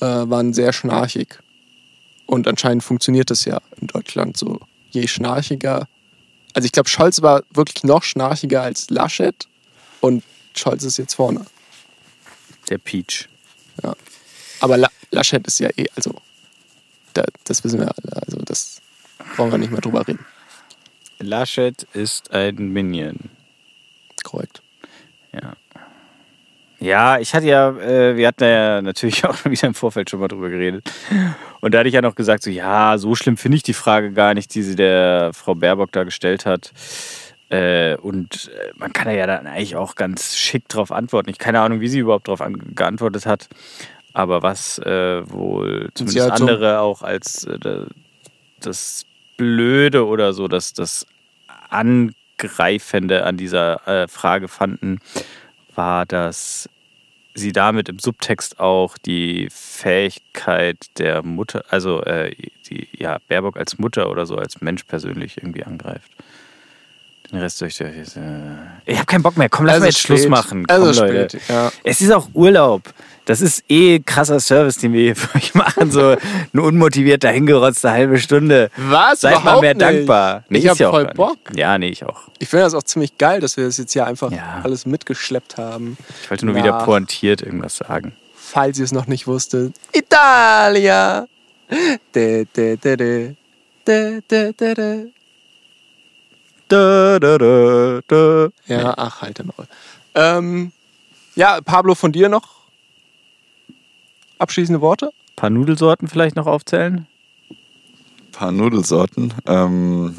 äh, 0.00 0.06
waren 0.06 0.52
sehr 0.52 0.72
schnarchig. 0.72 1.38
Und 2.26 2.48
anscheinend 2.48 2.82
funktioniert 2.82 3.30
das 3.30 3.44
ja 3.44 3.60
in 3.80 3.86
Deutschland 3.86 4.36
so. 4.36 4.60
Je 4.90 5.06
schnarchiger. 5.06 5.86
Also 6.54 6.66
ich 6.66 6.72
glaube, 6.72 6.88
Scholz 6.88 7.22
war 7.22 7.42
wirklich 7.52 7.84
noch 7.84 8.02
schnarchiger 8.02 8.62
als 8.62 8.90
Laschet. 8.90 9.46
Und 10.00 10.24
Scholz 10.56 10.82
ist 10.82 10.96
jetzt 10.96 11.14
vorne. 11.14 11.46
Der 12.68 12.78
Peach. 12.78 13.28
Aber 14.60 14.76
La 14.76 14.88
Laschet 15.10 15.46
ist 15.46 15.60
ja 15.60 15.68
eh, 15.76 15.86
also, 15.94 16.14
da, 17.12 17.24
das 17.44 17.62
wissen 17.64 17.80
wir 17.80 17.88
alle. 17.88 18.22
Also, 18.26 18.38
das 18.38 18.80
brauchen 19.36 19.50
wir 19.52 19.58
nicht 19.58 19.72
mehr 19.72 19.80
drüber 19.80 20.06
reden. 20.06 20.24
Laschet 21.20 21.86
ist 21.92 22.32
ein 22.32 22.56
Minion. 22.72 23.16
Korrekt. 24.22 24.62
Ja. 25.32 25.54
Ja, 26.80 27.18
ich 27.18 27.34
hatte 27.34 27.46
ja, 27.46 27.70
äh, 27.78 28.16
wir 28.16 28.26
hatten 28.28 28.44
ja 28.44 28.82
natürlich 28.82 29.24
auch 29.26 29.44
wieder 29.44 29.68
im 29.68 29.74
Vorfeld 29.74 30.10
schon 30.10 30.20
mal 30.20 30.28
drüber 30.28 30.50
geredet. 30.50 30.90
Und 31.60 31.72
da 31.72 31.78
hatte 31.78 31.88
ich 31.88 31.94
ja 31.94 32.02
noch 32.02 32.14
gesagt, 32.14 32.42
so 32.42 32.50
ja, 32.50 32.98
so 32.98 33.14
schlimm 33.14 33.36
finde 33.36 33.56
ich 33.56 33.62
die 33.62 33.72
Frage 33.72 34.12
gar 34.12 34.34
nicht, 34.34 34.54
die 34.54 34.62
sie 34.62 34.76
der 34.76 35.30
Frau 35.32 35.54
Baerbock 35.54 35.92
da 35.92 36.04
gestellt 36.04 36.44
hat. 36.44 36.72
Äh, 37.48 37.96
und 37.96 38.50
äh, 38.54 38.72
man 38.76 38.92
kann 38.92 39.14
ja 39.14 39.26
dann 39.26 39.46
eigentlich 39.46 39.76
auch 39.76 39.94
ganz 39.94 40.36
schick 40.36 40.68
drauf 40.68 40.92
antworten. 40.92 41.30
Ich 41.30 41.38
keine 41.38 41.60
Ahnung, 41.60 41.80
wie 41.80 41.88
sie 41.88 42.00
überhaupt 42.00 42.28
darauf 42.28 42.42
geantwortet 42.74 43.24
hat. 43.26 43.48
Aber 44.12 44.42
was 44.42 44.78
äh, 44.78 45.22
wohl 45.30 45.88
zumindest 45.94 46.36
so- 46.36 46.44
andere 46.44 46.80
auch 46.80 47.02
als 47.02 47.44
äh, 47.44 47.86
das 48.66 49.04
Blöde 49.36 50.06
oder 50.06 50.32
so, 50.32 50.48
das, 50.48 50.72
das 50.72 51.06
Angreifende 51.70 53.24
an 53.24 53.36
dieser 53.36 53.86
äh, 53.86 54.08
Frage 54.08 54.48
fanden, 54.48 54.98
war, 55.74 56.06
dass 56.06 56.68
sie 57.34 57.52
damit 57.52 57.88
im 57.88 57.98
Subtext 57.98 58.60
auch 58.60 58.96
die 58.96 59.48
Fähigkeit 59.50 60.76
der 60.98 61.24
Mutter, 61.24 61.64
also 61.68 62.02
äh, 62.02 62.34
die 62.68 62.88
ja, 62.96 63.18
Baerbock 63.28 63.56
als 63.56 63.78
Mutter 63.78 64.08
oder 64.08 64.24
so, 64.24 64.36
als 64.36 64.60
Mensch 64.60 64.84
persönlich 64.84 65.38
irgendwie 65.38 65.64
angreift. 65.64 66.10
Den 67.30 67.40
Rest 67.40 67.60
durch. 67.60 67.80
Äh, 67.80 68.02
ich 68.84 68.96
habe 68.96 69.06
keinen 69.06 69.22
Bock 69.22 69.36
mehr. 69.36 69.48
Komm, 69.48 69.66
lass 69.66 69.80
mal 69.80 69.86
jetzt 69.86 69.98
Schluss 69.98 70.28
machen. 70.28 70.66
Komm, 70.66 70.82
Also 70.82 71.02
Leute. 71.02 71.40
spät, 71.40 71.48
ja. 71.48 71.72
Es 71.82 72.00
ist 72.00 72.12
auch 72.12 72.28
Urlaub. 72.34 72.82
Das 73.26 73.40
ist 73.40 73.64
eh 73.70 74.00
krasser 74.00 74.38
Service, 74.38 74.76
den 74.76 74.92
wir 74.92 75.00
hier 75.02 75.16
für 75.16 75.34
euch 75.36 75.54
machen. 75.54 75.90
So 75.90 76.10
ein 76.52 76.58
unmotivierter, 76.60 77.30
hingerotzter 77.30 77.90
halbe 77.92 78.18
Stunde. 78.18 78.70
Was? 78.76 79.22
Seid 79.22 79.36
mal 79.36 79.40
Überhaupt 79.40 79.62
mehr 79.62 79.74
nicht. 79.74 79.80
dankbar. 79.82 80.44
Ich 80.50 80.64
ist 80.64 80.70
hab 80.72 80.78
ja 80.78 80.90
voll. 80.90 81.06
Bock. 81.14 81.38
Ja, 81.54 81.78
nee, 81.78 81.88
ich 81.88 82.04
auch. 82.04 82.22
Ich 82.38 82.48
finde 82.48 82.64
das 82.64 82.74
auch 82.74 82.82
ziemlich 82.82 83.16
geil, 83.16 83.40
dass 83.40 83.56
wir 83.56 83.64
das 83.64 83.78
jetzt 83.78 83.92
hier 83.94 84.06
einfach 84.06 84.30
Ja. 84.30 84.60
alles 84.62 84.84
mitgeschleppt 84.84 85.56
haben. 85.56 85.96
Ich 86.22 86.30
wollte 86.30 86.44
nur 86.44 86.54
Nach- 86.54 86.62
wieder 86.62 86.78
pointiert 86.84 87.40
irgendwas 87.42 87.76
sagen. 87.76 88.14
Falls 88.36 88.78
ihr 88.78 88.84
es 88.84 88.92
noch 88.92 89.06
nicht 89.06 89.26
wusstet. 89.26 89.74
Italia! 89.92 91.26
De, 92.14 92.44
de, 92.54 92.76
de, 92.76 92.96
de. 92.96 93.34
De, 93.86 94.22
de, 94.30 94.52
de, 94.52 94.74
de. 94.74 95.06
Da, 96.68 97.18
da, 97.18 97.38
da, 97.38 98.00
da. 98.06 98.48
Ja, 98.66 98.94
ach, 98.96 99.22
halt 99.22 99.38
den 99.38 99.46
Maul. 99.46 99.66
Ähm, 100.14 100.72
ja, 101.36 101.60
Pablo, 101.62 101.94
von 101.94 102.12
dir 102.12 102.28
noch 102.28 102.63
abschließende 104.44 104.80
Worte? 104.80 105.10
paar 105.36 105.50
Nudelsorten 105.50 106.06
vielleicht 106.06 106.36
noch 106.36 106.46
aufzählen? 106.46 107.06
paar 108.32 108.52
Nudelsorten. 108.52 109.32
Ähm, 109.46 110.16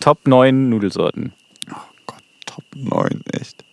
Top 0.00 0.26
9 0.26 0.68
Nudelsorten. 0.68 1.32
Gott, 2.06 2.22
Top 2.46 2.64
9, 2.74 3.22
echt. 3.32 3.64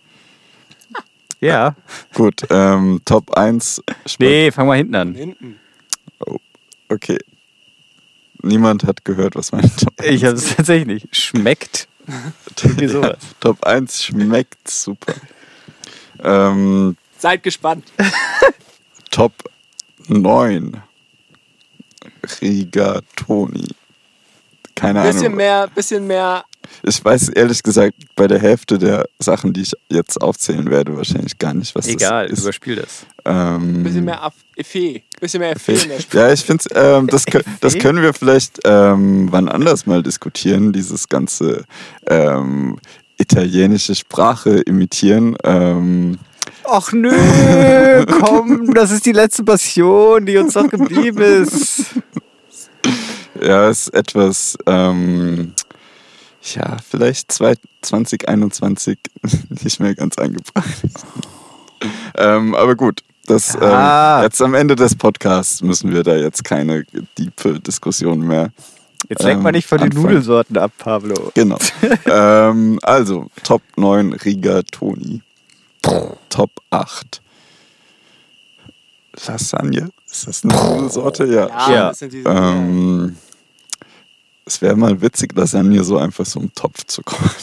Ja. 1.40 1.76
Gut, 2.14 2.42
ähm, 2.50 3.00
Top 3.04 3.32
1. 3.36 3.82
Nee, 4.18 4.50
fang 4.50 4.66
mal 4.66 4.76
hinten 4.76 4.94
an. 4.94 5.14
Hinten. 5.14 5.60
Okay. 6.88 7.18
Niemand 8.42 8.84
hat 8.84 9.04
gehört, 9.04 9.34
was 9.34 9.52
mein 9.52 9.70
Top 9.76 9.94
Ich 10.04 10.24
habe 10.24 10.36
es 10.36 10.54
tatsächlich 10.56 11.04
nicht. 11.04 11.16
Schmeckt. 11.16 11.88
Sowas. 12.56 13.18
Top 13.40 13.64
1 13.64 14.04
schmeckt 14.04 14.68
super. 14.68 15.14
Ähm, 16.22 16.96
Seid 17.18 17.42
gespannt. 17.42 17.84
Top 19.10 19.32
9. 20.08 20.82
Rigatoni. 22.40 23.68
Keine 24.74 25.02
Bisschen 25.02 25.26
Ahnung. 25.26 25.36
mehr, 25.36 25.68
bisschen 25.74 26.06
mehr. 26.06 26.44
Ich 26.82 27.02
weiß 27.02 27.30
ehrlich 27.30 27.62
gesagt 27.62 27.94
bei 28.16 28.26
der 28.26 28.38
Hälfte 28.38 28.76
der 28.76 29.06
Sachen, 29.18 29.52
die 29.52 29.62
ich 29.62 29.72
jetzt 29.88 30.20
aufzählen 30.20 30.68
werde, 30.70 30.96
wahrscheinlich 30.96 31.38
gar 31.38 31.54
nicht, 31.54 31.74
was 31.74 31.86
Egal, 31.86 32.28
das 32.28 32.38
ist. 32.38 32.44
überspiel 32.44 32.76
das. 32.76 33.06
Ähm, 33.24 33.84
Bisschen 33.84 34.04
mehr 34.04 34.30
Effet. 34.56 35.02
Bisschen 35.20 35.40
mehr 35.40 35.52
Effet 35.52 35.82
in 35.84 35.88
der 35.90 36.00
Sprache. 36.00 36.18
Ja, 36.18 36.32
ich 36.32 36.42
finde, 36.44 36.64
ähm, 36.74 37.06
das, 37.06 37.24
das 37.60 37.78
können 37.78 38.02
wir 38.02 38.12
vielleicht 38.12 38.58
ähm, 38.64 39.28
wann 39.30 39.48
anders 39.48 39.86
mal 39.86 40.02
diskutieren, 40.02 40.72
dieses 40.72 41.08
ganze 41.08 41.64
ähm, 42.08 42.78
italienische 43.16 43.94
Sprache 43.94 44.58
imitieren. 44.58 45.36
Ähm, 45.44 46.18
Ach 46.68 46.92
nö, 46.92 48.04
komm, 48.06 48.74
das 48.74 48.90
ist 48.90 49.06
die 49.06 49.12
letzte 49.12 49.44
Passion, 49.44 50.26
die 50.26 50.36
uns 50.36 50.54
noch 50.54 50.68
geblieben 50.68 51.20
ist. 51.20 51.86
ja, 53.40 53.68
ist 53.68 53.88
etwas, 53.94 54.56
ähm, 54.66 55.52
ja, 56.54 56.76
vielleicht 56.88 57.30
zwei- 57.32 57.54
2021 57.82 58.98
nicht 59.62 59.80
mehr 59.80 59.94
ganz 59.94 60.18
angebracht. 60.18 60.66
ähm, 62.16 62.54
aber 62.54 62.74
gut, 62.74 63.02
das, 63.26 63.56
Ah. 63.60 64.18
ähm, 64.18 64.24
jetzt 64.24 64.40
am 64.42 64.54
Ende 64.54 64.74
des 64.76 64.94
Podcasts 64.94 65.62
müssen 65.62 65.92
wir 65.92 66.02
da 66.02 66.16
jetzt 66.16 66.44
keine 66.44 66.84
tiefe 67.16 67.60
Diskussion 67.60 68.20
mehr 68.20 68.50
Jetzt 69.08 69.22
lenk 69.22 69.40
mal 69.42 69.50
Ähm, 69.50 69.54
nicht 69.56 69.68
von 69.68 69.78
den. 69.78 69.90
Nudelsorten 69.90 70.56
ab, 70.58 70.72
Pablo. 70.78 71.30
Genau. 71.34 71.58
ähm, 72.06 72.78
also, 72.82 73.28
Top 73.44 73.62
9 73.76 74.12
Rigatoni. 74.14 75.22
Top 76.28 76.50
8. 76.70 77.20
Lasagne? 79.26 79.88
Ist 80.10 80.26
das 80.28 80.44
eine 80.44 80.54
Nudelsorte? 80.54 81.24
Ja. 81.26 81.46
Ja. 81.70 81.88
das 81.88 81.98
sind 82.00 82.12
diese- 82.12 82.28
Ähm, 82.28 83.16
es 84.44 84.60
wäre 84.62 84.76
mal 84.76 85.00
witzig, 85.00 85.32
Lasagne 85.34 85.82
so 85.84 85.96
einfach 85.98 86.26
so 86.26 86.40
im 86.40 86.52
Topf 86.54 86.84
zu 86.84 87.02
kochen. 87.02 87.30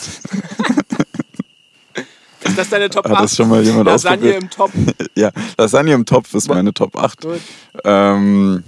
Ist 2.45 2.57
das 2.57 2.69
deine 2.69 2.89
Top 2.89 3.05
Hat 3.05 3.13
8? 3.13 3.23
das 3.23 3.35
schon 3.37 3.49
mal 3.49 3.63
jemand 3.63 3.85
Lasagne 3.87 4.35
ausprobiert? 4.37 4.43
im 4.43 4.49
Top. 4.49 4.71
ja, 5.15 5.31
Lasagne 5.57 5.93
im 5.93 6.05
Topf 6.05 6.33
ist 6.33 6.49
meine 6.49 6.73
Top 6.73 6.95
8. 6.97 7.21
Gut. 7.21 7.41
Ähm, 7.83 8.63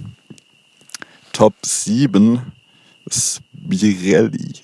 Top 1.32 1.54
7 1.64 2.40
ist 3.04 3.42
Birelli. 3.52 4.54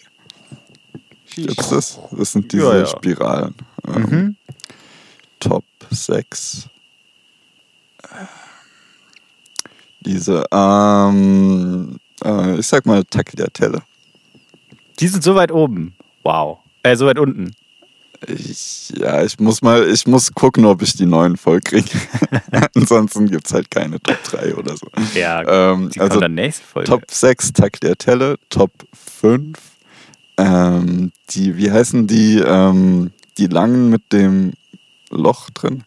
Gibt's 1.36 1.68
das? 1.68 1.98
Das 2.10 2.32
sind 2.32 2.50
diese 2.52 2.64
Ja, 2.64 2.78
ja. 2.78 2.86
Spiralen. 2.86 3.54
Ähm, 3.86 4.02
Mhm. 4.02 4.36
Top 5.42 5.64
6. 5.90 6.68
Diese, 10.00 10.44
ähm, 10.52 11.98
äh, 12.24 12.58
ich 12.60 12.66
sag 12.68 12.86
mal 12.86 13.02
Tagliatelle. 13.02 13.82
Die 15.00 15.08
sind 15.08 15.24
so 15.24 15.34
weit 15.34 15.50
oben. 15.50 15.96
Wow. 16.22 16.58
Äh, 16.84 16.94
so 16.94 17.06
weit 17.06 17.18
unten. 17.18 17.56
Ich, 18.28 18.92
ja, 18.96 19.24
ich 19.24 19.40
muss 19.40 19.62
mal, 19.62 19.88
ich 19.88 20.06
muss 20.06 20.30
gucken, 20.32 20.64
ob 20.64 20.80
ich 20.80 20.96
die 20.96 21.06
neuen 21.06 21.36
voll 21.36 21.60
kriege. 21.60 21.90
Ansonsten 22.76 23.28
gibt 23.28 23.46
es 23.46 23.52
halt 23.52 23.68
keine 23.68 24.00
Top 24.00 24.22
3 24.22 24.54
oder 24.54 24.76
so. 24.76 24.86
Ja, 25.14 25.72
Ähm, 25.72 25.90
die 25.90 26.00
also 26.00 26.20
dann 26.20 26.34
nächste 26.34 26.64
Folge. 26.64 26.88
Top 26.88 27.10
6 27.10 27.52
Tagliatelle, 27.52 28.36
Top 28.48 28.70
5. 28.94 29.58
Ähm, 30.36 31.10
die, 31.30 31.56
wie 31.56 31.72
heißen 31.72 32.06
die, 32.06 32.38
ähm, 32.38 33.10
die 33.38 33.48
langen 33.48 33.90
mit 33.90 34.12
dem 34.12 34.52
Loch 35.12 35.50
drin? 35.50 35.84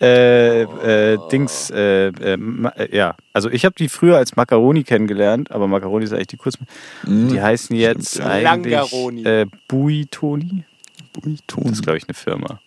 Äh, 0.00 0.62
äh, 0.62 1.18
Dings, 1.30 1.68
äh, 1.70 2.08
äh, 2.08 2.38
äh, 2.38 2.96
ja. 2.96 3.16
Also 3.34 3.50
ich 3.50 3.66
habe 3.66 3.74
die 3.78 3.90
früher 3.90 4.16
als 4.16 4.34
Macaroni 4.34 4.82
kennengelernt, 4.82 5.50
aber 5.50 5.68
Macaroni 5.68 6.06
ist 6.06 6.12
eigentlich 6.12 6.28
die 6.28 6.36
kurz. 6.38 6.56
Hm, 7.02 7.28
Die 7.28 7.42
heißen 7.42 7.76
jetzt 7.76 8.16
ja. 8.16 8.26
eigentlich 8.26 8.72
Langaroni. 8.72 9.24
äh, 9.24 9.46
Buitoni. 9.68 10.64
Buitoni. 11.12 11.64
Das 11.64 11.72
ist, 11.72 11.82
glaube 11.82 11.98
ich, 11.98 12.08
eine 12.08 12.14
Firma. 12.14 12.60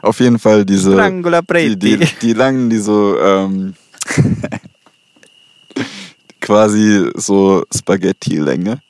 Auf 0.00 0.20
jeden 0.20 0.38
Fall 0.38 0.64
diese, 0.64 0.96
die, 0.96 1.76
die, 1.76 1.98
die 2.22 2.32
langen, 2.32 2.70
die 2.70 2.78
so 2.78 3.18
ähm, 3.20 3.74
quasi 6.40 7.10
so 7.14 7.64
Spaghetti-Länge, 7.74 8.80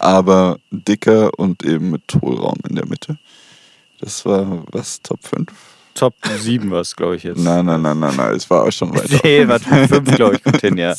aber 0.00 0.58
dicker 0.70 1.38
und 1.38 1.64
eben 1.64 1.90
mit 1.90 2.02
Hohlraum 2.20 2.58
in 2.68 2.76
der 2.76 2.86
Mitte. 2.86 3.18
Das 4.00 4.24
war 4.24 4.64
was, 4.70 5.00
Top 5.02 5.20
5? 5.22 5.48
Top 5.94 6.14
7 6.24 6.70
war 6.70 6.80
es, 6.80 6.96
glaube 6.96 7.16
ich, 7.16 7.24
jetzt. 7.24 7.38
Nein, 7.38 7.66
nein, 7.66 7.82
nein, 7.82 7.98
nein, 7.98 8.14
nein, 8.16 8.36
ich 8.36 8.48
war 8.48 8.64
auch 8.64 8.70
schon 8.70 8.94
weiter. 8.94 9.20
Nee, 9.24 9.46
war 9.46 9.60
Top 9.60 9.88
5, 9.88 10.16
glaube 10.16 10.36
ich, 10.36 10.42
kommt 10.42 10.60
hin, 10.60 10.78
ja. 10.78 10.94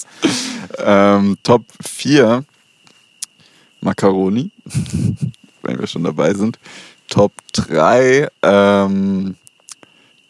Ähm, 0.77 1.37
Top 1.41 1.63
4 1.83 2.45
Macaroni, 3.81 4.51
wenn 5.63 5.79
wir 5.79 5.87
schon 5.87 6.03
dabei 6.03 6.33
sind. 6.33 6.59
Top 7.09 7.33
3 7.53 8.27
ähm, 8.43 9.35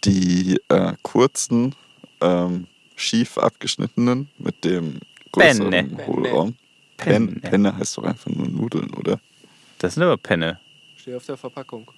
die 0.03 0.59
äh, 0.69 0.93
kurzen, 1.01 1.75
ähm, 2.21 2.67
schief 2.95 3.37
abgeschnittenen 3.37 4.29
mit 4.37 4.63
dem 4.63 4.99
größeren. 5.31 5.97
Hohlraum. 6.07 6.55
Penne. 7.01 7.27
Penne. 7.27 7.39
Penne 7.41 7.77
heißt 7.77 7.97
doch 7.97 8.03
einfach 8.03 8.31
nur 8.31 8.47
Nudeln, 8.47 8.93
oder? 8.93 9.19
Das 9.79 9.95
sind 9.95 10.03
aber 10.03 10.17
Penne. 10.17 10.59
Steht 10.95 11.15
auf 11.15 11.25
der 11.25 11.37
Verpackung. 11.37 11.89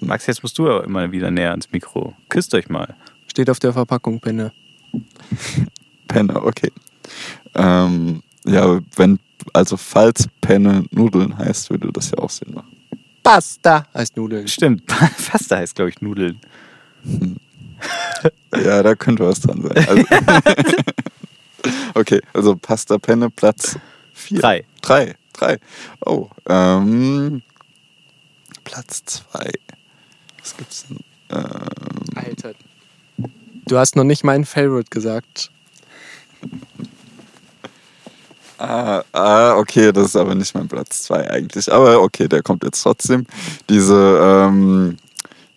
Max, 0.00 0.26
jetzt 0.26 0.42
musst 0.42 0.58
du 0.58 0.68
aber 0.68 0.84
immer 0.84 1.10
wieder 1.10 1.30
näher 1.30 1.50
ans 1.50 1.70
Mikro. 1.70 2.14
Küsst 2.28 2.54
euch 2.54 2.68
mal. 2.68 2.94
Steht 3.26 3.50
auf 3.50 3.58
der 3.58 3.72
Verpackung, 3.72 4.20
Penne. 4.20 4.52
Penne, 6.08 6.42
okay. 6.42 6.72
Ähm, 7.54 8.22
ja, 8.44 8.80
wenn, 8.96 9.18
also 9.52 9.76
falls 9.76 10.28
Penne 10.40 10.84
Nudeln 10.90 11.36
heißt, 11.36 11.70
würde 11.70 11.90
das 11.92 12.10
ja 12.10 12.18
auch 12.18 12.30
Sinn 12.30 12.54
machen. 12.54 12.76
Pasta 13.22 13.86
heißt 13.94 14.16
Nudeln. 14.16 14.48
Stimmt, 14.48 14.86
Pasta 15.30 15.56
heißt, 15.56 15.74
glaube 15.74 15.90
ich, 15.90 16.00
Nudeln. 16.00 16.40
Ja, 18.54 18.82
da 18.82 18.94
könnte 18.94 19.24
was 19.24 19.40
dran 19.40 19.62
sein. 19.62 19.88
Also, 19.88 20.04
okay, 21.94 22.20
also 22.32 22.56
Pasta 22.56 22.98
Penne 22.98 23.30
Platz 23.30 23.78
4. 24.14 24.40
Drei. 24.40 24.64
Drei. 24.82 25.14
Drei. 25.32 25.58
Oh, 26.04 26.28
ähm, 26.48 27.42
Platz 28.64 29.02
2. 29.04 29.50
Was 30.40 30.56
gibt's 30.56 30.86
denn? 30.88 30.98
Ähm, 31.30 31.44
Alter. 32.14 32.54
Du 33.66 33.78
hast 33.78 33.96
noch 33.96 34.04
nicht 34.04 34.24
meinen 34.24 34.44
Favorite 34.44 34.90
gesagt. 34.90 35.50
ah, 38.58 39.02
ah, 39.12 39.56
okay, 39.56 39.92
das 39.92 40.06
ist 40.06 40.16
aber 40.16 40.34
nicht 40.34 40.54
mein 40.54 40.68
Platz 40.68 41.02
2 41.04 41.30
eigentlich. 41.30 41.72
Aber 41.72 42.00
okay, 42.00 42.28
der 42.28 42.42
kommt 42.42 42.64
jetzt 42.64 42.82
trotzdem. 42.82 43.26
Diese, 43.68 44.20
ähm, 44.22 44.96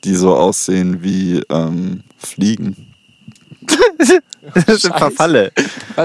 die 0.04 0.16
so 0.16 0.36
aussehen 0.36 1.02
wie 1.02 1.42
ähm, 1.50 2.04
Fliegen. 2.18 2.91
Das 4.66 4.82
sind 4.82 4.96
Verfalle. 4.96 5.52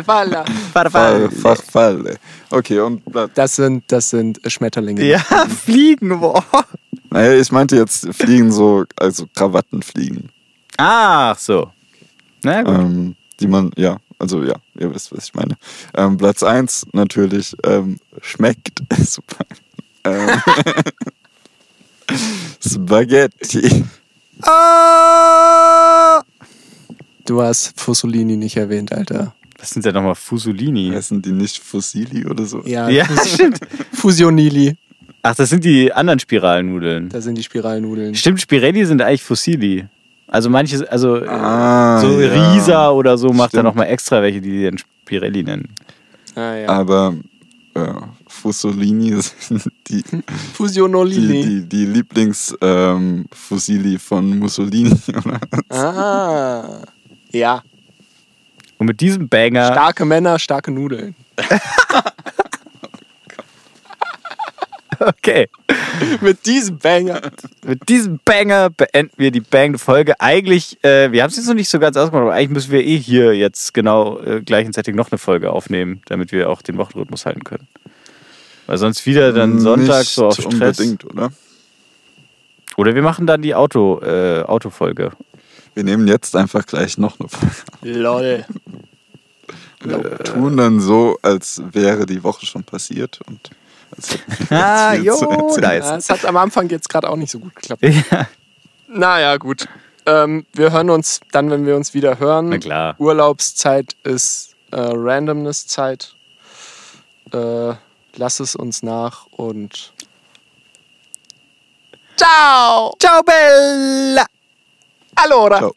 Fall, 0.05 0.47
Fall, 0.91 1.31
Fachfalle. 1.31 2.19
Okay, 2.51 2.81
und 2.81 3.03
Das 3.35 3.57
sind, 3.57 3.85
das 3.91 4.11
sind 4.11 4.41
Schmetterlinge. 4.47 5.05
Ja, 5.05 5.19
Fliegen, 5.19 6.21
boah. 6.21 6.45
Naja, 7.11 7.33
ich 7.41 7.51
meinte 7.51 7.77
jetzt 7.77 8.07
Fliegen 8.15 8.53
so, 8.53 8.85
also 8.97 9.27
Krawattenfliegen. 9.35 10.31
Ach 10.77 11.39
so. 11.39 11.71
Na 12.43 12.63
gut. 12.63 12.75
Ähm, 12.75 13.17
die 13.41 13.47
man, 13.47 13.71
ja, 13.77 13.97
also 14.19 14.43
ja, 14.43 14.55
ihr 14.79 14.95
wisst, 14.95 15.15
was 15.17 15.25
ich 15.25 15.35
meine. 15.35 15.57
Ähm, 15.95 16.17
Platz 16.17 16.43
1 16.43 16.87
natürlich 16.93 17.57
ähm, 17.65 17.99
schmeckt 18.21 18.83
super. 19.05 19.45
Ähm, 20.05 20.29
Spaghetti. 22.61 23.85
Ah! 24.43 26.23
Du 27.27 27.43
hast 27.43 27.79
Fussolini 27.79 28.37
nicht 28.37 28.57
erwähnt, 28.57 28.93
Alter. 28.93 29.35
Was 29.59 29.71
sind 29.71 29.85
denn 29.85 29.95
nochmal 29.95 30.15
Fusulini? 30.15 30.93
Heißen 30.95 31.21
die 31.23 31.33
nicht 31.33 31.59
Fossili 31.63 32.25
oder 32.27 32.45
so? 32.45 32.63
Ja, 32.67 32.89
Ja, 32.89 33.05
stimmt. 33.27 33.59
Fusionili. 33.93 34.77
Ach, 35.23 35.35
das 35.35 35.49
sind 35.51 35.65
die 35.65 35.93
anderen 35.93 36.21
Spiralnudeln. 36.21 37.09
Da 37.09 37.21
sind 37.21 37.37
die 37.37 37.43
Spiralnudeln. 37.43 38.15
Stimmt, 38.15 38.41
Spirelli 38.41 38.85
sind 38.87 39.03
eigentlich 39.03 39.25
Fossili. 39.25 39.87
Also 40.29 40.51
manche, 40.51 40.89
also 40.91 41.17
Ah, 41.27 42.01
so 42.01 42.21
ja. 42.21 42.53
Risa 42.53 42.91
oder 42.91 43.17
so 43.19 43.33
macht 43.33 43.55
da 43.55 43.63
nochmal 43.63 43.87
extra 43.89 44.23
welche, 44.23 44.41
die 44.41 44.51
die 44.51 44.65
dann 44.65 44.79
Spirelli 44.79 45.43
nennen. 45.43 45.69
Ah, 46.35 46.55
ja. 46.55 46.69
Aber 46.69 47.15
äh, 47.75 47.93
Fussolini 48.29 49.17
sind 49.41 49.65
die, 49.89 50.03
die, 50.03 50.23
Fusionolini. 50.53 51.43
die, 51.43 51.63
die 51.63 51.87
Lieblingsfossili 51.87 53.99
von 53.99 54.39
Mussolini. 54.39 54.95
Oder? 55.09 55.41
Ah. 55.71 56.83
Ja. 57.37 57.63
Und 58.79 58.87
mit 58.87 59.01
diesem 59.01 59.29
Banger 59.29 59.73
Starke 59.73 60.05
Männer, 60.05 60.39
starke 60.39 60.71
Nudeln. 60.71 61.15
Okay. 64.99 65.49
Mit 66.21 66.47
diesem 66.47 66.79
Banger. 66.79 67.21
Mit 67.65 67.89
diesem 67.89 68.19
Banger 68.25 68.71
beenden 68.71 69.13
wir 69.17 69.31
die 69.31 69.41
bangende 69.41 69.79
Folge. 69.79 70.19
Eigentlich, 70.21 70.83
äh, 70.85 71.13
wir 71.13 71.23
haben 71.23 71.31
es 71.31 71.37
jetzt 71.37 71.47
noch 71.47 71.55
nicht 71.55 71.69
so 71.69 71.79
ganz 71.79 71.97
ausgemacht, 71.97 72.23
aber 72.23 72.33
eigentlich 72.33 72.51
müssen 72.51 72.73
wir 72.73 72.85
eh 72.85 72.99
hier 72.99 73.35
jetzt 73.35 73.75
genau 73.75 74.19
äh, 74.21 74.41
gleichen 74.43 74.73
Setting 74.73 74.95
noch 74.95 75.11
eine 75.11 75.19
Folge 75.19 75.51
aufnehmen, 75.51 76.01
damit 76.07 76.33
wir 76.33 76.49
auch 76.51 76.63
den 76.63 76.79
Wochenrhythmus 76.79 77.27
halten 77.27 77.45
können. 77.45 77.69
Weil 78.67 78.79
sonst 78.79 79.05
wieder 79.07 79.33
dann 79.33 79.61
Sonntag 79.61 80.01
Nicht 80.01 80.11
so 80.15 80.27
auf 80.29 80.35
Stress. 80.35 80.47
unbedingt, 80.47 81.05
oder? 81.05 81.31
Oder 82.77 82.95
wir 82.95 83.03
machen 83.03 83.27
dann 83.27 83.43
die 83.43 83.55
Auto, 83.55 84.01
äh, 84.03 84.43
Autofolge. 84.43 85.13
Wir 85.77 85.85
nehmen 85.85 86.09
jetzt 86.09 86.35
einfach 86.35 86.65
gleich 86.65 86.97
noch 86.97 87.21
eine 87.21 87.29
Folge. 87.29 87.55
Lol. 87.83 88.47
Wir 89.81 90.19
tun 90.21 90.57
dann 90.57 90.81
so, 90.81 91.19
als 91.21 91.61
wäre 91.71 92.07
die 92.07 92.25
Woche 92.25 92.47
schon 92.47 92.65
passiert 92.65 93.21
und 93.27 93.51
Ah, 94.51 94.95
jo, 94.95 95.15
nice. 95.61 95.85
Ja, 95.85 95.97
es 95.97 96.09
hat 96.09 96.25
am 96.25 96.39
Anfang 96.39 96.71
jetzt 96.71 96.89
gerade 96.89 97.11
auch 97.11 97.17
nicht 97.17 97.31
so 97.31 97.39
gut 97.39 97.55
geklappt. 97.55 97.83
Ja. 97.85 98.27
Naja, 98.89 99.37
gut. 99.37 99.69
Ähm, 100.07 100.47
wir 100.55 100.73
hören 100.73 100.89
uns 100.89 101.21
dann, 101.33 101.51
wenn 101.51 101.67
wir 101.67 101.77
uns 101.77 101.93
wieder 101.93 102.19
hören. 102.19 102.49
Na 102.49 102.59
klar. 102.59 102.95
Urlaubszeit 102.99 103.97
ist 104.03 104.57
äh, 104.71 104.77
Randomness-Zeit. 104.81 106.15
Äh, 107.33 107.75
lass 108.17 108.41
es 108.41 108.57
uns 108.57 108.83
nach 108.83 109.27
und. 109.33 109.93
Ciao! 112.17 112.95
Ciao, 112.99 113.23
Bella! 113.23 114.25
Allora! 115.19 115.59
Ciao. 115.59 115.77